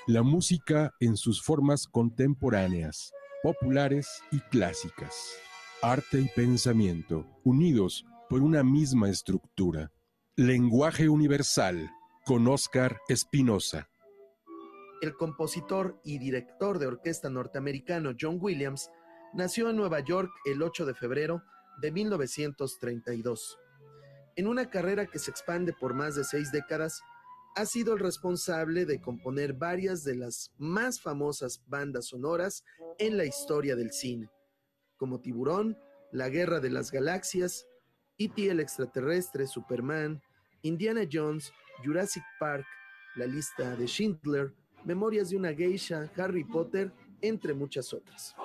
La 0.08 0.24
música 0.24 0.92
en 1.00 1.16
sus 1.16 1.44
formas 1.44 1.86
contemporáneas, 1.86 3.14
populares 3.44 4.08
y 4.32 4.40
clásicas. 4.40 5.36
Arte 5.84 6.20
y 6.20 6.28
pensamiento, 6.36 7.26
unidos 7.44 8.06
por 8.30 8.42
una 8.42 8.64
misma 8.64 9.10
estructura. 9.10 9.92
Lenguaje 10.38 11.10
Universal 11.10 11.92
con 12.26 12.48
Oscar 12.48 13.02
Espinosa. 13.10 13.90
El 15.02 15.14
compositor 15.18 16.00
y 16.06 16.20
director 16.20 16.80
de 16.80 16.88
orquesta 16.88 17.30
norteamericano 17.30 18.14
John 18.18 18.38
Williams 18.40 18.90
nació 19.34 19.70
en 19.70 19.76
Nueva 19.76 20.00
York 20.00 20.32
el 20.46 20.64
8 20.64 20.86
de 20.86 20.96
febrero 20.96 21.44
de 21.82 21.92
1932. 21.92 23.60
En 24.38 24.48
una 24.48 24.70
carrera 24.70 25.06
que 25.06 25.20
se 25.20 25.32
expande 25.32 25.74
por 25.74 25.94
más 25.96 26.16
de 26.16 26.24
seis 26.24 26.50
décadas, 26.54 27.02
ha 27.58 27.66
sido 27.66 27.92
el 27.92 28.00
responsable 28.00 28.86
de 28.86 29.02
componer 29.02 29.52
varias 29.52 30.06
de 30.06 30.16
las 30.16 30.54
más 30.58 31.02
famosas 31.02 31.62
bandas 31.68 32.08
sonoras 32.08 32.64
en 33.00 33.18
la 33.18 33.26
historia 33.26 33.76
del 33.76 33.92
cine, 33.92 34.30
como 34.96 35.20
Tiburón, 35.20 35.78
La 36.14 36.30
Guerra 36.30 36.62
de 36.62 36.70
las 36.70 36.90
Galaxias, 36.90 37.66
E.T. 38.24 38.50
el 38.50 38.60
extraterrestre, 38.60 39.48
Superman, 39.48 40.22
Indiana 40.62 41.02
Jones, 41.12 41.52
Jurassic 41.84 42.24
Park, 42.40 42.68
La 43.16 43.26
Lista 43.26 43.76
de 43.76 43.88
Schindler, 43.88 44.54
Memorias 44.86 45.32
de 45.32 45.38
una 45.38 45.54
Geisha, 45.54 46.12
Harry 46.18 46.44
Potter, 46.44 46.92
entre 47.22 47.56
muchas 47.56 47.92
otras. 47.94 48.36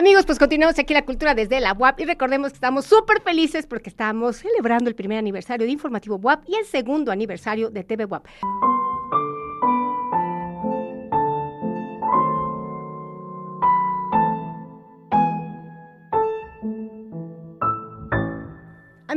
Amigos, 0.00 0.24
pues 0.24 0.38
continuamos 0.38 0.78
aquí 0.78 0.94
la 0.94 1.04
cultura 1.04 1.34
desde 1.34 1.60
la 1.60 1.74
UAP 1.74 2.00
y 2.00 2.04
recordemos 2.06 2.52
que 2.52 2.54
estamos 2.54 2.86
súper 2.86 3.20
felices 3.20 3.66
porque 3.66 3.90
estamos 3.90 4.36
celebrando 4.36 4.88
el 4.88 4.94
primer 4.94 5.18
aniversario 5.18 5.66
de 5.66 5.72
Informativo 5.72 6.16
UAP 6.16 6.48
y 6.48 6.54
el 6.54 6.64
segundo 6.64 7.12
aniversario 7.12 7.68
de 7.68 7.84
TV 7.84 8.06
UAP. 8.06 8.24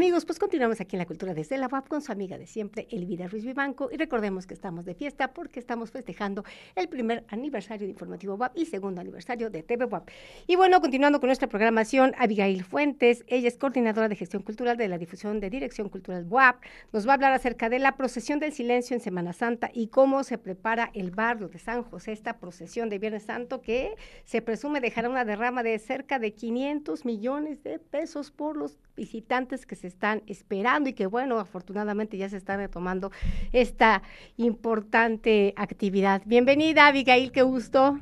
Amigos, 0.04 0.26
pues 0.26 0.38
continuamos 0.38 0.82
aquí 0.82 0.98
en 0.98 1.00
la 1.00 1.06
cultura 1.06 1.34
desde 1.34 1.58
la 1.58 1.70
UAP 1.72 1.88
con 1.88 2.02
su 2.02 2.12
amiga 2.12 2.38
de 2.38 2.46
siempre, 2.46 2.89
Elvira 2.92 3.30
Ruiz 3.30 3.46
Vivanco. 3.46 3.88
Y 3.89 3.96
recordemos 3.96 4.46
que 4.46 4.54
estamos 4.54 4.84
de 4.84 4.96
fiesta 4.96 5.32
porque 5.34 5.62
estamos 5.62 5.92
festejando 5.92 6.44
el 6.76 6.89
primer 6.89 7.24
aniversario 7.30 7.88
de 7.88 7.92
Informativo 7.92 8.36
WAP 8.36 8.52
y 8.58 8.66
segundo 8.66 9.00
aniversario 9.00 9.50
de 9.50 9.63
TV 9.63 9.86
WAP. 9.86 10.10
Y 10.46 10.58
bueno, 10.58 10.82
continuando 10.82 11.22
con 11.22 11.28
nuestra 11.28 11.48
programación, 11.48 12.13
Abigail 12.18 12.66
Fuentes, 12.66 13.24
ella 13.28 13.48
es 13.48 13.56
coordinadora 13.56 14.10
de 14.10 14.18
gestión 14.18 14.44
cultural 14.44 14.76
de 14.76 14.89
la 14.89 14.98
difusión 14.98 15.39
de 15.39 15.50
Dirección 15.50 15.88
Cultural 15.88 16.26
WAP, 16.28 16.62
nos 16.92 17.08
va 17.08 17.12
a 17.12 17.16
hablar 17.16 17.32
acerca 17.32 17.70
de 17.70 17.80
la 17.80 17.96
procesión 17.96 18.39
del 18.39 18.52
silencio 18.52 18.98
en 18.98 19.00
Semana 19.00 19.32
Santa 19.32 19.72
y 19.74 19.88
cómo 19.88 20.26
se 20.26 20.38
prepara 20.38 20.92
el 20.94 21.12
barrio 21.12 21.48
de 21.48 21.60
San 21.60 21.82
José, 21.82 22.12
esta 22.12 22.39
procesión 22.39 22.89
de 22.89 23.00
Viernes 23.00 23.24
Santo 23.24 23.62
que 23.62 23.96
se 24.26 24.42
presume 24.42 24.82
dejará 24.82 25.08
una 25.08 25.24
derrama 25.24 25.63
de 25.63 25.80
cerca 25.80 26.20
de 26.20 26.34
500 26.34 27.06
millones 27.06 27.63
de 27.63 27.80
pesos 27.80 28.32
por 28.32 28.58
los 28.58 28.78
visitantes 28.96 29.66
que 29.66 29.76
se 29.76 29.92
están 29.93 30.23
esperando 30.27 30.89
y 30.89 30.93
que 30.93 31.06
bueno, 31.06 31.39
afortunadamente 31.39 32.17
ya 32.17 32.27
se 32.27 32.38
está 32.38 32.58
retomando 32.58 33.12
esta 33.51 34.01
importante 34.38 35.53
actividad. 35.56 36.21
Bienvenida, 36.25 36.88
Abigail, 36.88 37.32
qué 37.32 37.43
gusto. 37.43 37.99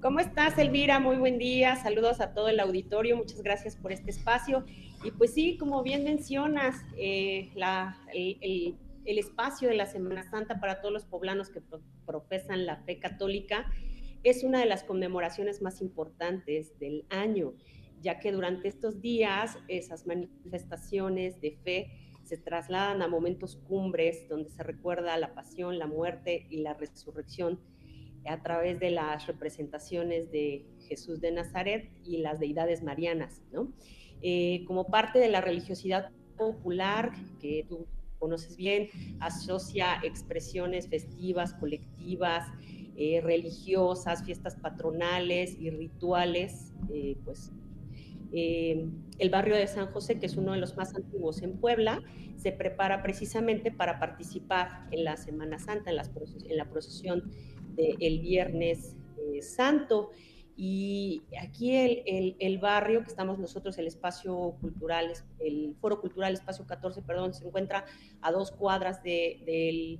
¿Cómo 0.00 0.20
estás, 0.20 0.58
Elvira? 0.58 1.00
Muy 1.00 1.16
buen 1.16 1.38
día. 1.38 1.76
Saludos 1.76 2.20
a 2.20 2.34
todo 2.34 2.50
el 2.50 2.60
auditorio. 2.60 3.16
Muchas 3.16 3.42
gracias 3.42 3.74
por 3.74 3.90
este 3.90 4.10
espacio. 4.10 4.64
Y 5.02 5.10
pues 5.12 5.32
sí, 5.32 5.56
como 5.56 5.82
bien 5.82 6.04
mencionas, 6.04 6.76
eh, 6.98 7.50
la, 7.54 7.96
el, 8.12 8.36
el, 8.42 8.76
el, 9.06 9.18
espacio 9.18 9.68
de 9.70 9.76
la 9.76 9.86
Semana 9.86 10.22
Santa 10.30 10.60
para 10.60 10.82
todos 10.82 10.92
los 10.92 11.06
poblanos 11.06 11.48
que 11.48 11.62
pro, 11.62 11.80
profesan 12.04 12.66
la 12.66 12.76
fe 12.84 12.98
católica 12.98 13.66
es 14.24 14.42
una 14.42 14.58
de 14.58 14.66
las 14.66 14.84
conmemoraciones 14.84 15.62
más 15.62 15.80
importantes 15.80 16.78
del 16.78 17.04
año 17.10 17.54
ya 18.04 18.20
que 18.20 18.30
durante 18.30 18.68
estos 18.68 19.00
días 19.00 19.56
esas 19.66 20.06
manifestaciones 20.06 21.40
de 21.40 21.58
fe 21.64 21.90
se 22.22 22.36
trasladan 22.36 23.02
a 23.02 23.08
momentos 23.08 23.56
cumbres 23.56 24.28
donde 24.28 24.50
se 24.50 24.62
recuerda 24.62 25.16
la 25.16 25.34
pasión, 25.34 25.78
la 25.78 25.86
muerte 25.86 26.46
y 26.50 26.58
la 26.58 26.74
resurrección 26.74 27.58
a 28.26 28.42
través 28.42 28.78
de 28.78 28.90
las 28.90 29.26
representaciones 29.26 30.30
de 30.30 30.64
Jesús 30.88 31.20
de 31.20 31.32
Nazaret 31.32 31.90
y 32.04 32.18
las 32.18 32.40
deidades 32.40 32.82
marianas, 32.82 33.42
¿no? 33.52 33.72
Eh, 34.22 34.64
como 34.66 34.86
parte 34.86 35.18
de 35.18 35.28
la 35.28 35.40
religiosidad 35.40 36.10
popular 36.38 37.12
que 37.40 37.66
tú 37.68 37.86
conoces 38.18 38.56
bien, 38.56 38.88
asocia 39.20 39.98
expresiones 40.02 40.88
festivas, 40.88 41.52
colectivas, 41.54 42.48
eh, 42.96 43.20
religiosas, 43.22 44.24
fiestas 44.24 44.56
patronales 44.56 45.58
y 45.60 45.68
rituales, 45.70 46.72
eh, 46.90 47.16
pues 47.24 47.52
el 48.32 49.30
barrio 49.30 49.56
de 49.56 49.66
San 49.66 49.86
José, 49.92 50.18
que 50.18 50.26
es 50.26 50.36
uno 50.36 50.52
de 50.52 50.58
los 50.58 50.76
más 50.76 50.94
antiguos 50.94 51.42
en 51.42 51.58
Puebla, 51.58 52.02
se 52.36 52.52
prepara 52.52 53.02
precisamente 53.02 53.70
para 53.70 53.98
participar 53.98 54.86
en 54.90 55.04
la 55.04 55.16
Semana 55.16 55.58
Santa, 55.58 55.90
en, 55.90 55.96
la 56.56 56.68
procesión 56.68 57.30
del 57.76 58.20
Viernes 58.20 58.96
Santo. 59.40 60.10
Y 60.56 61.22
aquí 61.40 61.74
el, 61.74 62.58
barrio 62.58 63.02
que 63.02 63.08
estamos 63.08 63.38
nosotros, 63.38 63.76
el 63.78 63.88
espacio 63.88 64.56
cultural, 64.60 65.12
el 65.40 65.74
Foro 65.80 66.00
Cultural 66.00 66.32
Espacio 66.32 66.64
14, 66.64 67.02
perdón, 67.02 67.34
se 67.34 67.44
encuentra 67.44 67.84
a 68.20 68.30
dos 68.30 68.52
cuadras 68.52 69.02
del, 69.02 69.98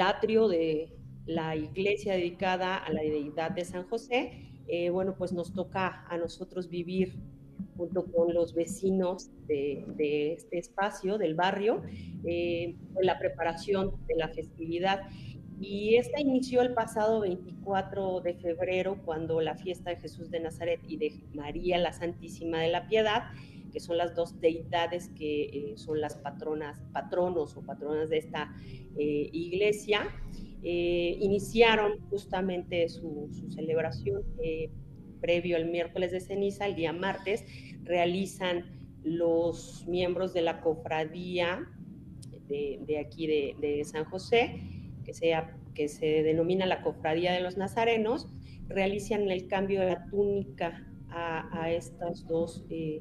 atrio 0.00 0.48
de 0.48 0.92
la 1.26 1.54
iglesia 1.54 2.14
dedicada 2.14 2.76
a 2.76 2.92
la 2.92 3.02
deidad 3.02 3.52
de 3.52 3.64
San 3.64 3.86
José. 3.88 4.50
Eh, 4.68 4.90
bueno, 4.90 5.14
pues 5.16 5.32
nos 5.32 5.52
toca 5.52 6.04
a 6.08 6.16
nosotros 6.16 6.68
vivir 6.68 7.14
junto 7.76 8.04
con 8.06 8.32
los 8.34 8.54
vecinos 8.54 9.30
de, 9.46 10.32
este 10.32 10.58
espacio, 10.58 11.18
del 11.18 11.34
barrio, 11.34 11.82
eh, 12.24 12.76
la 13.00 13.18
preparación 13.18 13.92
de 14.06 14.16
la 14.16 14.28
festividad. 14.28 15.02
Y 15.60 15.96
esta 15.96 16.20
inició 16.20 16.62
el 16.62 16.74
pasado 16.74 17.20
24 17.20 18.20
de 18.20 18.34
febrero, 18.34 18.98
cuando 19.04 19.40
la 19.40 19.54
fiesta 19.56 19.90
de 19.90 19.96
Jesús 19.96 20.30
de 20.30 20.40
Nazaret 20.40 20.80
y 20.88 20.96
de 20.96 21.14
María 21.32 21.78
la 21.78 21.92
Santísima 21.92 22.60
de 22.60 22.68
la 22.68 22.88
Piedad, 22.88 23.24
que 23.72 23.80
son 23.80 23.96
las 23.98 24.14
dos 24.14 24.40
deidades 24.40 25.08
que 25.16 25.42
eh, 25.44 25.72
son 25.76 26.00
las 26.00 26.16
patronas, 26.16 26.80
patronos 26.92 27.56
o 27.56 27.62
patronas 27.62 28.08
de 28.08 28.18
esta 28.18 28.54
eh, 28.96 29.30
iglesia, 29.32 30.08
eh, 30.64 31.16
iniciaron 31.20 32.00
justamente 32.10 32.88
su, 32.88 33.28
celebración 33.54 34.22
previo 35.20 35.56
al 35.56 35.66
miércoles 35.66 36.10
de 36.10 36.20
ceniza, 36.20 36.66
el 36.66 36.74
día 36.74 36.92
martes, 36.92 37.44
realizan 37.84 38.64
los 39.02 39.86
miembros 39.86 40.32
de 40.34 40.42
la 40.42 40.60
cofradía 40.60 41.66
de, 42.48 42.98
aquí 42.98 43.26
de, 43.26 43.82
San 43.84 44.04
José, 44.04 44.60
que, 45.04 45.14
sea, 45.14 45.56
que 45.74 45.88
se 45.88 46.22
denomina 46.22 46.66
la 46.66 46.82
Cofradía 46.82 47.32
de 47.32 47.40
los 47.40 47.56
Nazarenos, 47.56 48.28
realizan 48.68 49.30
el 49.30 49.46
cambio 49.46 49.80
de 49.80 49.86
la 49.86 50.06
túnica 50.06 50.86
a, 51.08 51.70
estas 51.70 52.26
dos 52.26 52.64
eh, 52.70 53.00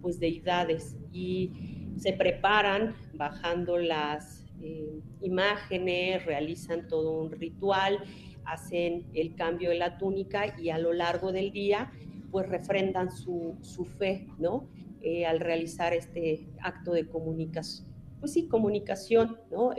pues 0.00 0.20
deidades 0.20 0.96
y 1.12 1.50
se 1.96 2.12
preparan 2.12 2.94
bajando 3.14 3.78
las 3.78 4.37
eh, 4.62 5.00
imágenes, 5.22 6.24
realizan 6.24 6.88
todo 6.88 7.12
un 7.12 7.30
ritual, 7.30 7.98
hacen 8.44 9.06
el 9.14 9.34
cambio 9.34 9.70
de 9.70 9.76
la 9.76 9.98
túnica 9.98 10.58
y 10.58 10.70
a 10.70 10.78
lo 10.78 10.92
largo 10.92 11.32
del 11.32 11.52
día 11.52 11.92
pues 12.30 12.48
refrendan 12.48 13.10
su, 13.10 13.56
su 13.62 13.84
fe, 13.84 14.26
¿no? 14.38 14.68
Eh, 15.00 15.24
al 15.24 15.40
realizar 15.40 15.94
este 15.94 16.46
acto 16.60 16.92
de 16.92 17.06
comunicación, 17.06 17.86
pues 18.20 18.32
sí, 18.32 18.48
comunicación, 18.48 19.38
¿no? 19.50 19.72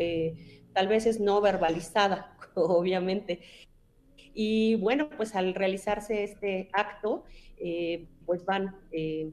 tal 0.73 0.87
vez 0.87 1.05
es 1.05 1.19
no 1.19 1.41
verbalizada, 1.41 2.37
obviamente. 2.55 3.41
Y 4.33 4.75
bueno, 4.75 5.09
pues 5.17 5.35
al 5.35 5.53
realizarse 5.53 6.23
este 6.23 6.69
acto, 6.73 7.25
eh, 7.57 8.07
pues 8.25 8.45
van 8.45 8.75
eh, 8.91 9.31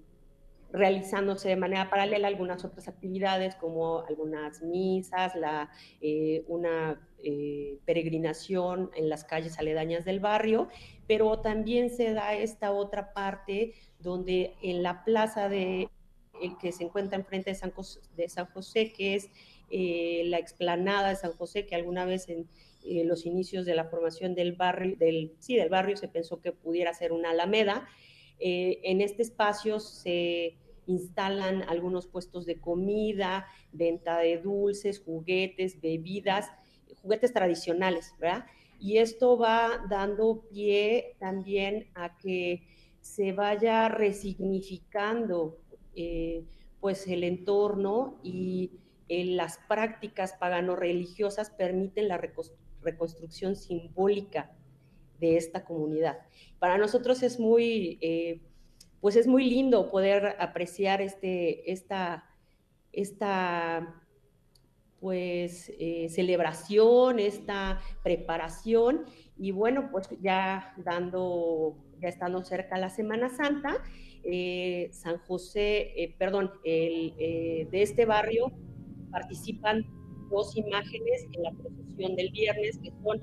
realizándose 0.76 1.48
de 1.48 1.56
manera 1.56 1.88
paralela 1.88 2.28
algunas 2.28 2.64
otras 2.64 2.86
actividades 2.86 3.54
como 3.56 4.04
algunas 4.06 4.62
misas, 4.62 5.34
la, 5.34 5.70
eh, 6.00 6.44
una 6.46 7.00
peregrinación 7.84 8.90
en 8.94 9.08
las 9.08 9.24
calles 9.24 9.58
aledañas 9.58 10.04
del 10.04 10.20
barrio, 10.20 10.68
pero 11.08 11.40
también 11.40 11.90
se 11.90 12.12
da 12.12 12.34
esta 12.34 12.70
otra 12.70 13.12
parte 13.14 13.72
donde 13.98 14.54
en 14.62 14.84
la 14.84 15.02
plaza 15.02 15.48
de, 15.48 15.88
que 16.60 16.72
se 16.72 16.84
encuentra 16.84 17.18
enfrente 17.18 17.50
de 17.50 17.56
San, 17.56 17.72
de 18.16 18.28
San 18.28 18.46
José, 18.46 18.92
que 18.92 19.14
es 19.16 19.30
eh, 19.70 20.22
la 20.26 20.38
explanada 20.38 21.08
de 21.08 21.16
San 21.16 21.32
José, 21.32 21.66
que 21.66 21.74
alguna 21.74 22.04
vez 22.04 22.28
en 22.28 22.48
eh, 22.84 23.04
los 23.04 23.26
inicios 23.26 23.66
de 23.66 23.74
la 23.74 23.86
formación 23.86 24.34
del 24.34 24.52
barrio, 24.52 24.96
del, 24.96 25.34
sí, 25.40 25.56
del 25.56 25.68
barrio 25.68 25.96
se 25.96 26.08
pensó 26.08 26.40
que 26.40 26.52
pudiera 26.52 26.94
ser 26.94 27.12
una 27.12 27.30
alameda. 27.30 27.88
Eh, 28.38 28.80
en 28.84 29.00
este 29.00 29.22
espacio 29.22 29.80
se 29.80 30.54
instalan 30.86 31.62
algunos 31.68 32.06
puestos 32.06 32.46
de 32.46 32.60
comida, 32.60 33.46
venta 33.72 34.18
de 34.18 34.38
dulces, 34.38 35.00
juguetes, 35.00 35.80
bebidas, 35.80 36.50
juguetes 37.02 37.32
tradicionales, 37.32 38.14
¿verdad? 38.18 38.46
Y 38.78 38.98
esto 38.98 39.38
va 39.38 39.84
dando 39.88 40.42
pie 40.50 41.16
también 41.18 41.88
a 41.94 42.16
que 42.16 42.62
se 43.00 43.32
vaya 43.32 43.88
resignificando 43.88 45.58
pues 46.80 47.06
el 47.08 47.24
entorno 47.24 48.20
y 48.22 48.72
las 49.08 49.58
prácticas 49.66 50.34
pagano-religiosas 50.34 51.50
permiten 51.50 52.08
la 52.08 52.20
reconstrucción 52.82 53.56
simbólica 53.56 54.54
de 55.18 55.36
esta 55.36 55.64
comunidad. 55.64 56.18
Para 56.58 56.76
nosotros 56.76 57.22
es 57.22 57.40
muy, 57.40 57.98
eh, 58.02 58.42
pues 59.06 59.14
es 59.14 59.28
muy 59.28 59.48
lindo 59.48 59.88
poder 59.88 60.34
apreciar 60.40 61.00
este, 61.00 61.70
esta, 61.70 62.24
esta 62.90 64.02
pues, 64.98 65.72
eh, 65.78 66.08
celebración, 66.08 67.20
esta 67.20 67.78
preparación 68.02 69.04
y 69.38 69.52
bueno, 69.52 69.90
pues 69.92 70.08
ya 70.20 70.74
dando, 70.78 71.76
ya 72.00 72.08
estando 72.08 72.42
cerca 72.42 72.78
la 72.78 72.90
Semana 72.90 73.28
Santa, 73.28 73.76
eh, 74.24 74.88
San 74.90 75.18
José, 75.18 76.16
perdón, 76.18 76.50
el, 76.64 77.14
de 77.16 77.82
este 77.82 78.06
barrio 78.06 78.50
participan 79.12 79.86
dos 80.32 80.56
imágenes 80.56 81.28
en 81.30 81.44
la 81.44 81.52
procesión 81.52 82.16
del 82.16 82.32
viernes, 82.32 82.80
que 82.82 82.90
son 83.04 83.22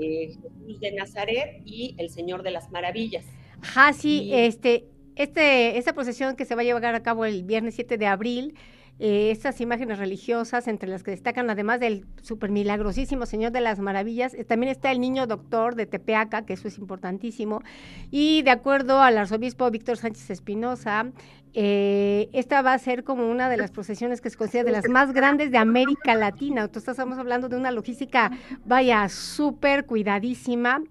eh, 0.00 0.26
Jesús 0.42 0.80
de 0.80 0.90
Nazaret 0.90 1.62
y 1.64 1.94
el 1.98 2.10
Señor 2.10 2.42
de 2.42 2.50
las 2.50 2.68
Maravillas. 2.72 3.24
Ajá, 3.62 3.92
sí, 3.92 4.30
este, 4.32 4.88
este, 5.22 5.78
esta 5.78 5.92
procesión 5.92 6.36
que 6.36 6.44
se 6.44 6.54
va 6.54 6.62
a 6.62 6.64
llevar 6.64 6.94
a 6.94 7.02
cabo 7.02 7.24
el 7.24 7.42
viernes 7.42 7.74
7 7.74 7.98
de 7.98 8.06
abril 8.06 8.54
eh, 9.02 9.30
estas 9.30 9.62
imágenes 9.62 9.98
religiosas, 9.98 10.68
entre 10.68 10.86
las 10.86 11.02
que 11.02 11.10
destacan 11.10 11.48
además 11.48 11.80
del 11.80 12.04
super 12.20 12.50
milagrosísimo 12.50 13.24
Señor 13.24 13.50
de 13.50 13.62
las 13.62 13.78
Maravillas, 13.78 14.34
eh, 14.34 14.44
también 14.44 14.70
está 14.70 14.92
el 14.92 15.00
Niño 15.00 15.26
Doctor 15.26 15.74
de 15.74 15.86
Tepeaca, 15.86 16.44
que 16.44 16.52
eso 16.52 16.68
es 16.68 16.76
importantísimo, 16.76 17.62
y 18.10 18.42
de 18.42 18.50
acuerdo 18.50 19.00
al 19.00 19.16
arzobispo 19.16 19.70
Víctor 19.70 19.96
Sánchez 19.96 20.28
Espinosa, 20.28 21.12
eh, 21.54 22.28
esta 22.34 22.60
va 22.60 22.74
a 22.74 22.78
ser 22.78 23.02
como 23.02 23.30
una 23.30 23.48
de 23.48 23.56
las 23.56 23.70
procesiones 23.70 24.20
que 24.20 24.28
se 24.28 24.36
considera 24.36 24.64
de 24.64 24.72
las 24.72 24.88
más 24.88 25.12
grandes 25.12 25.50
de 25.50 25.56
América 25.56 26.14
Latina. 26.14 26.64
Entonces 26.64 26.90
estamos 26.90 27.18
hablando 27.18 27.48
de 27.48 27.56
una 27.56 27.70
logística, 27.70 28.30
vaya, 28.66 29.08
súper 29.08 29.86
cuidadísima. 29.86 30.82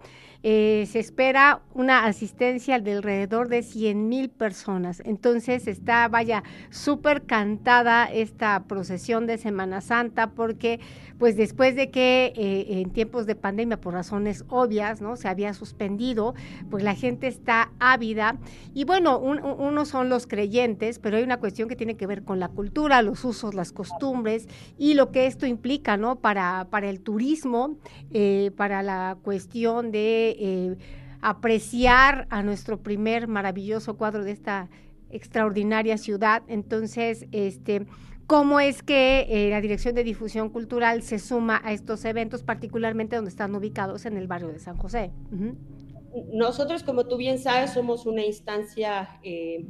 Eh, 0.41 0.87
se 0.89 0.99
espera 0.99 1.61
una 1.73 2.05
asistencia 2.05 2.79
de 2.79 2.93
alrededor 2.93 3.49
de 3.49 3.61
100 3.61 4.07
mil 4.07 4.29
personas. 4.29 5.01
Entonces 5.05 5.67
está, 5.67 6.07
vaya, 6.07 6.43
súper 6.69 7.23
cantada 7.23 8.05
esta 8.05 8.63
procesión 8.63 9.27
de 9.27 9.37
Semana 9.37 9.81
Santa 9.81 10.31
porque 10.31 10.79
pues 11.19 11.35
después 11.35 11.75
de 11.75 11.91
que 11.91 12.31
eh, 12.35 12.79
en 12.79 12.91
tiempos 12.91 13.25
de 13.25 13.35
pandemia, 13.35 13.81
por 13.81 13.93
razones 13.93 14.45
obvias, 14.47 15.01
¿no? 15.01 15.17
Se 15.17 15.27
había 15.27 15.53
suspendido, 15.53 16.33
pues 16.69 16.81
la 16.81 16.95
gente 16.95 17.27
está 17.27 17.71
ávida. 17.79 18.37
Y 18.73 18.85
bueno, 18.85 19.19
uno 19.19 19.85
son 19.85 20.07
los 20.07 20.25
creyentes, 20.25 20.97
pero 20.97 21.17
hay 21.17 21.23
una 21.23 21.37
cuestión 21.37 21.67
que 21.67 21.75
tiene 21.75 21.97
que 21.97 22.07
ver 22.07 22.23
con 22.23 22.39
la 22.39 22.47
cultura, 22.47 23.01
los 23.01 23.25
usos, 23.25 23.53
las 23.53 23.73
costumbres 23.73 24.47
y 24.77 24.93
lo 24.93 25.11
que 25.11 25.27
esto 25.27 25.45
implica, 25.45 25.97
¿no? 25.97 26.15
Para, 26.15 26.67
para 26.69 26.89
el 26.89 27.01
turismo, 27.01 27.77
eh, 28.11 28.51
para 28.55 28.81
la 28.81 29.17
cuestión 29.21 29.91
de 29.91 30.28
eh, 30.39 30.77
apreciar 31.21 32.27
a 32.29 32.43
nuestro 32.43 32.81
primer 32.81 33.27
maravilloso 33.27 33.97
cuadro 33.97 34.23
de 34.23 34.31
esta 34.31 34.69
extraordinaria 35.09 35.97
ciudad. 35.97 36.43
Entonces, 36.47 37.25
este 37.31 37.85
cómo 38.29 38.59
es 38.59 38.83
que 38.83 39.25
eh, 39.27 39.49
la 39.49 39.59
Dirección 39.59 39.95
de 39.95 40.03
Difusión 40.03 40.49
Cultural 40.49 41.01
se 41.01 41.17
suma 41.17 41.59
a 41.63 41.73
estos 41.73 42.05
eventos, 42.05 42.43
particularmente 42.43 43.15
donde 43.15 43.29
están 43.29 43.55
ubicados 43.55 44.05
en 44.05 44.17
el 44.17 44.27
barrio 44.27 44.49
de 44.49 44.59
San 44.59 44.77
José. 44.77 45.11
Nosotros, 46.31 46.83
como 46.83 47.07
tú 47.07 47.17
bien 47.17 47.39
sabes, 47.39 47.71
somos 47.71 48.05
una 48.05 48.23
instancia 48.23 49.19
eh, 49.23 49.65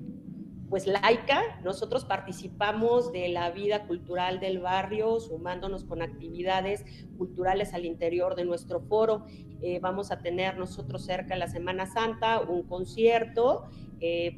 pues 0.69 0.87
laica. 0.87 1.41
Nosotros 1.63 2.05
participamos 2.05 3.11
de 3.11 3.29
la 3.29 3.49
vida 3.51 3.87
cultural 3.87 4.39
del 4.39 4.59
barrio, 4.59 5.19
sumándonos 5.19 5.83
con 5.83 6.01
actividades 6.01 6.85
culturales 7.17 7.73
al 7.73 7.85
interior 7.85 8.35
de 8.35 8.45
nuestro 8.45 8.79
foro. 8.81 9.25
Eh, 9.61 9.79
vamos 9.81 10.11
a 10.11 10.21
tener 10.21 10.57
nosotros 10.57 11.03
cerca 11.05 11.33
de 11.33 11.39
la 11.39 11.47
Semana 11.47 11.85
Santa 11.85 12.39
un 12.41 12.63
concierto 12.63 13.65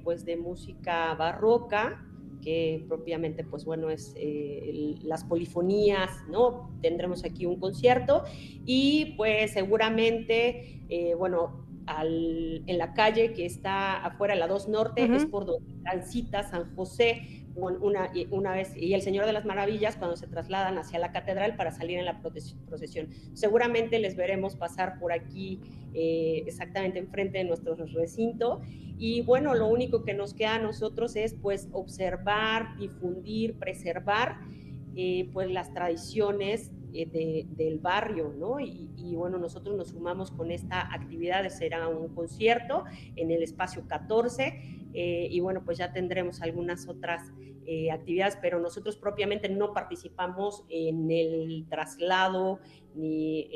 pues 0.03 0.25
de 0.25 0.37
música 0.37 1.13
barroca 1.13 2.03
que 2.41 2.83
propiamente, 2.87 3.43
pues 3.43 3.63
bueno, 3.63 3.89
es 3.89 4.13
eh, 4.17 4.95
las 5.03 5.23
polifonías, 5.23 6.09
¿no? 6.29 6.71
Tendremos 6.81 7.23
aquí 7.23 7.45
un 7.45 7.59
concierto 7.59 8.23
y 8.65 9.13
pues 9.15 9.51
seguramente, 9.51 10.83
eh, 10.89 11.13
bueno, 11.15 11.65
en 11.87 12.77
la 12.77 12.93
calle 12.93 13.33
que 13.33 13.45
está 13.45 13.97
afuera, 14.05 14.35
la 14.35 14.47
2 14.47 14.69
Norte, 14.69 15.09
es 15.13 15.25
por 15.25 15.45
donde 15.45 15.73
transita 15.83 16.43
San 16.43 16.75
José 16.75 17.41
una, 17.55 18.11
una 18.29 18.53
vez, 18.53 18.75
y 18.77 18.93
el 18.93 19.01
Señor 19.01 19.25
de 19.25 19.33
las 19.33 19.45
Maravillas 19.45 19.95
cuando 19.97 20.15
se 20.15 20.27
trasladan 20.27 20.77
hacia 20.77 20.99
la 20.99 21.11
catedral 21.11 21.55
para 21.55 21.71
salir 21.71 21.99
en 21.99 22.05
la 22.05 22.21
procesión. 22.21 23.09
Seguramente 23.33 23.99
les 23.99 24.15
veremos 24.15 24.55
pasar 24.55 24.99
por 24.99 25.11
aquí 25.11 25.59
eh, 25.93 26.43
exactamente 26.47 26.99
enfrente 26.99 27.39
de 27.39 27.43
nuestro 27.43 27.75
recinto. 27.75 28.61
Y 28.97 29.21
bueno, 29.21 29.55
lo 29.55 29.67
único 29.67 30.03
que 30.03 30.13
nos 30.13 30.33
queda 30.33 30.55
a 30.55 30.59
nosotros 30.59 31.15
es 31.15 31.33
pues 31.33 31.67
observar, 31.71 32.77
difundir, 32.77 33.57
preservar 33.57 34.37
eh, 34.95 35.29
pues 35.33 35.49
las 35.49 35.73
tradiciones 35.73 36.71
eh, 36.93 37.45
del 37.49 37.79
barrio, 37.79 38.33
¿no? 38.37 38.59
Y, 38.59 39.15
bueno, 39.15 39.37
nosotros 39.37 39.75
nos 39.75 39.89
sumamos 39.89 40.31
con 40.31 40.51
esta 40.51 40.93
actividad, 40.93 41.47
será 41.49 41.87
un 41.87 42.13
concierto 42.13 42.83
en 43.15 43.31
el 43.31 43.43
espacio 43.43 43.87
14 43.87 44.89
eh, 44.93 45.27
y 45.29 45.39
bueno, 45.39 45.63
pues 45.63 45.77
ya 45.77 45.93
tendremos 45.93 46.41
algunas 46.41 46.87
otras 46.87 47.31
eh, 47.65 47.91
actividades, 47.91 48.37
pero 48.41 48.59
nosotros 48.59 48.97
propiamente 48.97 49.47
no 49.47 49.73
participamos 49.73 50.65
en 50.69 51.09
el 51.11 51.65
traslado 51.69 52.59
ni 52.95 53.47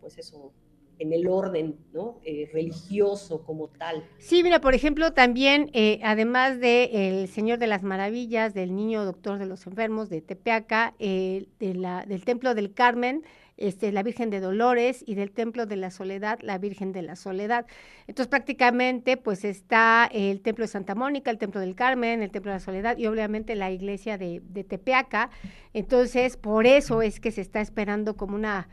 pues 0.00 0.18
eso, 0.18 0.52
en 0.98 1.12
el 1.12 1.28
orden 1.28 1.76
¿no? 1.92 2.20
Eh, 2.24 2.48
religioso 2.52 3.44
como 3.44 3.68
tal. 3.68 4.04
Sí, 4.18 4.42
mira, 4.42 4.60
por 4.60 4.74
ejemplo, 4.74 5.12
también, 5.12 5.70
eh, 5.72 6.00
además 6.02 6.60
de 6.60 7.20
El 7.20 7.28
Señor 7.28 7.58
de 7.58 7.66
las 7.66 7.82
Maravillas, 7.82 8.54
del 8.54 8.74
Niño 8.74 9.04
Doctor 9.04 9.38
de 9.38 9.46
los 9.46 9.66
Enfermos, 9.66 10.08
de 10.08 10.20
Tepeaca, 10.20 10.94
de 10.98 11.46
la, 11.60 12.04
del 12.06 12.24
Templo 12.24 12.54
del 12.54 12.74
Carmen, 12.74 13.22
este, 13.58 13.90
la 13.90 14.04
Virgen 14.04 14.30
de 14.30 14.38
Dolores 14.38 15.02
y 15.04 15.16
del 15.16 15.32
Templo 15.32 15.66
de 15.66 15.74
la 15.76 15.90
Soledad, 15.90 16.38
la 16.42 16.58
Virgen 16.58 16.92
de 16.92 17.02
la 17.02 17.16
Soledad. 17.16 17.66
Entonces 18.06 18.28
prácticamente 18.28 19.16
pues 19.16 19.44
está 19.44 20.08
el 20.12 20.40
Templo 20.40 20.62
de 20.62 20.68
Santa 20.68 20.94
Mónica, 20.94 21.30
el 21.30 21.38
Templo 21.38 21.60
del 21.60 21.74
Carmen, 21.74 22.22
el 22.22 22.30
Templo 22.30 22.52
de 22.52 22.56
la 22.56 22.60
Soledad 22.60 22.96
y 22.96 23.06
obviamente 23.06 23.56
la 23.56 23.72
iglesia 23.72 24.16
de, 24.16 24.40
de 24.44 24.62
Tepeaca. 24.62 25.30
Entonces 25.74 26.36
por 26.36 26.66
eso 26.66 27.02
es 27.02 27.18
que 27.18 27.32
se 27.32 27.40
está 27.40 27.60
esperando 27.60 28.16
como 28.16 28.36
una 28.36 28.68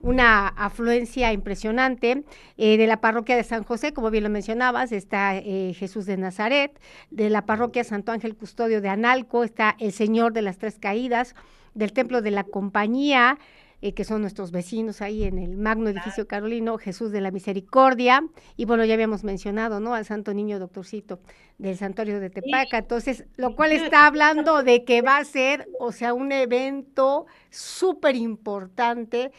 una 0.00 0.48
afluencia 0.48 1.32
impresionante. 1.32 2.24
Eh, 2.56 2.76
de 2.76 2.86
la 2.86 3.00
parroquia 3.00 3.36
de 3.36 3.44
San 3.44 3.64
José, 3.64 3.92
como 3.92 4.10
bien 4.10 4.24
lo 4.24 4.30
mencionabas, 4.30 4.92
está 4.92 5.36
eh, 5.36 5.74
Jesús 5.74 6.06
de 6.06 6.16
Nazaret. 6.16 6.78
De 7.10 7.30
la 7.30 7.46
parroquia 7.46 7.84
Santo 7.84 8.12
Ángel 8.12 8.36
Custodio 8.36 8.80
de 8.80 8.88
Analco 8.88 9.44
está 9.44 9.76
el 9.78 9.92
Señor 9.92 10.32
de 10.32 10.42
las 10.42 10.58
Tres 10.58 10.78
Caídas. 10.78 11.34
Del 11.74 11.92
Templo 11.92 12.20
de 12.20 12.32
la 12.32 12.42
Compañía, 12.42 13.38
eh, 13.82 13.94
que 13.94 14.04
son 14.04 14.20
nuestros 14.20 14.50
vecinos 14.50 15.00
ahí 15.00 15.22
en 15.22 15.38
el 15.38 15.56
magno 15.56 15.88
edificio 15.88 16.26
carolino, 16.26 16.76
Jesús 16.78 17.12
de 17.12 17.20
la 17.20 17.30
Misericordia. 17.30 18.22
Y 18.56 18.64
bueno, 18.66 18.84
ya 18.84 18.94
habíamos 18.94 19.24
mencionado, 19.24 19.80
¿no? 19.80 19.94
Al 19.94 20.04
Santo 20.04 20.34
Niño 20.34 20.58
Doctorcito 20.58 21.20
del 21.58 21.76
Santuario 21.78 22.20
de 22.20 22.28
Tepaca. 22.28 22.78
Entonces, 22.78 23.24
lo 23.36 23.54
cual 23.56 23.72
está 23.72 24.06
hablando 24.06 24.62
de 24.62 24.84
que 24.84 25.00
va 25.00 25.18
a 25.18 25.24
ser, 25.24 25.68
o 25.78 25.92
sea, 25.92 26.12
un 26.12 26.32
evento 26.32 27.26
súper 27.50 28.16
importante 28.16 29.32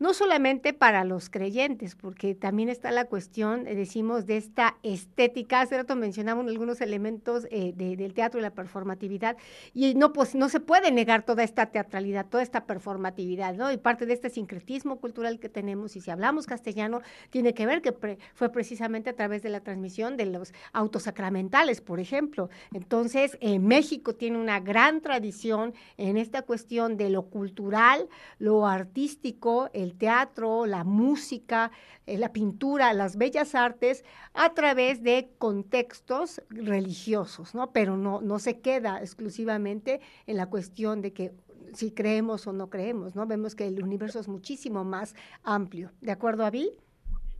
no 0.00 0.14
solamente 0.14 0.72
para 0.72 1.04
los 1.04 1.28
creyentes, 1.28 1.94
porque 1.94 2.34
también 2.34 2.70
está 2.70 2.90
la 2.90 3.04
cuestión, 3.04 3.66
eh, 3.68 3.74
decimos, 3.74 4.26
de 4.26 4.38
esta 4.38 4.78
estética. 4.82 5.60
Hace 5.60 5.76
rato 5.76 5.94
mencionamos 5.94 6.46
algunos 6.48 6.80
elementos 6.80 7.46
eh, 7.50 7.74
del 7.76 8.14
teatro 8.14 8.40
y 8.40 8.42
la 8.42 8.50
performatividad, 8.50 9.36
y 9.74 9.94
no, 9.94 10.12
pues, 10.12 10.34
no 10.34 10.48
se 10.48 10.58
puede 10.58 10.90
negar 10.90 11.24
toda 11.24 11.44
esta 11.44 11.66
teatralidad, 11.66 12.26
toda 12.26 12.42
esta 12.42 12.64
performatividad, 12.64 13.54
¿no? 13.54 13.70
Y 13.70 13.76
parte 13.76 14.06
de 14.06 14.14
este 14.14 14.30
sincretismo 14.30 15.00
cultural 15.00 15.38
que 15.38 15.50
tenemos, 15.50 15.94
y 15.96 16.00
si 16.00 16.10
hablamos 16.10 16.46
castellano, 16.46 17.02
tiene 17.28 17.52
que 17.52 17.66
ver 17.66 17.82
que 17.82 17.94
fue 18.34 18.50
precisamente 18.50 19.10
a 19.10 19.16
través 19.16 19.42
de 19.42 19.50
la 19.50 19.60
transmisión 19.60 20.16
de 20.16 20.26
los 20.26 20.54
autosacramentales, 20.72 21.82
por 21.82 22.00
ejemplo. 22.00 22.48
Entonces, 22.72 23.36
eh, 23.42 23.58
México 23.58 24.14
tiene 24.14 24.38
una 24.38 24.60
gran 24.60 25.02
tradición 25.02 25.74
en 25.98 26.16
esta 26.16 26.40
cuestión 26.40 26.96
de 26.96 27.10
lo 27.10 27.26
cultural, 27.26 28.08
lo 28.38 28.66
artístico, 28.66 29.68
el 29.74 29.89
teatro, 29.94 30.66
la 30.66 30.84
música, 30.84 31.70
eh, 32.06 32.18
la 32.18 32.32
pintura, 32.32 32.92
las 32.92 33.16
bellas 33.16 33.54
artes 33.54 34.04
a 34.34 34.54
través 34.54 35.02
de 35.02 35.30
contextos 35.38 36.42
religiosos, 36.50 37.54
¿no? 37.54 37.72
Pero 37.72 37.96
no, 37.96 38.20
no 38.20 38.38
se 38.38 38.60
queda 38.60 39.00
exclusivamente 39.00 40.00
en 40.26 40.36
la 40.36 40.46
cuestión 40.46 41.02
de 41.02 41.12
que 41.12 41.32
si 41.74 41.92
creemos 41.92 42.46
o 42.46 42.52
no 42.52 42.68
creemos, 42.68 43.14
¿no? 43.14 43.26
Vemos 43.26 43.54
que 43.54 43.66
el 43.66 43.82
universo 43.82 44.18
es 44.20 44.28
muchísimo 44.28 44.84
más 44.84 45.14
amplio. 45.42 45.92
¿De 46.00 46.12
acuerdo, 46.12 46.44
Avi? 46.44 46.70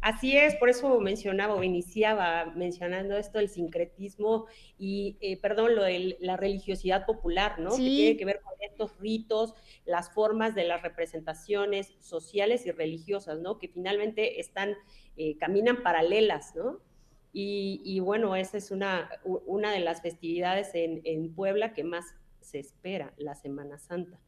Así 0.00 0.34
es, 0.34 0.56
por 0.56 0.70
eso 0.70 0.98
mencionaba 0.98 1.54
o 1.54 1.62
iniciaba 1.62 2.46
mencionando 2.56 3.18
esto 3.18 3.38
del 3.38 3.50
sincretismo 3.50 4.46
y, 4.78 5.18
eh, 5.20 5.36
perdón, 5.38 5.76
lo 5.76 5.82
de 5.82 6.16
la 6.20 6.38
religiosidad 6.38 7.04
popular, 7.04 7.58
¿no? 7.58 7.70
Que 7.70 7.82
tiene 7.82 8.16
que 8.16 8.24
ver 8.24 8.40
con 8.40 8.54
estos 8.60 8.98
ritos, 8.98 9.54
las 9.84 10.10
formas 10.10 10.54
de 10.54 10.64
las 10.64 10.80
representaciones 10.80 11.94
sociales 12.00 12.64
y 12.64 12.70
religiosas, 12.70 13.40
¿no? 13.40 13.58
Que 13.58 13.68
finalmente 13.68 14.40
están, 14.40 14.74
eh, 15.18 15.36
caminan 15.36 15.82
paralelas, 15.82 16.54
¿no? 16.54 16.80
Y, 17.32 18.00
bueno, 18.00 18.34
esa 18.34 18.56
es 18.56 18.70
una, 18.72 19.08
una 19.24 19.70
de 19.70 19.80
las 19.80 20.02
festividades 20.02 20.74
en, 20.74 21.00
en 21.04 21.32
Puebla 21.32 21.74
que 21.74 21.84
más 21.84 22.06
se 22.40 22.58
espera, 22.58 23.12
la 23.18 23.34
Semana 23.34 23.78
Santa. 23.78 24.18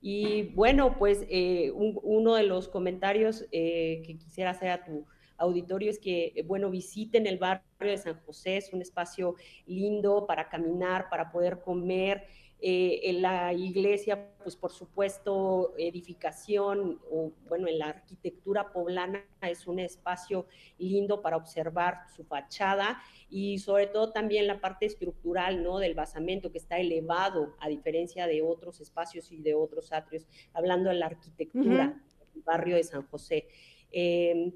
Y 0.00 0.44
bueno, 0.54 0.96
pues 0.98 1.26
eh, 1.28 1.70
uno 1.74 2.34
de 2.34 2.44
los 2.44 2.68
comentarios 2.68 3.46
eh, 3.52 4.02
que 4.06 4.16
quisiera 4.16 4.50
hacer 4.50 4.70
a 4.70 4.84
tu 4.84 5.06
auditorio 5.36 5.90
es 5.90 5.98
que, 5.98 6.32
eh, 6.34 6.42
bueno, 6.42 6.70
visiten 6.70 7.26
el 7.26 7.38
barrio 7.38 7.62
de 7.80 7.98
San 7.98 8.20
José, 8.24 8.56
es 8.58 8.72
un 8.72 8.82
espacio 8.82 9.36
lindo 9.66 10.26
para 10.26 10.48
caminar, 10.48 11.08
para 11.10 11.30
poder 11.30 11.60
comer, 11.60 12.26
eh, 12.62 13.00
en 13.04 13.22
la 13.22 13.54
iglesia, 13.54 14.32
pues 14.42 14.54
por 14.54 14.70
supuesto, 14.70 15.72
edificación, 15.78 17.00
o 17.10 17.32
bueno, 17.48 17.68
en 17.68 17.78
la 17.78 17.88
arquitectura 17.88 18.70
poblana 18.70 19.24
es 19.40 19.66
un 19.66 19.78
espacio 19.78 20.46
lindo 20.76 21.22
para 21.22 21.38
observar 21.38 22.00
su 22.14 22.24
fachada 22.24 23.00
y 23.30 23.58
sobre 23.58 23.86
todo 23.86 24.12
también 24.12 24.46
la 24.46 24.60
parte 24.60 24.84
estructural, 24.84 25.62
¿no? 25.62 25.78
Del 25.78 25.94
basamento 25.94 26.52
que 26.52 26.58
está 26.58 26.78
elevado 26.78 27.56
a 27.60 27.68
diferencia 27.68 28.26
de 28.26 28.42
otros 28.42 28.80
espacios 28.82 29.32
y 29.32 29.40
de 29.40 29.54
otros 29.54 29.90
atrios, 29.92 30.26
hablando 30.52 30.90
de 30.90 30.96
la 30.96 31.06
arquitectura 31.06 32.02
del 32.34 32.42
barrio 32.42 32.76
de 32.76 32.84
San 32.84 33.06
José. 33.06 33.48
Eh, 33.90 34.52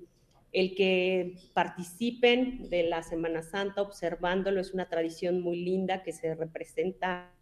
el 0.54 0.76
que 0.76 1.34
participen 1.52 2.70
de 2.70 2.84
la 2.84 3.02
Semana 3.02 3.42
Santa 3.42 3.82
observándolo 3.82 4.60
es 4.60 4.72
una 4.72 4.88
tradición 4.88 5.40
muy 5.40 5.56
linda 5.56 6.04
que 6.04 6.12
se 6.12 6.32
representa, 6.36 7.34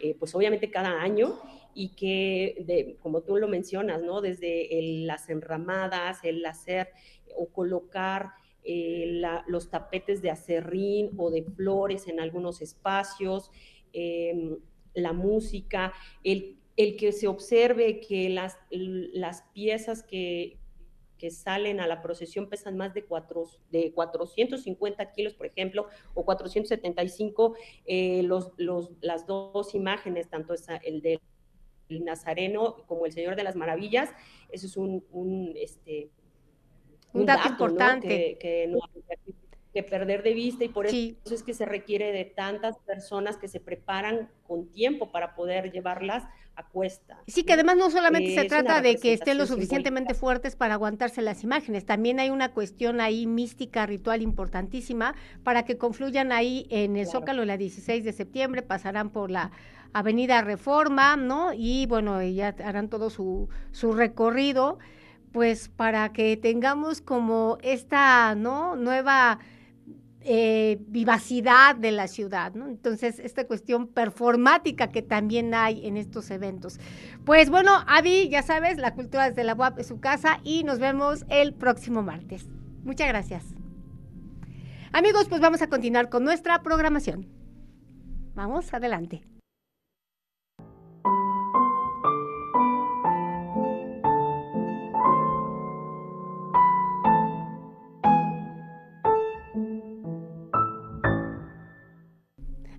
eh, 0.00 0.16
pues 0.18 0.34
obviamente 0.34 0.68
cada 0.68 1.00
año 1.00 1.38
y 1.74 1.94
que, 1.94 2.96
como 3.00 3.22
tú 3.22 3.36
lo 3.36 3.46
mencionas, 3.46 4.02
¿no? 4.02 4.20
Desde 4.20 4.68
las 5.06 5.30
enramadas, 5.30 6.24
el 6.24 6.44
hacer 6.44 6.88
o 7.36 7.48
colocar 7.50 8.32
eh, 8.64 9.22
los 9.46 9.70
tapetes 9.70 10.20
de 10.20 10.32
acerrín 10.32 11.10
o 11.18 11.30
de 11.30 11.44
flores 11.44 12.08
en 12.08 12.18
algunos 12.18 12.62
espacios, 12.62 13.52
em, 13.92 14.58
la 14.92 15.12
música, 15.12 15.92
el, 16.24 16.58
el, 16.76 16.96
que 16.96 17.12
se 17.12 17.28
observe 17.28 18.00
que 18.00 18.28
las, 18.28 18.58
las 18.70 19.42
piezas 19.54 20.02
que, 20.02 20.58
que 21.18 21.30
salen 21.30 21.80
a 21.80 21.86
la 21.86 22.02
procesión 22.02 22.48
pesan 22.48 22.76
más 22.76 22.94
de, 22.94 23.04
cuatro, 23.04 23.44
de 23.70 23.92
450 23.92 25.12
kilos, 25.12 25.34
por 25.34 25.46
ejemplo, 25.46 25.86
o 26.14 26.24
475, 26.24 27.54
eh, 27.86 28.22
los, 28.22 28.52
los, 28.56 28.90
las 29.00 29.26
dos 29.26 29.74
imágenes, 29.74 30.28
tanto 30.28 30.54
el 30.82 31.02
del 31.02 31.20
Nazareno 31.88 32.76
como 32.86 33.06
el 33.06 33.12
Señor 33.12 33.36
de 33.36 33.44
las 33.44 33.56
Maravillas, 33.56 34.10
eso 34.50 34.66
es 34.66 34.76
un, 34.76 35.04
un, 35.10 35.52
este, 35.56 36.10
un, 37.12 37.26
dato, 37.26 37.48
importante. 37.48 38.36
Que, 38.38 38.66
no 38.68 38.78
que 39.76 39.82
perder 39.82 40.22
de 40.22 40.32
vista 40.32 40.64
y 40.64 40.68
por 40.68 40.86
eso 40.86 41.34
es 41.34 41.42
que 41.42 41.52
se 41.52 41.66
requiere 41.66 42.10
de 42.10 42.24
tantas 42.24 42.78
personas 42.78 43.36
que 43.36 43.46
se 43.46 43.60
preparan 43.60 44.30
con 44.46 44.68
tiempo 44.72 45.12
para 45.12 45.34
poder 45.34 45.70
llevarlas 45.70 46.24
a 46.54 46.64
cuesta. 46.64 47.18
Sí, 47.26 47.44
que 47.44 47.52
además 47.52 47.76
no 47.76 47.90
solamente 47.90 48.34
se 48.34 48.46
trata 48.46 48.80
de 48.80 48.96
que 48.96 49.12
estén 49.12 49.36
lo 49.36 49.44
suficientemente 49.44 50.14
fuertes 50.14 50.56
para 50.56 50.72
aguantarse 50.72 51.20
las 51.20 51.44
imágenes, 51.44 51.84
también 51.84 52.20
hay 52.20 52.30
una 52.30 52.52
cuestión 52.52 53.02
ahí 53.02 53.26
mística, 53.26 53.84
ritual 53.84 54.22
importantísima 54.22 55.14
para 55.44 55.66
que 55.66 55.76
confluyan 55.76 56.32
ahí 56.32 56.66
en 56.70 56.96
el 56.96 57.06
Zócalo 57.06 57.44
la 57.44 57.58
16 57.58 58.02
de 58.02 58.14
septiembre, 58.14 58.62
pasarán 58.62 59.10
por 59.10 59.30
la 59.30 59.50
Avenida 59.92 60.40
Reforma, 60.40 61.18
¿no? 61.18 61.52
Y 61.52 61.84
bueno, 61.84 62.22
ya 62.22 62.56
harán 62.64 62.88
todo 62.88 63.10
su, 63.10 63.50
su 63.72 63.92
recorrido, 63.92 64.78
pues 65.32 65.68
para 65.68 66.14
que 66.14 66.38
tengamos 66.38 67.02
como 67.02 67.58
esta, 67.60 68.34
¿no? 68.34 68.74
Nueva 68.74 69.38
eh, 70.28 70.78
vivacidad 70.88 71.76
de 71.76 71.92
la 71.92 72.08
ciudad, 72.08 72.52
¿no? 72.54 72.66
Entonces, 72.66 73.20
esta 73.20 73.46
cuestión 73.46 73.86
performática 73.86 74.88
que 74.88 75.00
también 75.00 75.54
hay 75.54 75.86
en 75.86 75.96
estos 75.96 76.32
eventos. 76.32 76.80
Pues 77.24 77.48
bueno, 77.48 77.70
Avi, 77.86 78.28
ya 78.28 78.42
sabes, 78.42 78.76
la 78.78 78.94
cultura 78.94 79.28
desde 79.28 79.44
la 79.44 79.54
UAP 79.54 79.78
es 79.78 79.86
su 79.86 80.00
casa 80.00 80.40
y 80.42 80.64
nos 80.64 80.80
vemos 80.80 81.24
el 81.28 81.54
próximo 81.54 82.02
martes. 82.02 82.48
Muchas 82.82 83.06
gracias. 83.06 83.44
Amigos, 84.92 85.28
pues 85.28 85.40
vamos 85.40 85.62
a 85.62 85.68
continuar 85.68 86.08
con 86.08 86.24
nuestra 86.24 86.60
programación. 86.62 87.28
Vamos, 88.34 88.74
adelante. 88.74 89.22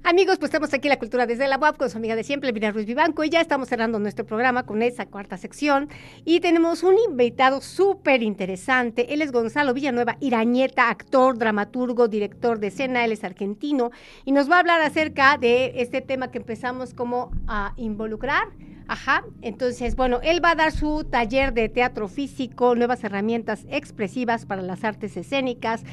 Amigos, 0.09 0.37
pues 0.37 0.47
estamos 0.47 0.73
aquí 0.73 0.87
en 0.87 0.91
la 0.91 0.99
cultura 0.99 1.25
desde 1.25 1.49
la 1.49 1.57
UAP 1.57 1.75
con 1.75 1.89
su 1.89 1.97
amiga 1.97 2.15
de 2.15 2.23
siempre, 2.23 2.47
Elvira 2.47 2.71
Ruiz 2.71 2.85
Vivanco, 2.85 3.25
y 3.25 3.29
ya 3.29 3.41
estamos 3.41 3.67
cerrando 3.67 3.99
nuestro 3.99 4.25
programa 4.25 4.63
con 4.63 4.81
esa 4.81 5.05
cuarta 5.05 5.35
sección. 5.35 5.89
Y 6.23 6.39
tenemos 6.39 6.83
un 6.83 6.95
invitado 6.97 7.59
súper 7.59 8.23
interesante. 8.23 9.13
Él 9.13 9.21
es 9.21 9.33
Gonzalo 9.33 9.73
Villanueva 9.73 10.15
Irañeta, 10.21 10.89
actor, 10.89 11.37
dramaturgo, 11.37 12.07
director 12.07 12.57
de 12.57 12.67
escena. 12.67 13.03
Él 13.03 13.11
es 13.11 13.25
argentino 13.25 13.91
y 14.23 14.31
nos 14.31 14.49
va 14.49 14.55
a 14.55 14.59
hablar 14.59 14.81
acerca 14.81 15.37
de 15.37 15.73
este 15.81 15.99
tema 15.99 16.31
que 16.31 16.37
empezamos 16.37 16.93
como 16.93 17.31
a 17.45 17.73
involucrar. 17.75 18.47
Ajá, 18.87 19.25
entonces, 19.41 19.97
bueno, 19.97 20.21
él 20.23 20.41
va 20.41 20.51
a 20.51 20.55
dar 20.55 20.71
su 20.71 21.03
taller 21.03 21.53
de 21.53 21.67
teatro 21.67 22.07
físico, 22.07 22.75
nuevas 22.75 23.03
herramientas 23.03 23.65
expresivas 23.69 24.45
para 24.45 24.61
las 24.61 24.85
artes 24.85 25.17
escénicas 25.17 25.83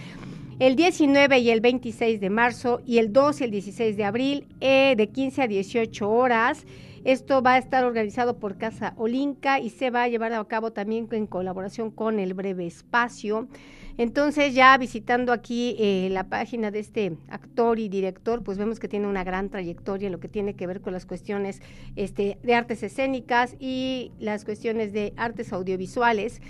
el 0.59 0.77
19 0.77 1.39
y 1.39 1.51
el 1.51 1.61
26 1.61 2.21
de 2.21 2.31
marzo 2.31 2.81
y 2.87 2.99
el 2.99 3.13
2 3.13 3.41
y 3.41 3.45
el 3.45 3.51
16 3.51 3.97
de 3.97 4.05
abril 4.05 4.47
eh, 4.61 4.95
de 4.97 5.09
15 5.09 5.43
a 5.43 5.47
18 5.49 6.11
horas. 6.11 6.65
Esto 7.05 7.43
va 7.43 7.55
a 7.55 7.59
estar 7.59 7.85
organizado 7.85 8.39
por 8.39 8.57
Casa 8.57 8.95
Olinca 8.97 9.61
y 9.61 9.71
se 9.71 9.91
va 9.91 10.05
a 10.05 10.09
llevar 10.09 10.33
a 10.33 10.45
cabo 10.45 10.73
también 10.73 11.07
en 11.11 11.27
colaboración 11.27 11.91
con 11.91 12.19
el 12.19 12.33
Breve 12.33 12.67
Espacio. 12.67 13.49
Entonces 13.97 14.55
ya 14.55 14.77
visitando 14.79 15.33
aquí 15.33 15.77
eh, 15.79 16.09
la 16.11 16.25
página 16.29 16.71
de 16.71 16.81
este 16.81 17.17
actor 17.29 17.79
y 17.79 17.89
director, 17.89 18.43
pues 18.43 18.59
vemos 18.59 18.81
que 18.81 18.89
tiene 18.89 19.07
una 19.07 19.23
gran 19.23 19.51
trayectoria 19.51 20.07
en 20.07 20.13
lo 20.13 20.19
que 20.19 20.29
tiene 20.29 20.55
que 20.55 20.67
ver 20.67 20.81
con 20.81 20.93
las 20.93 21.07
cuestiones 21.07 21.61
este, 21.95 22.39
de 22.43 22.55
artes 22.55 22.83
escénicas 22.83 23.55
y 23.61 24.11
las 24.19 24.45
cuestiones 24.45 24.93
de 24.93 25.13
artes 25.17 25.53
audiovisuales. 25.53 26.41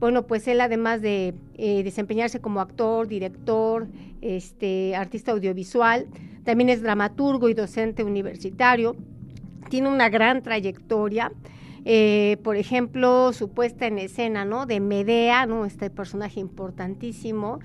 Bueno, 0.00 0.26
pues 0.26 0.48
él 0.48 0.62
además 0.62 1.02
de 1.02 1.34
eh, 1.58 1.82
desempeñarse 1.84 2.40
como 2.40 2.62
actor, 2.62 3.06
director, 3.06 3.86
este, 4.22 4.96
artista 4.96 5.32
audiovisual, 5.32 6.06
también 6.42 6.70
es 6.70 6.80
dramaturgo 6.80 7.50
y 7.50 7.54
docente 7.54 8.02
universitario. 8.02 8.96
Tiene 9.68 9.90
una 9.90 10.08
gran 10.08 10.42
trayectoria. 10.42 11.30
Eh, 11.84 12.38
por 12.42 12.56
ejemplo, 12.56 13.34
su 13.34 13.50
puesta 13.50 13.86
en 13.86 13.98
escena, 13.98 14.46
¿no? 14.46 14.64
De 14.64 14.80
Medea, 14.80 15.44
¿no? 15.44 15.66
Este 15.66 15.90
personaje 15.90 16.40
importantísimo 16.40 17.60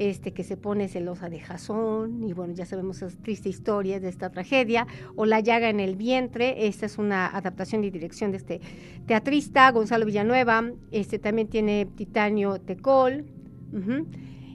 este, 0.00 0.32
que 0.32 0.44
se 0.44 0.56
pone 0.56 0.88
celosa 0.88 1.28
de 1.28 1.40
Jasón, 1.40 2.24
y 2.24 2.32
bueno, 2.32 2.54
ya 2.54 2.64
sabemos 2.64 3.02
esa 3.02 3.14
triste 3.22 3.50
historia 3.50 4.00
de 4.00 4.08
esta 4.08 4.30
tragedia, 4.30 4.86
o 5.14 5.26
La 5.26 5.40
llaga 5.40 5.68
en 5.68 5.78
el 5.78 5.94
vientre, 5.94 6.66
esta 6.66 6.86
es 6.86 6.96
una 6.96 7.26
adaptación 7.26 7.84
y 7.84 7.90
dirección 7.90 8.30
de 8.30 8.38
este 8.38 8.60
teatrista, 9.06 9.70
Gonzalo 9.70 10.06
Villanueva, 10.06 10.72
este 10.90 11.18
también 11.18 11.48
tiene 11.48 11.84
Titanio 11.84 12.58
Tecol, 12.62 13.26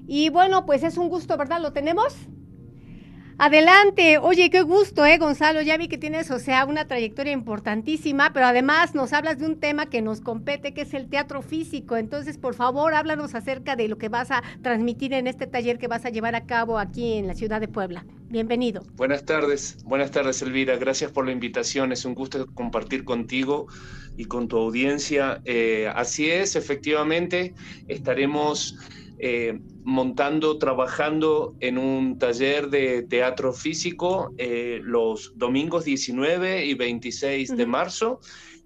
y 0.08 0.30
bueno, 0.30 0.66
pues 0.66 0.82
es 0.82 0.98
un 0.98 1.10
gusto, 1.10 1.38
¿verdad? 1.38 1.62
¿Lo 1.62 1.74
tenemos? 1.74 2.16
Adelante, 3.38 4.18
oye, 4.18 4.50
qué 4.50 4.62
gusto, 4.62 5.06
eh, 5.06 5.18
Gonzalo, 5.18 5.62
ya 5.62 5.76
vi 5.76 5.90
que 5.90 5.98
tienes, 5.98 6.32
o 6.32 6.40
sea, 6.40 6.64
una 6.64 6.88
trayectoria 6.88 7.34
importantísima, 7.34 8.32
pero 8.32 8.46
además 8.46 8.96
nos 8.96 9.12
hablas 9.12 9.40
de 9.40 9.46
un 9.46 9.60
tema 9.60 9.88
que 9.88 10.02
nos 10.02 10.22
compete, 10.22 10.74
que 10.74 10.84
es 10.84 10.94
el 10.94 11.10
teatro 11.10 11.42
físico. 11.42 11.98
Entonces, 11.98 12.38
por 12.38 12.56
favor, 12.56 12.94
háblanos 12.94 13.36
acerca 13.36 13.76
de 13.76 13.90
lo 13.90 13.98
que 13.98 14.08
vas 14.08 14.32
a 14.32 14.42
transmitir 14.62 15.12
en 15.12 15.28
este 15.28 15.48
taller 15.48 15.78
que 15.80 15.90
vas 15.90 16.06
a 16.06 16.12
llevar 16.12 16.34
a 16.34 16.46
cabo 16.46 16.80
aquí 16.80 17.16
en 17.16 17.28
la 17.28 17.34
ciudad 17.34 17.60
de 17.60 17.68
Puebla. 17.68 18.06
Bienvenido. 18.30 18.84
Buenas 18.96 19.26
tardes, 19.26 19.84
buenas 19.84 20.12
tardes, 20.12 20.42
Elvira. 20.42 20.78
Gracias 20.78 21.12
por 21.12 21.26
la 21.26 21.34
invitación. 21.34 21.92
Es 21.92 22.06
un 22.06 22.16
gusto 22.16 22.48
compartir 22.54 23.04
contigo 23.04 23.68
y 24.16 24.26
con 24.26 24.48
tu 24.48 24.58
audiencia. 24.58 25.42
Eh, 25.44 25.92
así 25.94 26.30
es, 26.32 26.56
efectivamente, 26.56 27.54
estaremos 27.90 28.78
eh, 29.28 29.60
montando, 29.84 30.60
trabajando 30.60 31.56
en 31.60 31.80
un 31.80 32.20
taller 32.20 32.70
de 32.70 33.02
teatro 33.02 33.54
físico 33.54 34.32
eh, 34.38 34.80
los 34.84 35.34
domingos 35.36 35.84
19 35.84 36.64
y 36.64 36.76
26 36.76 37.58
de 37.58 37.66
marzo 37.66 38.20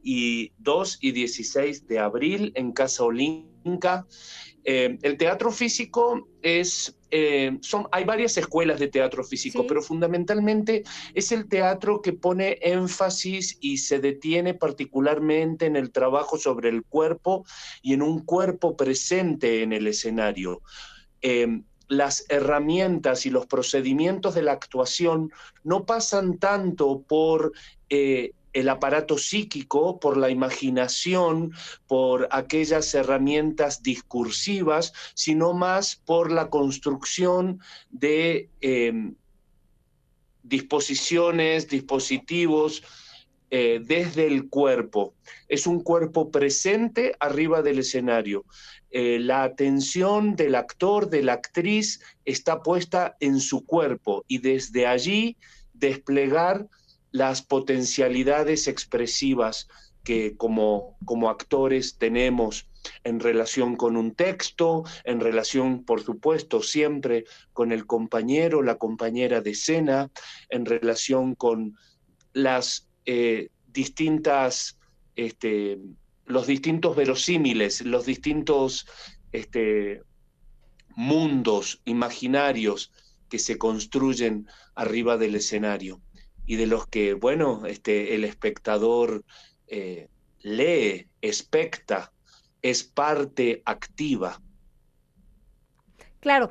y 0.04 0.52
2 0.58 0.98
y 1.00 1.14
16 1.14 1.88
de 1.88 2.00
abril 2.00 2.52
en 2.56 2.74
Casa 2.74 3.06
Olinca. 3.06 4.06
Eh, 4.64 4.98
el 5.02 5.18
teatro 5.18 5.52
físico 5.52 6.28
es, 6.42 6.98
eh, 7.12 7.58
son, 7.62 7.88
hay 7.92 8.04
varias 8.04 8.38
escuelas 8.38 8.80
de 8.80 8.88
teatro 8.88 9.24
físico, 9.24 9.66
pero 9.66 9.82
fundamentalmente 9.82 10.84
es 11.14 11.32
el 11.32 11.48
teatro 11.48 12.02
que 12.02 12.14
pone 12.14 12.60
énfasis 12.62 13.58
y 13.62 13.78
se 13.78 14.00
detiene 14.00 14.54
particularmente 14.54 15.66
en 15.66 15.76
el 15.76 15.92
trabajo 15.92 16.38
sobre 16.38 16.70
el 16.70 16.84
cuerpo 16.84 17.46
y 17.82 17.94
en 17.94 18.02
un 18.02 18.24
cuerpo 18.26 18.76
presente 18.76 19.64
en 19.64 19.74
el 19.74 19.88
escenario. 19.88 20.62
Eh, 21.22 21.62
las 21.88 22.26
herramientas 22.30 23.26
y 23.26 23.32
los 23.32 23.48
procedimientos 23.48 24.36
de 24.36 24.44
la 24.44 24.52
actuación 24.52 25.32
no 25.64 25.86
pasan 25.86 26.38
tanto 26.38 27.02
por 27.08 27.52
el 28.54 28.70
aparato 28.70 29.18
psíquico, 29.18 30.00
por 30.00 30.18
la 30.18 30.30
imaginación, 30.30 31.54
por 31.88 32.28
aquellas 32.32 32.94
herramientas 32.94 33.84
discursivas, 33.84 34.94
sino 35.14 35.54
más 35.54 35.96
por 35.96 36.32
la 36.32 36.50
construcción 36.50 37.60
de 37.90 38.50
em, 38.62 39.16
disposiciones, 40.44 41.68
dispositivos 41.68 42.84
eh, 43.52 43.82
desde 43.84 44.28
el 44.28 44.48
cuerpo. 44.48 45.14
Es 45.48 45.66
un 45.66 45.82
cuerpo 45.82 46.30
presente 46.30 47.16
arriba 47.20 47.62
del 47.62 47.80
escenario. 47.80 48.46
Eh, 48.92 49.20
la 49.20 49.44
atención 49.44 50.36
del 50.36 50.56
actor, 50.56 51.10
de 51.10 51.24
la 51.24 51.34
actriz, 51.34 52.00
está 52.26 52.62
puesta 52.62 53.16
en 53.20 53.40
su 53.40 53.66
cuerpo 53.66 54.24
y 54.28 54.40
desde 54.40 54.88
allí 54.88 55.38
desplegar 55.74 56.68
las 57.12 57.42
potencialidades 57.42 58.68
expresivas 58.68 59.68
que 60.04 60.36
como, 60.38 60.98
como 61.06 61.30
actores 61.30 61.98
tenemos 61.98 62.68
en 63.04 63.20
relación 63.20 63.76
con 63.76 63.98
un 63.98 64.16
texto, 64.16 64.84
en 65.04 65.20
relación, 65.20 65.84
por 65.84 66.02
supuesto, 66.02 66.62
siempre 66.64 67.26
con 67.54 67.72
el 67.72 67.86
compañero, 67.86 68.64
la 68.64 68.78
compañera 68.78 69.42
de 69.42 69.52
escena, 69.52 70.10
en 70.50 70.66
relación 70.66 71.36
con 71.36 71.78
las 72.34 72.88
eh, 73.06 73.50
distintas, 73.68 74.78
este, 75.16 75.80
los 76.26 76.48
distintos 76.48 76.96
verosímiles, 76.96 77.82
los 77.82 78.06
distintos 78.06 78.88
este, 79.32 80.02
mundos 80.96 81.82
imaginarios 81.86 82.92
que 83.30 83.40
se 83.40 83.58
construyen 83.58 84.48
arriba 84.76 85.18
del 85.18 85.36
escenario 85.36 86.02
y 86.50 86.56
de 86.56 86.66
los 86.66 86.88
que, 86.88 87.14
bueno, 87.14 87.68
este, 87.68 88.16
el 88.16 88.24
espectador 88.24 89.24
eh, 89.68 90.08
lee, 90.40 91.08
expecta, 91.22 92.12
es 92.64 92.84
parte 92.84 93.62
activa. 93.66 94.42
Claro, 96.20 96.50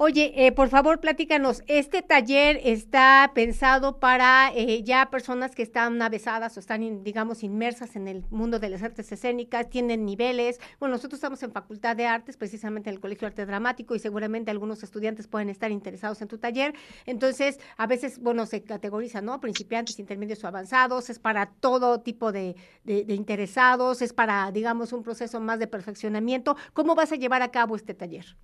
Oye, 0.00 0.46
eh, 0.46 0.52
por 0.52 0.68
favor, 0.68 1.00
platícanos, 1.00 1.64
¿este 1.66 2.02
taller 2.02 2.60
está 2.62 3.32
pensado 3.34 3.98
para 3.98 4.52
eh, 4.54 4.84
ya 4.84 5.10
personas 5.10 5.56
que 5.56 5.64
están 5.64 6.00
avesadas 6.00 6.56
o 6.56 6.60
están, 6.60 7.02
digamos, 7.02 7.42
inmersas 7.42 7.96
en 7.96 8.06
el 8.06 8.24
mundo 8.30 8.60
de 8.60 8.68
las 8.68 8.84
artes 8.84 9.10
escénicas, 9.10 9.68
tienen 9.68 10.04
niveles? 10.04 10.60
Bueno, 10.78 10.94
nosotros 10.94 11.18
estamos 11.18 11.42
en 11.42 11.50
Facultad 11.50 11.96
de 11.96 12.06
Artes, 12.06 12.36
precisamente 12.36 12.90
en 12.90 12.94
el 12.94 13.00
Colegio 13.00 13.22
de 13.22 13.32
Arte 13.32 13.44
Dramático, 13.44 13.96
y 13.96 13.98
seguramente 13.98 14.52
algunos 14.52 14.84
estudiantes 14.84 15.26
pueden 15.26 15.48
estar 15.48 15.72
interesados 15.72 16.22
en 16.22 16.28
tu 16.28 16.38
taller. 16.38 16.74
Entonces, 17.04 17.58
a 17.76 17.88
veces, 17.88 18.20
bueno, 18.20 18.46
se 18.46 18.62
categoriza, 18.62 19.20
¿no? 19.20 19.40
Principiantes, 19.40 19.98
intermedios 19.98 20.44
o 20.44 20.46
avanzados, 20.46 21.10
es 21.10 21.18
para 21.18 21.46
todo 21.46 22.02
tipo 22.02 22.30
de, 22.30 22.54
de 22.84 23.14
interesados, 23.14 24.00
es 24.00 24.12
para, 24.12 24.52
digamos, 24.52 24.92
un 24.92 25.02
proceso 25.02 25.40
más 25.40 25.58
de 25.58 25.66
perfeccionamiento. 25.66 26.56
¿Cómo 26.72 26.94
vas 26.94 27.10
a 27.10 27.16
llevar 27.16 27.42
a 27.42 27.50
cabo 27.50 27.74
este 27.74 27.94
taller? 27.94 28.36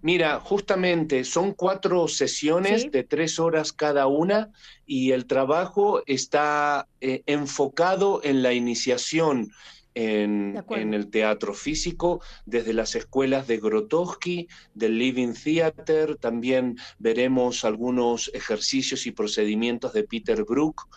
Mira, 0.00 0.38
justamente 0.40 1.24
son 1.24 1.52
cuatro 1.54 2.06
sesiones 2.08 2.90
de 2.92 3.02
tres 3.02 3.38
horas 3.38 3.72
cada 3.72 4.06
una 4.06 4.50
y 4.86 5.12
el 5.12 5.26
trabajo 5.26 6.02
está 6.06 6.86
eh, 7.00 7.22
enfocado 7.26 8.20
en 8.22 8.42
la 8.42 8.52
iniciación 8.52 9.50
en, 9.98 10.94
el 10.94 11.10
teatro 11.10 11.54
físico, 11.54 12.20
desde 12.46 12.72
las 12.72 12.94
escuelas 12.94 13.48
de 13.48 13.58
Grotowski, 13.58 14.46
del 14.74 14.96
Living 14.96 15.32
Theater, 15.32 16.16
también 16.16 16.76
veremos 16.98 17.64
algunos 17.64 18.30
ejercicios 18.32 19.06
y 19.06 19.10
procedimientos 19.10 19.92
de 19.92 20.04
Peter 20.04 20.44
Brook, 20.44 20.88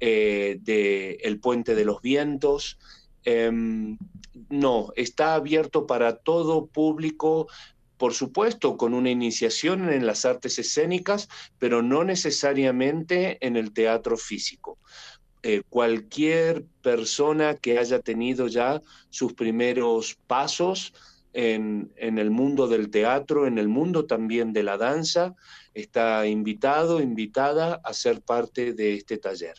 eh, 0.00 0.58
de 0.60 1.12
El 1.22 1.40
Puente 1.40 1.74
de 1.74 1.84
los 1.86 2.02
Vientos. 2.02 2.78
Em, 3.24 3.96
no, 4.50 4.92
está 4.96 5.34
abierto 5.34 5.86
para 5.86 6.16
todo 6.16 6.66
público, 6.66 7.46
por 8.02 8.14
supuesto, 8.14 8.76
con 8.76 8.94
una 8.94 9.10
iniciación 9.10 9.88
en 9.88 10.06
las 10.06 10.24
artes 10.24 10.58
escénicas, 10.58 11.28
pero 11.60 11.82
no 11.82 12.02
necesariamente 12.02 13.38
en 13.46 13.56
el 13.56 13.72
teatro 13.72 14.16
físico. 14.16 14.76
Eh, 15.44 15.62
cualquier 15.68 16.64
persona 16.82 17.54
que 17.54 17.78
haya 17.78 18.00
tenido 18.00 18.48
ya 18.48 18.82
sus 19.10 19.34
primeros 19.34 20.18
pasos 20.26 20.92
en, 21.32 21.92
en, 21.94 22.18
el 22.18 22.32
mundo 22.32 22.66
del 22.66 22.90
teatro, 22.90 23.46
en 23.46 23.56
el 23.56 23.68
mundo 23.68 24.04
también 24.04 24.52
de 24.52 24.64
la 24.64 24.76
danza, 24.78 25.36
está 25.72 26.26
invitado, 26.26 27.00
invitada 27.00 27.80
a 27.84 27.92
ser 27.92 28.20
parte 28.20 28.72
de 28.72 28.94
este 28.94 29.16
taller. 29.16 29.54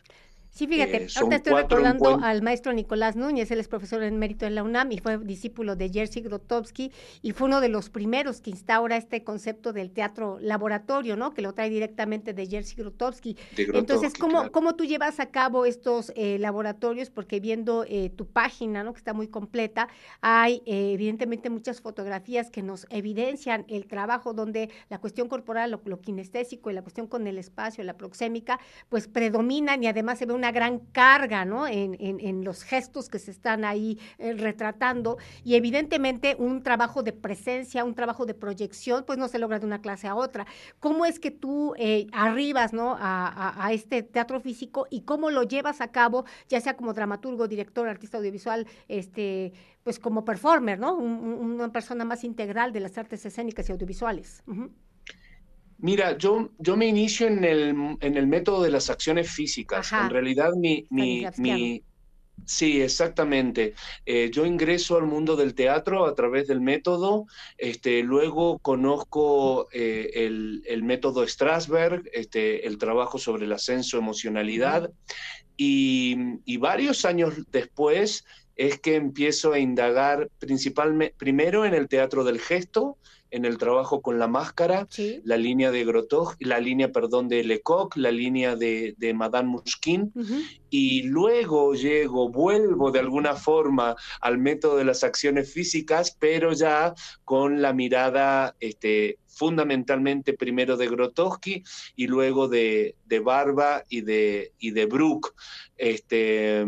Sí, 0.54 0.68
fíjate, 0.68 1.06
eh, 1.06 1.08
ahorita 1.16 1.36
estoy 1.38 1.54
recordando 1.54 2.20
al 2.22 2.44
maestro 2.44 2.74
Nicolás 2.74 3.16
Núñez, 3.16 3.50
él 3.50 3.60
es 3.60 3.68
profesor 3.68 4.04
en 4.04 4.20
mérito 4.20 4.46
en 4.46 4.54
la 4.54 4.62
UNAM 4.62 4.92
y 4.92 5.00
fue 5.00 5.18
discípulo 5.18 5.76
de 5.76 5.90
Jerzy 5.90 6.22
Grotowski 6.22 6.92
y 7.24 7.32
fue 7.32 7.48
uno 7.48 7.60
de 7.60 7.70
los 7.70 7.90
primeros 7.90 8.40
que 8.40 8.52
instaura 8.52 8.96
este 8.96 9.24
concepto 9.24 9.74
del 9.74 9.90
teatro 9.90 10.38
laboratorio, 10.40 11.18
¿no? 11.18 11.34
Que 11.34 11.42
lo 11.42 11.54
trae 11.54 11.72
directamente 11.72 12.34
de 12.34 12.46
Jerzy 12.46 12.76
Grotowski. 12.76 13.36
Entonces, 13.58 14.14
¿cómo, 14.14 14.52
¿cómo 14.52 14.76
tú 14.76 14.86
llevas 14.86 15.20
a 15.20 15.32
cabo 15.32 15.66
estos 15.66 16.14
eh, 16.16 16.38
laboratorios? 16.38 17.10
Porque 17.10 17.40
viendo 17.40 17.84
eh, 17.88 18.12
tu 18.16 18.28
página, 18.28 18.84
¿no? 18.84 18.94
Que 18.94 19.00
está 19.00 19.14
muy 19.14 19.30
completa, 19.30 19.88
hay 20.22 20.62
evidentemente 20.68 21.50
muchas 21.50 21.82
fotografías 21.82 22.52
que 22.52 22.62
nos 22.62 22.86
evidencian 22.92 23.66
el 23.70 23.88
trabajo 23.88 24.34
donde 24.34 24.70
la 24.90 25.00
cuestión 25.00 25.30
corporal, 25.30 25.72
lo, 25.72 25.82
lo 25.86 26.00
kinestésico 26.00 26.70
y 26.70 26.74
la 26.74 26.84
cuestión 26.84 27.08
con 27.08 27.26
el 27.26 27.40
espacio, 27.40 27.84
la 27.84 27.98
proxémica, 27.98 28.60
pues 28.90 29.08
predominan 29.08 29.84
y 29.84 29.88
además 29.88 30.20
se 30.20 30.28
ve 30.28 30.34
un 30.34 30.43
una 30.44 30.52
gran 30.52 30.80
carga 30.80 31.46
¿no? 31.46 31.68
en, 31.68 31.96
en, 32.00 32.44
los 32.44 32.64
gestos 32.64 33.08
que 33.08 33.18
se 33.18 33.32
están 33.32 33.64
ahí 33.64 33.98
eh, 34.18 34.34
retratando 34.34 35.18
y 35.46 35.56
evidentemente 35.56 36.36
un 36.38 36.64
trabajo 36.64 37.02
de 37.02 37.14
presencia, 37.14 37.86
un 37.86 37.96
trabajo 37.96 38.26
de 38.26 38.34
proyección, 38.34 39.06
pues 39.06 39.18
no 39.18 39.30
se 39.30 39.40
logra 39.40 39.60
de 39.60 39.66
una 39.66 39.80
clase 39.80 40.06
a 40.06 40.16
otra. 40.16 40.46
¿Cómo 40.82 41.06
es 41.06 41.18
que 41.18 41.32
tú 41.32 41.74
eh, 41.78 42.08
arribas 42.12 42.74
¿no? 42.74 42.98
a, 43.00 43.66
a, 43.66 43.72
este 43.72 44.04
teatro 44.04 44.42
físico 44.42 44.86
y 44.90 45.04
cómo 45.04 45.32
lo 45.32 45.44
llevas 45.44 45.80
a 45.80 45.94
cabo, 45.94 46.26
ya 46.50 46.60
sea 46.60 46.76
como 46.76 46.94
dramaturgo, 46.94 47.48
director, 47.48 47.88
artista 47.88 48.18
audiovisual, 48.18 48.68
este, 48.90 49.54
pues 49.84 49.98
como 49.98 50.26
performer, 50.26 50.78
¿no? 50.78 50.94
una 50.94 51.72
persona 51.72 52.04
más 52.04 52.26
integral 52.26 52.74
de 52.74 52.82
las 52.82 52.98
artes 52.98 53.26
escénicas 53.26 53.70
y 53.70 53.72
audiovisuales? 53.72 54.44
Mira, 55.84 56.18
yo, 56.18 56.50
yo 56.60 56.78
me 56.78 56.88
inicio 56.88 57.28
en 57.28 57.44
el, 57.44 57.76
en 58.00 58.16
el 58.16 58.26
método 58.26 58.64
de 58.64 58.72
las 58.72 58.90
acciones 58.90 59.30
físicas. 59.30 59.92
En 59.92 60.10
realidad, 60.10 60.54
mi, 60.56 60.88
mi, 60.90 61.26
mi, 61.38 61.84
Sí, 62.46 62.82
exactamente. 62.82 63.74
Eh, 64.06 64.32
yo 64.32 64.46
ingreso 64.46 64.96
al 64.96 65.04
mundo 65.04 65.36
del 65.36 65.56
teatro 65.56 66.06
a 66.06 66.16
través 66.16 66.48
del 66.48 66.62
método, 66.62 67.26
este, 67.58 68.02
luego 68.02 68.60
conozco 68.60 69.68
eh, 69.74 70.10
el, 70.14 70.64
el, 70.68 70.84
método 70.84 71.28
Strasberg, 71.28 72.10
este, 72.14 72.66
el 72.66 72.78
trabajo 72.78 73.18
sobre 73.18 73.44
el 73.44 73.52
ascenso 73.52 73.98
emocionalidad, 73.98 74.90
y, 75.58 76.16
y, 76.46 76.56
varios 76.58 77.04
años 77.04 77.34
después 77.52 78.24
es 78.56 78.80
que 78.80 78.96
empiezo 78.96 79.52
a 79.52 79.60
indagar 79.60 80.30
principalmente, 80.40 81.14
primero 81.18 81.66
en 81.66 81.74
el 81.74 81.90
teatro 81.90 82.24
del 82.24 82.40
gesto, 82.40 82.98
en 83.34 83.46
el 83.46 83.58
trabajo 83.58 84.02
con 84.02 84.20
la 84.20 84.28
máscara, 84.28 84.88
la 85.24 85.38
línea 85.38 85.72
de 85.72 85.84
Grotov, 85.84 86.36
la 86.40 86.60
línea, 86.60 86.92
perdón, 86.92 87.28
de 87.28 87.44
Lecoq, 87.44 87.98
la 87.98 88.12
línea 88.12 88.56
de, 88.56 88.96
Madame 89.16 89.50
Mushkin, 89.50 90.14
y 90.70 91.04
luego 91.04 91.74
llego, 91.74 92.30
vuelvo 92.30 92.92
de 92.92 93.00
alguna 93.00 93.34
forma 93.34 93.96
al 94.22 94.38
método 94.38 94.78
de 94.78 94.86
las 94.86 95.04
acciones 95.04 95.52
físicas, 95.52 96.16
pero 96.20 96.54
ya 96.54 96.94
con 97.26 97.64
la 97.64 97.74
mirada 97.74 98.56
este, 98.60 99.18
fundamentalmente 99.26 100.34
primero 100.34 100.78
de 100.78 100.88
Grotowski 100.88 101.64
y 101.96 102.06
luego 102.06 102.48
de, 102.48 102.96
Barba 103.24 103.84
y 103.90 104.02
de, 104.02 104.54
y 104.60 104.72
de 104.72 104.86
Brook. 104.86 105.34
Este, 105.76 106.64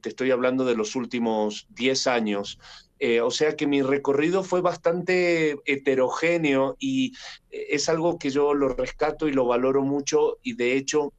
te 0.00 0.08
estoy 0.08 0.30
hablando 0.30 0.64
de 0.64 0.74
los 0.74 0.96
últimos 0.96 1.66
10 1.70 2.06
años. 2.06 2.58
Eh, 3.04 3.20
o 3.20 3.32
sea 3.32 3.56
que 3.56 3.66
mi 3.66 3.82
recorrido 3.82 4.44
fue 4.44 4.60
bastante 4.60 5.56
heterogéneo 5.64 6.76
y 6.78 7.12
eh, 7.50 7.66
es 7.70 7.88
algo 7.88 8.16
que 8.16 8.30
yo 8.30 8.54
lo 8.54 8.68
rescato 8.68 9.26
y 9.26 9.32
lo 9.32 9.44
valoro 9.44 9.82
mucho 9.82 10.38
y 10.44 10.54
de 10.54 10.76
hecho 10.76 11.12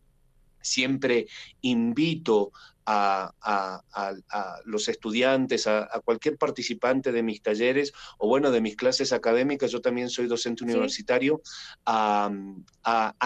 siempre 0.62 1.28
invito 1.60 2.54
a, 2.86 3.82
los 4.66 4.88
estudiantes, 4.88 5.68
a, 5.68 5.88
cualquier 6.04 6.38
participante 6.38 7.12
de 7.12 7.24
mis 7.24 7.42
talleres 7.42 7.94
o 8.18 8.28
bueno, 8.28 8.52
de 8.52 8.62
mis 8.62 8.76
clases 8.76 9.14
académicas, 9.14 9.72
yo 9.72 9.82
también 9.82 10.10
soy 10.10 10.28
docente 10.28 10.64
universitario, 10.64 11.42
a, 11.86 12.32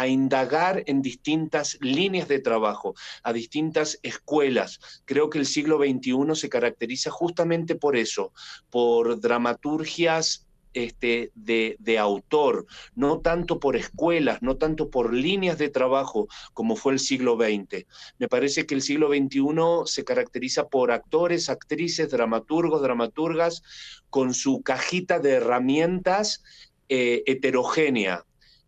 indagar 0.07 0.83
en 0.87 1.01
distintas 1.01 1.77
líneas 1.81 2.27
de 2.27 2.39
trabajo, 2.39 2.95
a 3.23 3.33
distintas 3.33 3.99
escuelas. 4.03 4.79
Creo 5.05 5.29
que 5.29 5.39
el 5.39 5.45
siglo 5.45 5.77
XXI 5.77 6.35
se 6.35 6.49
caracteriza 6.49 7.11
justamente 7.11 7.75
por 7.75 7.95
eso, 7.95 8.33
por 8.69 9.19
dramaturgias 9.19 10.46
este, 10.77 11.31
de, 11.33 11.97
autor, 11.97 12.67
no 12.93 13.19
tanto 13.19 13.59
por 13.59 13.75
escuelas, 13.75 14.43
no 14.43 14.57
tanto 14.57 14.91
por 14.91 15.11
líneas 15.11 15.57
de 15.57 15.69
trabajo 15.69 16.27
como 16.53 16.75
fue 16.75 16.93
el 16.93 16.99
siglo 16.99 17.35
XX. 17.35 17.85
Me 18.19 18.27
parece 18.27 18.67
que 18.67 18.75
el 18.75 18.83
siglo 18.83 19.09
XXI 19.09 19.41
se 19.85 20.03
caracteriza 20.03 20.67
por 20.67 20.91
actores, 20.91 21.49
actrices, 21.49 22.11
dramaturgos, 22.11 22.83
dramaturgas, 22.83 23.63
con 24.11 24.35
su 24.35 24.61
cajita 24.61 25.19
de 25.19 25.31
herramientas 25.31 26.43
eh, 26.89 27.23
heterogénea 27.25 28.23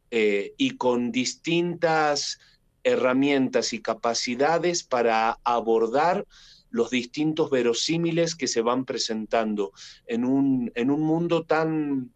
eh, 0.09 0.53
y 0.57 0.77
con 0.77 1.11
distintas 1.11 2.39
herramientas 2.83 3.71
y 3.73 3.81
capacidades 3.81 4.83
para 4.83 5.37
abordar 5.43 6.25
los 6.69 6.89
distintos 6.89 7.49
verosímiles 7.49 8.35
que 8.35 8.47
se 8.47 8.61
van 8.61 8.85
presentando 8.85 9.71
en 10.05 10.25
un, 10.25 10.71
en 10.75 10.91
un 10.91 11.01
mundo 11.01 11.43
tan, 11.43 12.11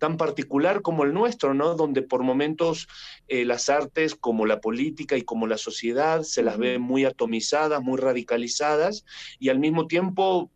tan 0.00 0.16
particular 0.16 0.80
como 0.82 1.04
el 1.04 1.12
nuestro, 1.12 1.54
¿no? 1.54 1.74
Donde 1.74 2.02
por 2.02 2.22
momentos 2.22 2.88
eh, 3.28 3.44
las 3.44 3.68
artes, 3.68 4.14
como 4.14 4.46
la 4.46 4.60
política 4.60 5.16
y 5.16 5.22
como 5.22 5.46
la 5.46 5.58
sociedad, 5.58 6.22
se 6.22 6.42
las 6.42 6.58
ve 6.58 6.78
muy 6.78 7.04
atomizadas, 7.04 7.82
muy 7.82 7.98
radicalizadas, 7.98 9.04
y 9.38 9.50
al 9.50 9.58
mismo 9.58 9.86
tiempo, 9.86 10.50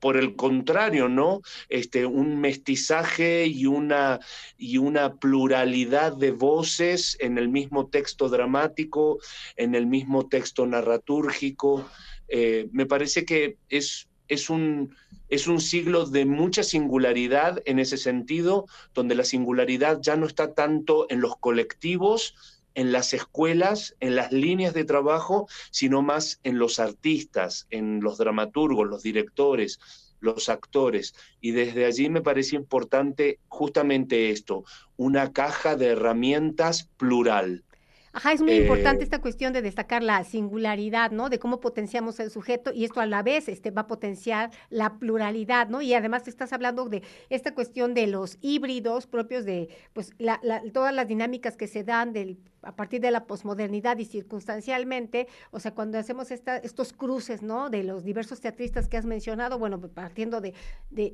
por 0.00 0.16
el 0.16 0.34
contrario, 0.34 1.08
¿no? 1.08 1.40
Este, 1.68 2.04
un 2.04 2.40
mestizaje 2.40 3.46
y 3.46 3.66
una, 3.66 4.18
y 4.56 4.78
una 4.78 5.14
pluralidad 5.14 6.16
de 6.16 6.32
voces 6.32 7.16
en 7.20 7.38
el 7.38 7.48
mismo 7.48 7.86
texto 7.86 8.28
dramático, 8.28 9.18
en 9.56 9.76
el 9.76 9.86
mismo 9.86 10.28
texto 10.28 10.66
narratúrgico. 10.66 11.88
Eh, 12.28 12.68
me 12.72 12.86
parece 12.86 13.24
que 13.24 13.56
es, 13.68 14.08
es, 14.28 14.50
un, 14.50 14.94
es 15.28 15.46
un 15.46 15.60
siglo 15.60 16.06
de 16.06 16.26
mucha 16.26 16.62
singularidad 16.62 17.62
en 17.64 17.78
ese 17.78 17.96
sentido, 17.96 18.66
donde 18.94 19.14
la 19.14 19.24
singularidad 19.24 20.00
ya 20.00 20.16
no 20.16 20.26
está 20.26 20.54
tanto 20.54 21.06
en 21.10 21.20
los 21.20 21.36
colectivos, 21.36 22.34
en 22.74 22.92
las 22.92 23.12
escuelas, 23.12 23.96
en 23.98 24.14
las 24.14 24.30
líneas 24.30 24.72
de 24.72 24.84
trabajo, 24.84 25.48
sino 25.70 26.02
más 26.02 26.38
en 26.44 26.58
los 26.58 26.78
artistas, 26.78 27.66
en 27.70 28.00
los 28.00 28.18
dramaturgos, 28.18 28.86
los 28.86 29.02
directores, 29.02 29.80
los 30.20 30.48
actores. 30.48 31.14
Y 31.40 31.52
desde 31.52 31.86
allí 31.86 32.08
me 32.08 32.22
parece 32.22 32.56
importante 32.56 33.40
justamente 33.48 34.30
esto, 34.30 34.64
una 34.96 35.32
caja 35.32 35.76
de 35.76 35.88
herramientas 35.88 36.88
plural. 36.96 37.64
Ajá, 38.12 38.32
es 38.32 38.40
muy 38.40 38.54
importante 38.54 39.02
eh, 39.02 39.04
esta 39.04 39.20
cuestión 39.20 39.52
de 39.52 39.62
destacar 39.62 40.02
la 40.02 40.24
singularidad, 40.24 41.10
¿no? 41.10 41.28
De 41.28 41.38
cómo 41.38 41.60
potenciamos 41.60 42.18
el 42.20 42.30
sujeto 42.30 42.72
y 42.72 42.84
esto 42.84 43.00
a 43.00 43.06
la 43.06 43.22
vez 43.22 43.48
este, 43.48 43.70
va 43.70 43.82
a 43.82 43.86
potenciar 43.86 44.50
la 44.70 44.98
pluralidad, 44.98 45.68
¿no? 45.68 45.82
Y 45.82 45.94
además 45.94 46.26
estás 46.26 46.52
hablando 46.52 46.88
de 46.88 47.02
esta 47.28 47.54
cuestión 47.54 47.94
de 47.94 48.06
los 48.06 48.38
híbridos 48.40 49.06
propios 49.06 49.44
de, 49.44 49.68
pues, 49.92 50.12
la, 50.18 50.40
todas 50.72 50.94
las 50.94 51.06
dinámicas 51.06 51.56
que 51.56 51.66
se 51.66 51.84
dan 51.84 52.12
del 52.12 52.38
a 52.62 52.74
partir 52.74 53.00
de 53.00 53.10
la 53.10 53.24
posmodernidad 53.24 53.98
y 53.98 54.04
circunstancialmente, 54.04 55.28
o 55.50 55.60
sea, 55.60 55.74
cuando 55.74 55.98
hacemos 55.98 56.30
esta, 56.30 56.56
estos 56.58 56.92
cruces, 56.92 57.42
¿no? 57.42 57.70
De 57.70 57.84
los 57.84 58.04
diversos 58.04 58.40
teatristas 58.40 58.88
que 58.88 58.96
has 58.96 59.04
mencionado, 59.04 59.58
bueno, 59.58 59.80
partiendo 59.80 60.40
de, 60.40 60.54
de, 60.90 61.12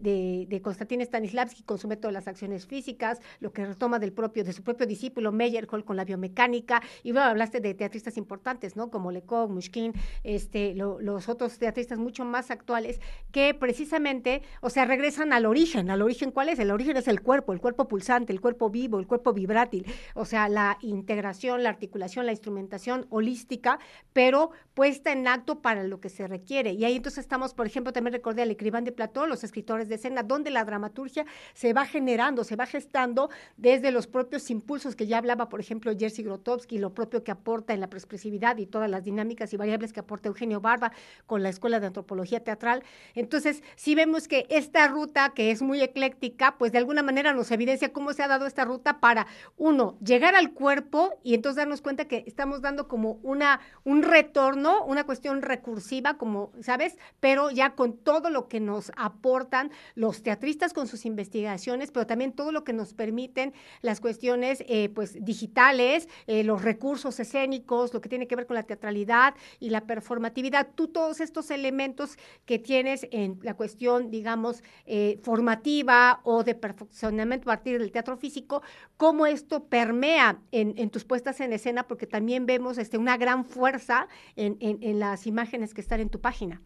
de, 0.48 1.04
Stanislavski 1.04 1.62
con 1.62 1.78
su 1.78 1.88
método 1.88 2.08
de 2.08 2.14
las 2.14 2.28
acciones 2.28 2.66
físicas, 2.66 3.20
lo 3.40 3.52
que 3.52 3.64
retoma 3.64 3.98
del 3.98 4.12
propio, 4.12 4.44
de 4.44 4.52
su 4.52 4.62
propio 4.62 4.86
discípulo 4.86 5.32
Meyerhold 5.32 5.84
con 5.84 5.96
la 5.96 6.04
biomecánica, 6.04 6.82
y 7.02 7.12
bueno, 7.12 7.26
hablaste 7.26 7.60
de 7.60 7.74
teatristas 7.74 8.16
importantes, 8.16 8.76
¿no? 8.76 8.90
Como 8.90 9.12
Lecoq, 9.12 9.50
Mushkin, 9.50 9.92
este, 10.22 10.74
los 10.74 11.28
otros 11.28 11.58
teatristas 11.58 11.98
mucho 11.98 12.24
más 12.24 12.50
actuales, 12.50 13.00
que 13.32 13.54
precisamente, 13.54 14.42
o 14.60 14.70
sea, 14.70 14.84
regresan 14.84 15.32
al 15.32 15.46
origen, 15.46 15.90
al 15.90 16.02
origen, 16.02 16.30
¿cuál 16.30 16.48
es? 16.48 16.58
El 16.58 16.70
origen 16.70 16.96
es 16.96 17.08
el 17.08 17.20
cuerpo, 17.20 17.52
el 17.52 17.60
cuerpo 17.60 17.86
pulsante, 17.86 18.32
el 18.32 18.40
cuerpo 18.40 18.70
vivo, 18.70 18.98
el 18.98 19.06
cuerpo 19.06 19.32
vibrátil, 19.32 19.86
o 20.14 20.24
sea, 20.24 20.48
la 20.48 20.78
integración 20.80 21.33
la 21.42 21.68
articulación, 21.68 22.26
la 22.26 22.32
instrumentación 22.32 23.06
holística, 23.10 23.78
pero 24.12 24.50
puesta 24.74 25.12
en 25.12 25.26
acto 25.28 25.60
para 25.60 25.84
lo 25.84 26.00
que 26.00 26.08
se 26.08 26.26
requiere. 26.26 26.72
Y 26.72 26.84
ahí 26.84 26.96
entonces 26.96 27.20
estamos, 27.20 27.54
por 27.54 27.66
ejemplo, 27.66 27.92
también 27.92 28.12
recordé 28.12 28.42
al 28.42 28.50
Escribán 28.50 28.84
de 28.84 28.92
Platón, 28.92 29.28
los 29.28 29.44
escritores 29.44 29.88
de 29.88 29.96
escena, 29.96 30.22
donde 30.22 30.50
la 30.50 30.64
dramaturgia 30.64 31.24
se 31.54 31.72
va 31.72 31.86
generando, 31.86 32.44
se 32.44 32.56
va 32.56 32.66
gestando 32.66 33.30
desde 33.56 33.90
los 33.90 34.06
propios 34.06 34.50
impulsos 34.50 34.96
que 34.96 35.06
ya 35.06 35.18
hablaba, 35.18 35.48
por 35.48 35.60
ejemplo, 35.60 35.92
Jerzy 35.96 36.22
Grotowski, 36.22 36.78
lo 36.78 36.94
propio 36.94 37.24
que 37.24 37.30
aporta 37.30 37.72
en 37.72 37.80
la 37.80 37.86
expresividad 37.86 38.56
y 38.58 38.66
todas 38.66 38.90
las 38.90 39.04
dinámicas 39.04 39.52
y 39.52 39.56
variables 39.56 39.92
que 39.92 40.00
aporta 40.00 40.28
Eugenio 40.28 40.60
Barba 40.60 40.92
con 41.26 41.42
la 41.42 41.48
Escuela 41.48 41.80
de 41.80 41.86
Antropología 41.86 42.42
Teatral. 42.42 42.82
Entonces, 43.14 43.62
si 43.76 43.94
vemos 43.94 44.28
que 44.28 44.46
esta 44.50 44.88
ruta, 44.88 45.32
que 45.34 45.50
es 45.50 45.62
muy 45.62 45.80
ecléctica, 45.80 46.56
pues 46.58 46.72
de 46.72 46.78
alguna 46.78 47.02
manera 47.02 47.32
nos 47.32 47.50
evidencia 47.50 47.92
cómo 47.92 48.12
se 48.12 48.22
ha 48.22 48.28
dado 48.28 48.46
esta 48.46 48.64
ruta 48.64 49.00
para, 49.00 49.26
uno, 49.56 49.96
llegar 50.04 50.34
al 50.34 50.52
cuerpo 50.52 51.12
y 51.24 51.34
entonces 51.34 51.56
darnos 51.56 51.80
cuenta 51.80 52.04
que 52.04 52.22
estamos 52.26 52.60
dando 52.60 52.86
como 52.86 53.18
una, 53.22 53.60
un 53.82 54.02
retorno, 54.02 54.84
una 54.84 55.04
cuestión 55.04 55.42
recursiva, 55.42 56.14
como, 56.14 56.52
¿sabes? 56.60 56.96
Pero 57.18 57.50
ya 57.50 57.74
con 57.74 57.96
todo 57.96 58.30
lo 58.30 58.46
que 58.46 58.60
nos 58.60 58.92
aportan 58.96 59.72
los 59.94 60.22
teatristas 60.22 60.72
con 60.72 60.86
sus 60.86 61.06
investigaciones, 61.06 61.90
pero 61.90 62.06
también 62.06 62.32
todo 62.32 62.52
lo 62.52 62.62
que 62.62 62.74
nos 62.74 62.92
permiten 62.92 63.54
las 63.80 64.00
cuestiones, 64.00 64.62
eh, 64.68 64.90
pues, 64.90 65.24
digitales, 65.24 66.08
eh, 66.26 66.44
los 66.44 66.62
recursos 66.62 67.18
escénicos, 67.18 67.94
lo 67.94 68.02
que 68.02 68.10
tiene 68.10 68.26
que 68.26 68.36
ver 68.36 68.46
con 68.46 68.54
la 68.54 68.62
teatralidad 68.62 69.34
y 69.58 69.70
la 69.70 69.86
performatividad. 69.86 70.68
Tú 70.74 70.88
todos 70.88 71.20
estos 71.20 71.50
elementos 71.50 72.18
que 72.44 72.58
tienes 72.58 73.08
en 73.10 73.38
la 73.42 73.54
cuestión, 73.54 74.10
digamos, 74.10 74.62
eh, 74.84 75.18
formativa 75.22 76.20
o 76.24 76.44
de 76.44 76.54
perfeccionamiento 76.54 77.50
a 77.50 77.56
partir 77.56 77.78
del 77.78 77.92
teatro 77.92 78.18
físico, 78.18 78.62
cómo 78.98 79.26
esto 79.26 79.64
permea 79.64 80.38
en, 80.52 80.90
tus 80.90 81.04
puestas 81.14 81.40
en 81.40 81.52
escena, 81.52 81.86
porque 81.86 82.08
también 82.08 82.44
vemos 82.44 82.76
este, 82.76 82.98
una 82.98 83.16
gran 83.16 83.44
fuerza 83.44 84.08
en, 84.34 84.98
las 84.98 85.28
imágenes 85.28 85.72
que 85.72 85.80
están 85.80 86.00
en 86.00 86.08
tu 86.08 86.20
página. 86.20 86.60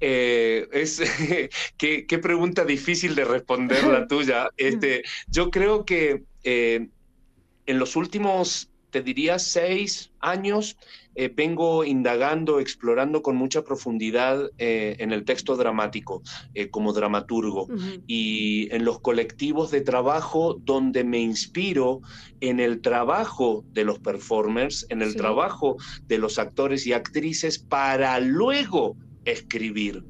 Eh, 0.00 0.66
es 0.72 1.00
qué, 1.78 2.18
pregunta 2.20 2.64
difícil 2.64 3.14
de 3.14 3.24
responder 3.24 3.84
la 3.84 4.06
tuya. 4.08 4.48
Este, 4.56 5.04
yo 5.28 5.52
creo 5.52 5.84
que 5.84 6.24
eh, 6.42 6.88
en 7.66 7.78
los 7.78 7.94
últimos, 7.94 8.72
te 8.90 9.02
diría, 9.02 9.38
seis 9.38 10.10
años, 10.18 10.76
eh, 11.14 11.32
vengo 11.34 11.84
indagando, 11.84 12.60
explorando 12.60 13.22
con 13.22 13.36
mucha 13.36 13.62
profundidad 13.62 14.50
eh, 14.58 14.96
en 14.98 15.12
el 15.12 15.24
texto 15.24 15.56
dramático 15.56 16.22
eh, 16.54 16.70
como 16.70 16.92
dramaturgo. 16.92 17.68
Y 18.06 18.68
en 18.74 18.84
los 18.84 19.00
colectivos 19.00 19.70
de 19.70 19.80
trabajo 19.80 20.56
donde 20.60 21.04
me 21.04 21.18
inspiro 21.18 22.00
en 22.40 22.60
el 22.60 22.80
trabajo 22.80 23.64
de 23.72 23.84
los 23.84 23.98
performers, 23.98 24.86
en 24.88 25.02
el 25.02 25.16
trabajo 25.16 25.76
de 26.06 26.18
los 26.18 26.38
actores 26.38 26.86
y 26.86 26.92
actrices 26.92 27.58
para 27.58 28.18
luego 28.20 28.96
escribir. 29.24 30.04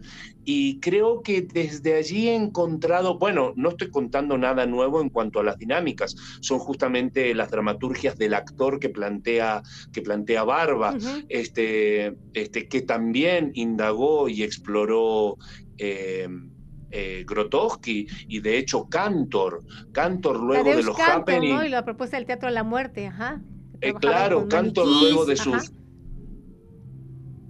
Y 0.44 0.78
creo 0.80 1.22
que 1.22 1.42
desde 1.42 1.94
allí 1.94 2.28
he 2.28 2.34
encontrado, 2.34 3.18
bueno, 3.18 3.54
no 3.56 3.70
estoy 3.70 3.90
contando 3.90 4.36
nada 4.36 4.66
nuevo 4.66 5.00
en 5.00 5.08
cuanto 5.08 5.40
a 5.40 5.42
las 5.42 5.58
dinámicas, 5.58 6.14
son 6.40 6.58
justamente 6.58 7.34
las 7.34 7.50
dramaturgias 7.50 8.18
del 8.18 8.34
actor 8.34 8.78
que 8.78 8.90
plantea, 8.90 9.62
que 9.92 10.02
plantea 10.02 10.44
Barba, 10.44 10.96
este, 11.28 12.14
este, 12.34 12.68
que 12.68 12.82
también 12.82 13.52
indagó 13.54 14.28
y 14.28 14.42
exploró. 14.42 15.36
Eh, 15.78 16.28
eh, 16.96 17.24
Grotowski 17.26 18.06
y 18.28 18.38
de 18.38 18.56
hecho 18.56 18.88
Cantor, 18.88 19.64
Cantor 19.90 20.38
luego 20.38 20.76
de 20.76 20.84
los 20.84 20.96
happenings. 21.00 21.64
Y 21.64 21.68
la 21.68 21.84
propuesta 21.84 22.16
del 22.16 22.24
teatro 22.24 22.48
de 22.48 22.54
la 22.54 22.62
muerte, 22.62 23.08
ajá. 23.08 23.42
Eh, 23.80 23.92
claro, 23.94 24.46
Cantor 24.46 24.86
luego 24.86 25.26
de 25.26 25.34
sus 25.34 25.72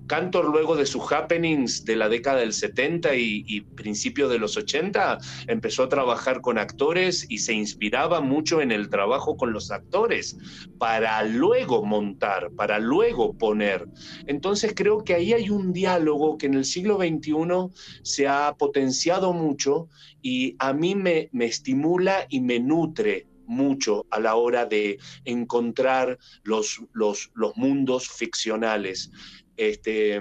Cantor 0.06 0.50
luego 0.50 0.76
de 0.76 0.86
sus 0.86 1.10
happenings 1.10 1.84
de 1.84 1.96
la 1.96 2.08
década 2.08 2.40
del 2.40 2.52
70 2.52 3.14
y, 3.16 3.60
principio 3.74 4.28
de 4.28 4.38
los 4.38 4.56
80 4.56 5.18
empezó 5.46 5.84
a 5.84 5.88
trabajar 5.88 6.40
con 6.40 6.58
actores 6.58 7.26
y 7.28 7.38
se 7.38 7.52
inspiraba 7.52 8.20
mucho 8.20 8.60
en 8.60 8.70
el 8.70 8.90
trabajo 8.90 9.36
con 9.36 9.52
los 9.52 9.70
actores 9.70 10.36
para 10.78 11.22
luego 11.22 11.84
montar, 11.84 12.50
para 12.52 12.78
luego 12.78 13.32
poner. 13.34 13.86
Entonces 14.26 14.72
creo 14.74 15.04
que 15.04 15.14
ahí 15.14 15.32
hay 15.32 15.50
un 15.50 15.72
diálogo 15.72 16.38
que 16.38 16.46
en 16.46 16.54
el 16.54 16.64
siglo 16.64 16.98
XXI 16.98 17.72
se 18.02 18.28
ha 18.28 18.54
potenciado 18.58 19.32
mucho 19.32 19.88
y 20.22 20.56
a 20.58 20.72
mí 20.72 20.94
me, 20.94 21.28
me 21.32 21.46
estimula 21.46 22.26
y 22.28 22.40
me 22.40 22.60
nutre 22.60 23.26
mucho 23.46 24.06
a 24.10 24.20
la 24.20 24.36
hora 24.36 24.66
de 24.66 24.98
encontrar 25.24 26.18
los, 26.42 26.80
los, 26.92 27.30
los 27.34 27.56
mundos 27.56 28.08
ficcionales. 28.08 29.10
Este, 29.56 30.16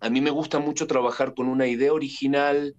a 0.00 0.10
mí 0.10 0.20
me 0.20 0.30
gusta 0.30 0.58
mucho 0.58 0.86
trabajar 0.86 1.34
con 1.34 1.48
una 1.48 1.66
idea 1.66 1.92
original, 1.92 2.74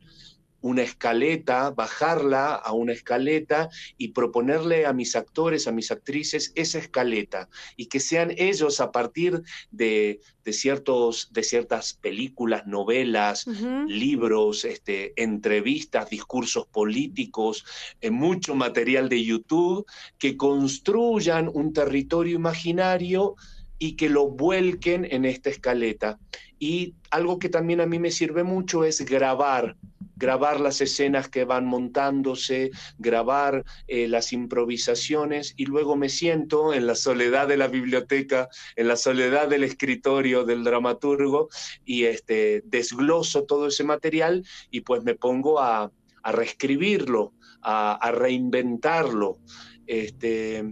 una 0.64 0.82
escaleta, 0.82 1.72
bajarla 1.72 2.56
a 2.56 2.72
una 2.72 2.94
escaleta 2.94 3.70
y 3.98 4.10
proponerle 4.10 4.86
a 4.86 4.94
mis 4.94 5.16
actores, 5.16 5.68
a 5.68 5.74
mis 5.74 5.92
actrices 5.92 6.54
esa 6.56 6.80
escaleta 6.80 7.50
y 7.76 7.88
que 7.88 8.00
sean 8.00 8.34
ellos 8.38 8.80
a 8.80 8.92
partir 8.92 9.44
de, 9.72 10.22
ciertos, 10.52 11.28
de 11.34 11.44
ciertas 11.44 11.94
películas, 11.94 12.66
novelas, 12.66 13.46
libros, 13.88 14.64
este, 14.64 15.14
entrevistas, 15.22 16.10
discursos 16.10 16.66
políticos, 16.68 17.66
eh, 18.00 18.10
mucho 18.10 18.56
material 18.56 19.10
de 19.10 19.22
YouTube, 19.22 19.86
que 20.18 20.38
construyan 20.38 21.52
un 21.54 21.74
territorio 21.74 22.36
imaginario 22.36 23.36
y 23.84 23.98
que 23.98 24.08
lo 24.08 24.30
vuelquen 24.30 25.06
en 25.12 25.26
esta 25.26 25.50
escaleta. 25.50 26.18
Y 26.58 26.96
algo 27.12 27.38
que 27.38 27.50
también 27.50 27.82
a 27.82 27.86
mí 27.86 28.00
me 28.00 28.12
sirve 28.12 28.46
mucho 28.46 28.86
es 28.86 29.04
grabar, 29.04 29.76
grabar 30.16 30.62
las 30.62 30.80
escenas 30.80 31.28
que 31.28 31.44
van 31.44 31.66
montándose, 31.66 32.72
grabar 32.98 33.66
eh, 33.90 34.08
las 34.08 34.32
improvisaciones 34.32 35.54
y 35.58 35.66
luego 35.66 35.98
me 35.98 36.08
siento 36.08 36.74
en 36.74 36.88
la 36.88 36.96
soledad 36.96 37.50
de 37.50 37.58
la 37.58 37.68
biblioteca, 37.68 38.48
en 38.78 38.88
la 38.88 38.96
soledad 38.96 39.50
del 39.50 39.66
escritorio 39.66 40.46
del 40.46 40.64
dramaturgo 40.64 41.50
y 41.84 42.06
este, 42.06 42.64
desgloso 42.64 43.44
todo 43.44 43.68
ese 43.68 43.84
material 43.84 44.46
y 44.72 44.80
pues 44.80 45.04
me 45.04 45.16
pongo 45.16 45.60
a, 45.60 45.92
reescribirlo, 46.24 47.34
a, 47.62 48.12
reinventarlo. 48.14 49.40
Este, 49.86 50.64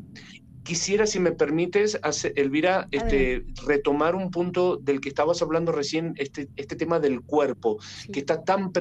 quisiera, 0.72 1.06
si 1.06 1.20
me 1.20 1.34
permites, 1.34 2.00
Elvira, 2.38 2.88
este, 2.92 3.44
retomar 3.68 4.16
un 4.16 4.32
punto 4.32 4.78
del 4.78 5.02
que 5.02 5.10
estabas 5.10 5.42
hablando 5.42 5.74
recién, 5.74 6.14
este, 6.16 6.48
este 6.56 6.78
tema 6.78 6.98
del 7.02 7.20
cuerpo, 7.20 7.78
que 8.14 8.22
está 8.22 8.42
tan 8.46 8.72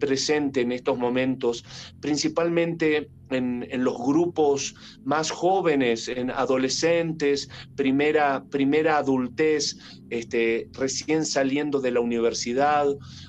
presente 0.00 0.62
en 0.62 0.72
estos 0.72 0.98
momentos, 0.98 1.64
principalmente 2.00 3.08
en, 3.30 3.84
los 3.84 3.96
grupos 3.96 4.74
más 5.04 5.30
jóvenes, 5.30 6.08
en 6.08 6.30
adolescentes, 6.30 7.48
primera, 7.76 8.44
primera 8.50 8.96
adultez, 8.96 9.76
este, 10.10 10.68
recién 10.72 11.24
saliendo 11.24 11.80
de 11.80 11.92
la 11.92 12.00
universidad 12.00 12.88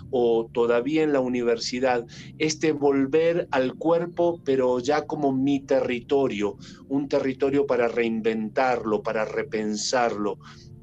o 0.09 0.49
todavía 0.51 1.03
en 1.03 1.13
la 1.13 1.19
universidad, 1.19 2.05
este 2.39 2.71
volver 2.71 3.47
al 3.51 3.75
cuerpo, 3.75 4.41
pero 4.43 4.79
ya 4.79 5.05
como 5.05 5.31
mi 5.31 5.59
territorio, 5.59 6.57
un 6.87 7.07
territorio 7.07 7.67
para 7.67 7.87
reinventarlo, 7.87 9.03
para 9.03 9.25
repensarlo. 9.25 10.39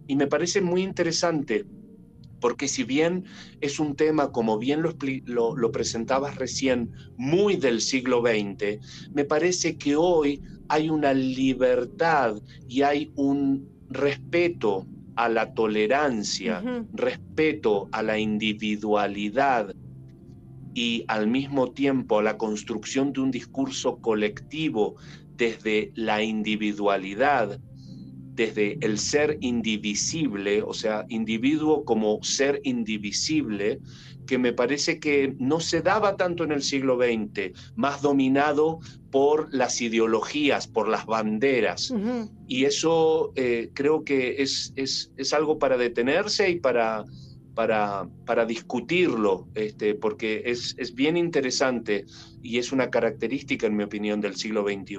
Y 0.07 0.16
me 0.16 0.26
parece 0.26 0.62
muy 0.62 0.82
interesante 0.82 1.66
porque 2.41 2.68
si 2.68 2.84
bien 2.84 3.24
es 3.61 3.78
un 3.78 3.97
tema, 3.97 4.30
como 4.32 4.59
bien 4.59 4.82
lo, 4.82 5.57
lo, 5.57 5.72
presentabas 5.72 6.36
recién, 6.36 6.91
muy 7.16 7.57
del 7.57 7.80
siglo 7.80 8.22
XX, 8.22 8.78
me 9.12 9.24
parece 9.24 9.76
que 9.76 9.97
hoy 9.97 10.43
hay 10.68 10.91
una 10.91 11.14
libertad 11.14 12.36
y 12.68 12.82
hay 12.82 13.12
un 13.16 13.68
respeto 13.91 14.86
a 15.16 15.28
la 15.28 15.53
tolerancia, 15.53 16.62
respeto 16.93 17.89
a 17.91 18.03
la 18.03 18.18
individualidad 18.18 19.74
y 20.74 21.05
al 21.09 21.26
mismo 21.26 21.72
tiempo 21.72 22.20
a 22.20 22.22
la 22.22 22.39
construcción 22.39 23.12
de 23.12 23.20
un 23.20 23.30
discurso 23.32 23.97
colectivo 23.97 24.95
desde 25.36 25.91
la 25.95 26.22
individualidad 26.22 27.59
desde 28.39 28.78
el 28.82 29.01
ser 29.01 29.36
indivisible, 29.41 30.62
o 30.62 30.72
sea, 30.72 31.05
individuo 31.09 31.84
como 31.84 32.22
ser 32.22 32.61
indivisible, 32.62 33.80
que 34.28 34.39
me 34.39 34.53
parece 34.53 35.01
que 35.01 35.34
no 35.41 35.59
se 35.59 35.82
daba 35.82 36.16
tanto 36.16 36.45
en 36.45 36.53
el 36.53 36.62
siglo 36.62 36.97
XX, 36.97 37.51
más 37.74 38.01
dominado 38.01 38.78
por 39.11 39.53
las 39.53 39.80
ideologías, 39.80 40.68
por 40.68 40.86
las 40.86 41.05
banderas. 41.05 41.93
Y 42.47 42.64
eso 42.64 43.32
eh, 43.34 43.70
creo 43.74 44.05
que 44.05 44.41
es, 44.41 44.72
es, 44.76 45.11
es, 45.16 45.32
algo 45.32 45.59
para 45.59 45.76
detenerse 45.76 46.49
y 46.49 46.61
para, 46.61 47.05
para, 47.55 48.09
para 48.24 48.47
discutirlo, 48.47 49.49
este, 49.57 49.97
porque 49.97 50.43
es, 50.47 50.76
es 50.78 50.95
bien 50.95 51.16
interesante 51.16 52.05
y 52.41 52.59
es 52.59 52.70
una 52.70 52.89
característica, 52.89 53.66
en 53.66 53.76
mi 53.76 53.82
opinión, 53.82 54.20
del 54.20 54.36
siglo 54.36 54.62
XXI. 54.62 54.97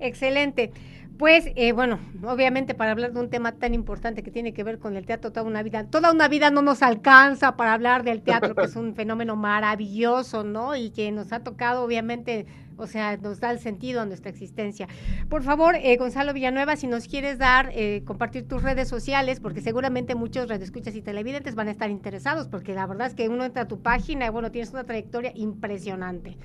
Excelente. 0.00 0.72
Pues, 1.18 1.50
eh, 1.56 1.72
bueno, 1.72 1.98
obviamente 2.22 2.74
para 2.76 2.92
hablar 2.92 3.12
de 3.12 3.18
un 3.18 3.28
tema 3.28 3.50
tan 3.50 3.74
importante 3.74 4.22
que 4.22 4.30
tiene 4.30 4.54
que 4.54 4.62
ver 4.62 4.78
con 4.78 4.96
el 4.96 5.04
teatro 5.04 5.32
toda 5.32 5.44
una 5.44 5.64
vida, 5.64 5.82
toda 5.82 6.12
una 6.12 6.28
vida 6.28 6.52
no 6.52 6.62
nos 6.62 6.80
alcanza 6.80 7.56
para 7.56 7.72
hablar 7.72 8.04
del 8.04 8.22
teatro, 8.22 8.54
que 8.54 8.66
es 8.66 8.76
un 8.76 8.94
fenómeno 8.94 9.34
maravilloso, 9.34 10.44
¿no? 10.44 10.76
Y 10.76 10.90
que 10.90 11.10
nos 11.10 11.32
ha 11.32 11.40
tocado, 11.42 11.82
obviamente, 11.82 12.46
o 12.78 12.86
sea, 12.86 13.16
nos 13.16 13.40
da 13.40 13.50
el 13.50 13.58
sentido 13.58 14.00
a 14.00 14.06
nuestra 14.06 14.30
existencia. 14.30 14.88
Por 15.28 15.42
favor, 15.42 15.76
eh, 15.76 15.96
Gonzalo 15.96 16.32
Villanueva, 16.32 16.76
si 16.76 16.86
nos 16.86 17.06
quieres 17.08 17.38
dar, 17.38 17.70
eh, 17.74 18.02
compartir 18.04 18.46
tus 18.46 18.62
redes 18.62 18.88
sociales, 18.88 19.40
porque 19.40 19.60
seguramente 19.60 20.14
muchos 20.14 20.48
radioescuchas 20.48 20.94
y 20.94 21.02
televidentes 21.02 21.54
van 21.54 21.68
a 21.68 21.72
estar 21.72 21.90
interesados, 21.90 22.48
porque 22.48 22.74
la 22.74 22.86
verdad 22.86 23.08
es 23.08 23.14
que 23.14 23.28
uno 23.28 23.44
entra 23.44 23.62
a 23.62 23.68
tu 23.68 23.80
página 23.82 24.26
y 24.26 24.30
bueno, 24.30 24.50
tienes 24.50 24.70
una 24.70 24.84
trayectoria 24.84 25.32
impresionante. 25.34 26.36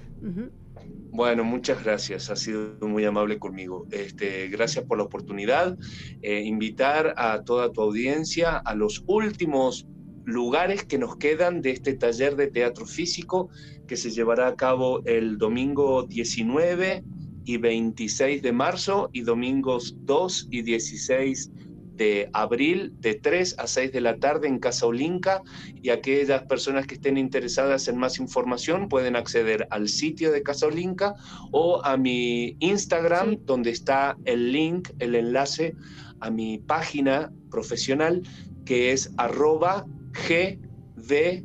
Bueno, 1.11 1.43
muchas 1.43 1.83
gracias, 1.83 2.29
ha 2.29 2.35
sido 2.35 2.75
muy 2.81 3.05
amable 3.05 3.37
conmigo. 3.37 3.85
Este, 3.91 4.47
gracias 4.47 4.85
por 4.85 4.97
la 4.97 5.03
oportunidad. 5.03 5.77
Eh, 6.21 6.41
invitar 6.43 7.13
a 7.17 7.43
toda 7.43 7.71
tu 7.71 7.81
audiencia 7.81 8.57
a 8.57 8.73
los 8.73 9.03
últimos 9.05 9.87
lugares 10.25 10.83
que 10.85 10.97
nos 10.97 11.17
quedan 11.17 11.61
de 11.61 11.71
este 11.71 11.93
taller 11.93 12.35
de 12.35 12.47
teatro 12.47 12.85
físico 12.85 13.49
que 13.87 13.97
se 13.97 14.11
llevará 14.11 14.47
a 14.47 14.55
cabo 14.55 15.03
el 15.05 15.37
domingo 15.37 16.03
19 16.03 17.03
y 17.45 17.57
26 17.57 18.41
de 18.41 18.51
marzo 18.51 19.09
y 19.11 19.21
domingos 19.21 19.95
2 19.99 20.47
y 20.51 20.61
16 20.61 21.51
de 21.95 22.29
abril 22.33 22.93
de 22.99 23.15
3 23.15 23.55
a 23.59 23.67
6 23.67 23.91
de 23.91 24.01
la 24.01 24.17
tarde 24.17 24.47
en 24.47 24.59
Casa 24.59 24.87
Olinca 24.87 25.41
y 25.81 25.89
aquellas 25.89 26.43
personas 26.43 26.87
que 26.87 26.95
estén 26.95 27.17
interesadas 27.17 27.87
en 27.87 27.97
más 27.97 28.19
información 28.19 28.89
pueden 28.89 29.15
acceder 29.15 29.67
al 29.69 29.87
sitio 29.89 30.31
de 30.31 30.41
Casa 30.41 30.67
Olinca 30.67 31.15
o 31.51 31.83
a 31.83 31.97
mi 31.97 32.55
Instagram 32.59 33.37
donde 33.45 33.71
está 33.71 34.17
el 34.25 34.51
link, 34.51 34.89
el 34.99 35.15
enlace 35.15 35.75
a 36.19 36.31
mi 36.31 36.57
página 36.57 37.31
profesional 37.51 38.23
que 38.65 38.91
es 38.91 39.11
arroba 39.17 39.85
G-D-I-N-O-W, 40.13 41.41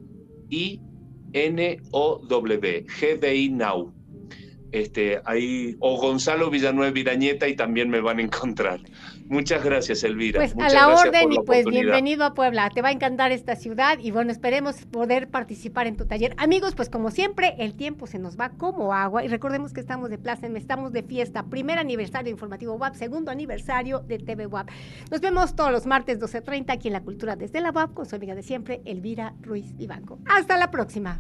GDI 2.87 3.51
Now. 3.51 3.95
Este, 4.71 5.21
ahí, 5.25 5.77
o 5.81 5.97
Gonzalo 5.97 6.51
Villanueva 6.51 6.93
Virañeta 6.93 7.49
y 7.49 7.57
también 7.57 7.89
me 7.89 8.01
van 8.01 8.19
a 8.19 8.23
encontrar. 8.23 8.81
Muchas 9.29 9.63
gracias, 9.63 10.05
Elvira. 10.05 10.41
Pues 10.41 10.55
a 10.59 10.69
la 10.71 10.89
orden 10.89 11.33
y 11.33 11.39
pues 11.45 11.67
bienvenido 11.67 12.25
a 12.25 12.33
Puebla. 12.33 12.71
Te 12.71 12.81
va 12.81 12.89
a 12.89 12.93
encantar 12.93 13.31
esta 13.31 13.57
ciudad 13.57 13.99
y 13.99 14.11
bueno, 14.11 14.33
esperemos 14.33 14.87
poder 14.87 15.29
participar 15.29 15.87
en 15.87 15.97
tu 15.97 16.07
taller. 16.07 16.35
Amigos, 16.39 16.75
pues 16.75 16.89
como 16.89 17.11
siempre, 17.11 17.55
el 17.59 17.75
tiempo 17.75 18.07
se 18.07 18.19
nos 18.19 18.39
va 18.39 18.51
como 18.51 18.95
agua 18.95 19.25
y 19.25 19.29
recordemos 19.29 19.73
que 19.73 19.81
estamos 19.81 20.09
de 20.09 20.19
plaza, 20.19 20.47
estamos 20.47 20.93
de 20.93 21.03
fiesta. 21.03 21.45
Primer 21.45 21.79
aniversario 21.79 22.31
informativo 22.31 22.75
WAP, 22.75 22.95
segundo 22.95 23.31
aniversario 23.31 24.01
de 24.01 24.19
TV 24.19 24.47
WAP. 24.47 24.71
Nos 25.11 25.21
vemos 25.21 25.55
todos 25.55 25.73
los 25.73 25.87
martes 25.87 26.19
12.30 26.19 26.71
aquí 26.73 26.89
en 26.89 26.95
La 26.95 27.03
Cultura 27.03 27.37
desde 27.37 27.61
la 27.61 27.71
WAP 27.71 27.93
con 27.93 28.07
su 28.07 28.17
amiga 28.17 28.35
de 28.35 28.43
siempre, 28.43 28.81
Elvira 28.87 29.35
Ruiz 29.43 29.77
Vivanco. 29.77 30.19
Hasta 30.27 30.57
la 30.57 30.71
próxima. 30.71 31.19